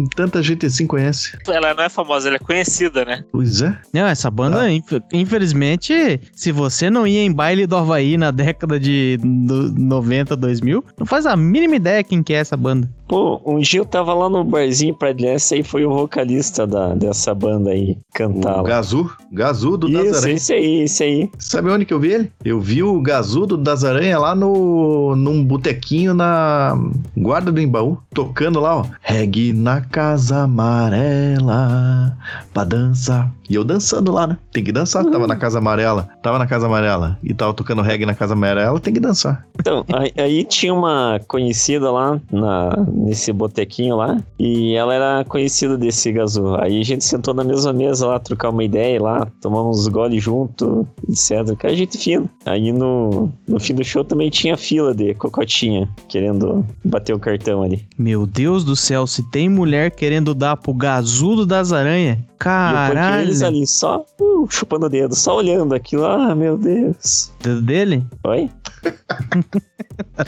[0.07, 1.37] tanta gente assim conhece.
[1.47, 3.23] Ela não é famosa, ela é conhecida, né?
[3.31, 3.77] Pois é.
[3.93, 4.71] Não, essa banda, Ah.
[4.71, 10.35] inf- infelizmente, se você não ia em baile do Havaí na década de no- 90,
[10.35, 12.89] 2000, não faz a mínima ideia quem que é essa banda.
[13.11, 16.95] Pô, um dia eu tava lá no barzinho pra Dessa e foi o vocalista da,
[16.95, 18.63] dessa banda aí cantar O.
[18.63, 20.35] Gazu, Gazu do Das Isso, Aranha.
[20.35, 21.29] esse aí, esse aí.
[21.37, 22.31] Sabe onde que eu vi ele?
[22.45, 26.73] Eu vi o Gazudo das Aranha lá no num botequinho na
[27.17, 28.85] Guarda do Embaú, tocando lá, ó.
[29.01, 32.17] Regue na casa amarela,
[32.53, 33.29] pra dançar.
[33.51, 34.37] E eu dançando lá, né?
[34.53, 35.03] Tem que dançar.
[35.03, 36.07] Tava na Casa Amarela.
[36.23, 37.19] Tava na Casa Amarela.
[37.21, 39.45] E tava tocando reggae na Casa Amarela, tem que dançar.
[39.59, 45.77] Então, aí, aí tinha uma conhecida lá na, nesse botequinho lá, e ela era conhecida
[45.77, 46.55] desse gazu.
[46.61, 50.23] Aí a gente sentou na mesma mesa lá, trocar uma ideia lá, tomamos uns goles
[50.23, 51.53] junto, etc.
[51.59, 52.29] Que a gente fina.
[52.45, 57.63] Aí no, no fim do show também tinha fila de cocotinha, querendo bater o cartão
[57.63, 57.85] ali.
[57.97, 63.40] Meu Deus do céu, se tem mulher querendo dar pro gazudo das aranhas, caralho.
[63.41, 66.05] Eles ali só uh, chupando o dedo, só olhando aquilo.
[66.05, 67.31] Ah, meu Deus.
[67.41, 68.03] Dedo dele?
[68.25, 68.49] Oi?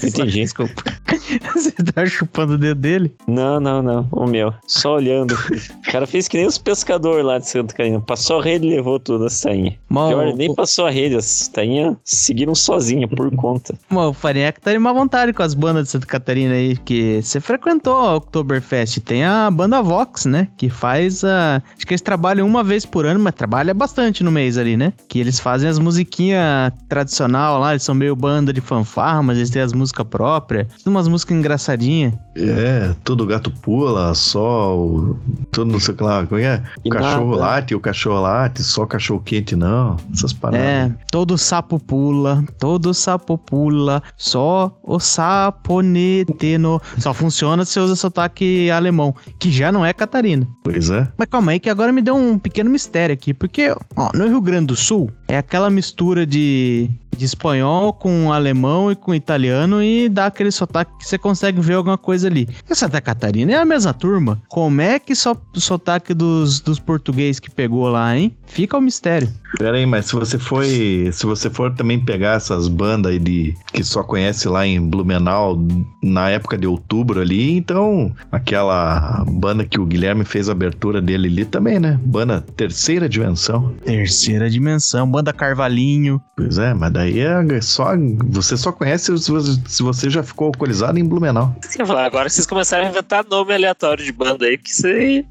[0.03, 0.41] Entendi.
[0.41, 0.84] Desculpa.
[1.53, 3.16] Você tá chupando o dedo dele?
[3.28, 4.07] Não, não, não.
[4.11, 4.53] O meu.
[4.68, 5.34] Só olhando.
[5.34, 8.01] O cara fez que nem os pescadores lá de Santa Catarina.
[8.01, 9.76] Passou a rede e levou tudo as tainhas.
[9.90, 11.15] Mal, Pior, nem passou a rede.
[11.15, 13.76] As tainhas seguiram sozinha por conta.
[13.90, 17.22] mal, o Farinhaque tá de má vontade com as bandas de Santa Catarina aí, que
[17.22, 18.99] você frequentou a Oktoberfest.
[18.99, 20.48] Tem a banda Vox, né?
[20.57, 21.61] Que faz a.
[21.76, 24.93] Acho que eles trabalham uma vez por ano, mas trabalha bastante no mês ali, né?
[25.07, 29.49] Que eles fazem as musiquinhas tradicional lá, eles são meio banda de fanfarra, mas eles
[29.49, 30.67] têm as músicas próprias.
[30.77, 32.13] Tudo umas músicas engraçadinhas.
[32.35, 35.18] É, todo gato pula, sol,
[35.51, 36.26] tudo não sei o que lá.
[36.26, 36.64] Como é?
[36.84, 37.41] O E cachorro nada.
[37.41, 39.97] late, o cachorro late, só cachorro quente não.
[40.14, 40.65] Essas paradas.
[40.65, 46.81] É, todo sapo pula, todo sapo pula, só o saponeteno.
[46.97, 50.47] Só funciona se usa sotaque alemão, que já não é Catarina.
[50.64, 51.07] Pois é.
[51.18, 54.41] Mas calma aí que agora me deu um pequeno mistério aqui, porque ó, no Rio
[54.41, 60.07] Grande do Sul é aquela mistura de, de espanhol com alemão e com italiano e
[60.10, 62.48] dá aquele sotaque que você consegue ver alguma coisa ali.
[62.70, 64.41] E Santa Catarina é a mesma turma.
[64.48, 68.36] Como é que só o sotaque dos, dos portugueses que pegou lá, hein?
[68.45, 69.30] Fica o mistério.
[69.58, 71.10] Pera aí, mas se você foi.
[71.12, 73.56] Se você for também pegar essas bandas aí de.
[73.72, 75.60] que só conhece lá em Blumenau
[76.02, 81.28] na época de outubro ali, então aquela banda que o Guilherme fez a abertura dele
[81.28, 82.00] ali também, né?
[82.04, 83.74] Banda terceira dimensão.
[83.86, 86.20] Terceira dimensão, banda Carvalhinho.
[86.36, 87.94] Pois é, mas daí é só.
[88.30, 91.56] Você só conhece se você, você já ficou alcoolizado em Blumenau.
[91.62, 94.69] Que eu ia falar, agora vocês começaram a inventar nome aleatório de banda aí, que
[94.85, 95.26] aí.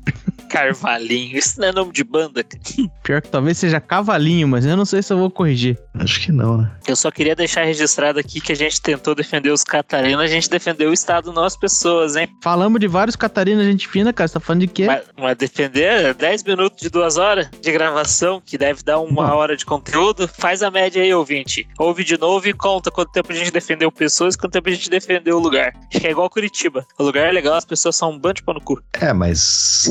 [0.53, 2.45] Carvalhinho, isso não é nome de banda.
[2.45, 2.63] cara.
[3.03, 5.79] Pior que talvez seja Cavalinho, mas eu não sei se eu vou corrigir.
[5.95, 6.71] Acho que não, né?
[6.87, 10.51] Eu só queria deixar registrado aqui que a gente tentou defender os catarinos, a gente
[10.51, 12.29] defendeu o Estado, não as pessoas, hein?
[12.43, 14.29] Falamos de vários Catarina, gente fina, cara.
[14.29, 14.85] Você tá falando de quê?
[14.87, 19.35] Mas, mas defender 10 minutos de duas horas de gravação, que deve dar uma Bom.
[19.35, 21.67] hora de conteúdo, faz a média aí, ouvinte.
[21.79, 24.73] Ouve de novo e conta quanto tempo a gente defendeu pessoas e quanto tempo a
[24.73, 25.73] gente defendeu o lugar.
[25.91, 26.85] Acho que é igual Curitiba.
[26.99, 28.83] O lugar é legal, as pessoas são um bando de pau no cu.
[28.95, 29.91] É, mas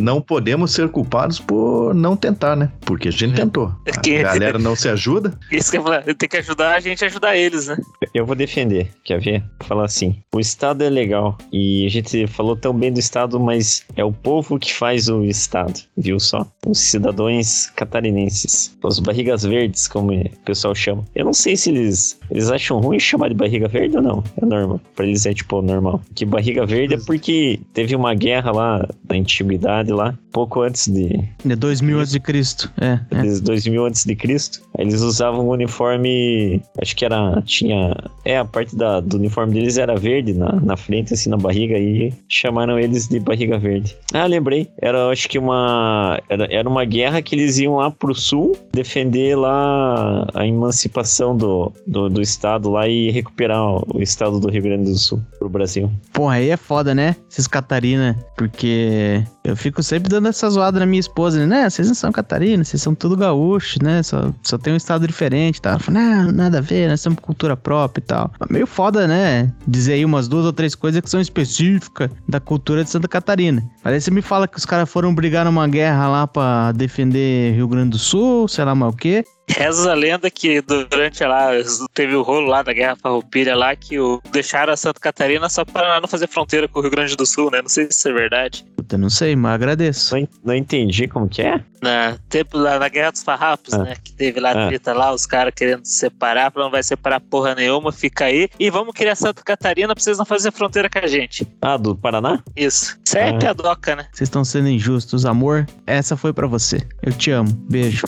[0.00, 2.70] não podemos ser culpados por não tentar, né?
[2.80, 3.72] Porque a gente tentou.
[3.86, 5.38] É que- A galera não se ajuda.
[5.52, 7.76] Isso que eu falar, tem que ajudar a gente a ajudar eles, né?
[8.14, 9.40] Eu vou defender, quer ver?
[9.60, 11.36] Vou falar assim: o Estado é legal.
[11.52, 15.22] E a gente falou tão bem do Estado, mas é o povo que faz o
[15.24, 16.46] Estado, viu só?
[16.66, 18.76] Os cidadãos catarinenses.
[18.82, 21.04] Os barrigas verdes, como o pessoal chama.
[21.14, 24.24] Eu não sei se eles, eles acham ruim chamar de barriga verde ou não.
[24.40, 24.80] É normal.
[24.96, 26.00] Pra eles é tipo normal.
[26.14, 31.20] Que barriga verde é porque teve uma guerra lá na antiguidade lá, pouco antes de,
[31.48, 32.72] É 2000 antes de Cristo.
[32.80, 33.22] É, é.
[33.22, 34.62] desde 2000 antes de Cristo.
[34.78, 37.94] Eles usavam um uniforme, acho que era tinha,
[38.24, 41.78] é a parte da, do uniforme deles era verde na, na frente assim na barriga
[41.78, 43.96] e chamaram eles de barriga verde.
[44.12, 44.68] Ah, lembrei.
[44.80, 49.36] Era acho que uma era, era uma guerra que eles iam lá pro sul defender
[49.36, 53.60] lá a emancipação do, do, do estado lá e recuperar
[53.94, 55.90] o estado do Rio Grande do Sul pro Brasil.
[56.12, 57.16] Porra, aí é foda, né?
[57.30, 58.16] Esses Catarina.
[58.36, 61.68] Porque eu fico sempre dando essa zoada na minha esposa, né?
[61.68, 64.02] Vocês não são Catarina, vocês são tudo gaúcho, né?
[64.02, 65.78] Só, só tem um estado diferente, tá?
[65.78, 68.30] Fala, não, nada a ver, nós temos cultura própria e tal.
[68.38, 69.52] Mas meio foda, né?
[69.66, 73.62] Dizer aí umas duas ou três coisas que são específicas da cultura de Santa Catarina.
[73.84, 77.54] Mas aí você me fala que os caras foram brigar numa guerra lá pra defender
[77.54, 79.24] Rio Grande do Sul, sei lá mais o quê.
[79.56, 81.50] Reza a lenda que durante lá,
[81.92, 85.64] teve o rolo lá da Guerra Farroupilha lá, que o, deixaram a Santa Catarina só
[85.64, 87.60] para não fazer fronteira com o Rio Grande do Sul, né?
[87.62, 88.64] Não sei se isso é verdade.
[88.76, 90.14] Puta, não sei, mas agradeço.
[90.14, 91.62] Não, en- não entendi como que é?
[91.82, 93.78] Na, tempo lá, na Guerra dos Farrapos, Ah.
[93.84, 93.96] né?
[94.02, 94.68] Que teve lá Ah.
[94.68, 98.48] treta lá, os caras querendo se separar, falando não vai separar porra nenhuma, fica aí.
[98.58, 101.46] E vamos criar Santa Catarina pra vocês não fazer fronteira com a gente.
[101.62, 102.42] Ah, do Paraná?
[102.54, 102.98] Isso.
[103.04, 103.38] Isso é Ah.
[103.38, 104.06] piadoca, né?
[104.12, 105.66] Vocês estão sendo injustos, amor.
[105.86, 106.80] Essa foi pra você.
[107.02, 107.50] Eu te amo.
[107.68, 108.04] Beijo.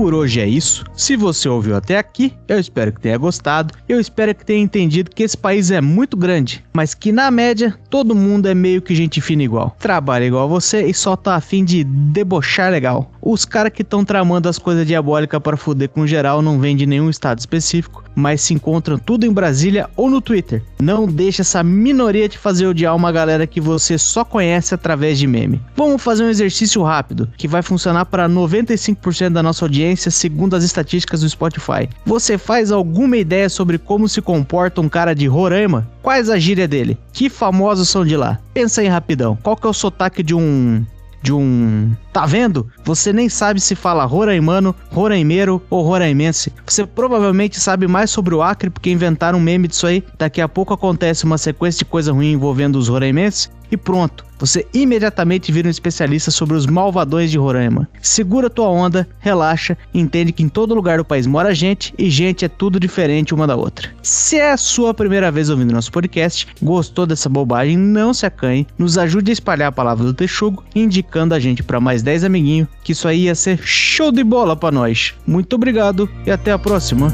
[0.00, 0.82] Por hoje é isso.
[0.96, 3.74] Se você ouviu até aqui, eu espero que tenha gostado.
[3.86, 7.78] Eu espero que tenha entendido que esse país é muito grande, mas que na média
[7.90, 9.76] todo mundo é meio que gente fina igual.
[9.78, 13.12] Trabalha igual você e só tá afim de debochar legal.
[13.22, 16.86] Os caras que estão tramando as coisas diabólicas para fuder com geral não vêm de
[16.86, 20.62] nenhum estado específico, mas se encontram tudo em Brasília ou no Twitter.
[20.80, 25.26] Não deixe essa minoria te fazer odiar uma galera que você só conhece através de
[25.26, 25.60] meme.
[25.76, 30.64] Vamos fazer um exercício rápido que vai funcionar para 95% da nossa audiência, segundo as
[30.64, 31.88] estatísticas do Spotify.
[32.06, 35.86] Você faz alguma ideia sobre como se comporta um cara de Roraima?
[36.02, 36.98] Quais a gíria dele?
[37.12, 38.38] Que famosos são de lá?
[38.54, 39.36] Pensa aí rapidão.
[39.42, 40.84] Qual que é o sotaque de um
[41.22, 41.94] de um.
[42.12, 42.68] Tá vendo?
[42.84, 46.52] Você nem sabe se fala roraimano, roraimeiro ou roraimense.
[46.66, 50.04] Você provavelmente sabe mais sobre o Acre porque inventaram um meme disso aí.
[50.18, 54.24] Daqui a pouco acontece uma sequência de coisa ruim envolvendo os roraimenses e pronto.
[54.38, 57.86] Você imediatamente vira um especialista sobre os malvadões de Roraima.
[58.00, 62.44] Segura tua onda, relaxa, entende que em todo lugar do país mora gente e gente
[62.44, 63.90] é tudo diferente uma da outra.
[64.02, 68.66] Se é a sua primeira vez ouvindo nosso podcast, gostou dessa bobagem, não se acanhe,
[68.78, 72.68] nos ajude a espalhar a palavra do Texugo, indicando a gente para mais 10 amiguinhos,
[72.82, 75.14] que isso aí ia ser show de bola para nós.
[75.26, 77.12] Muito obrigado e até a próxima.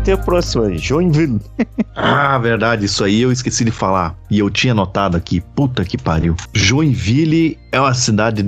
[0.00, 1.40] Até a próxima, Joinville.
[2.00, 4.14] Ah, verdade, isso aí eu esqueci de falar.
[4.30, 5.40] E eu tinha notado aqui.
[5.40, 6.36] Puta que pariu.
[6.54, 8.44] Joinville é uma cidade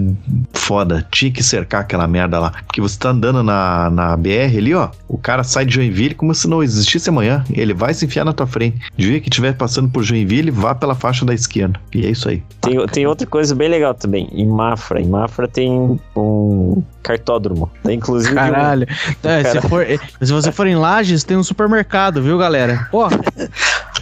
[0.53, 1.05] foda.
[1.11, 2.53] Tinha que cercar aquela merda lá.
[2.65, 4.91] Porque você tá andando na, na BR ali, ó.
[5.09, 7.43] O cara sai de Joinville como se não existisse amanhã.
[7.51, 8.79] Ele vai se enfiar na tua frente.
[8.97, 11.81] De dia que estiver passando por Joinville, vá pela faixa da esquerda.
[11.93, 12.41] E é isso aí.
[12.61, 14.29] Tem, tem outra coisa bem legal também.
[14.33, 15.01] Em Mafra.
[15.01, 17.69] Em Mafra tem um cartódromo.
[17.83, 18.31] Tem inclusive.
[18.33, 18.87] um- Caralho.
[19.25, 19.85] É, se, for-
[20.23, 22.89] se você for em Lages, tem um supermercado, viu, galera?
[22.93, 23.09] Ó,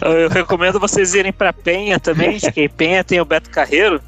[0.01, 3.99] Eu recomendo vocês irem pra Penha também, que em Penha tem o Beto Carreiro.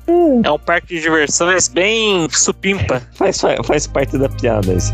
[0.43, 3.01] É um parque de diversões bem supimpa.
[3.13, 4.93] faz, faz parte da piada isso.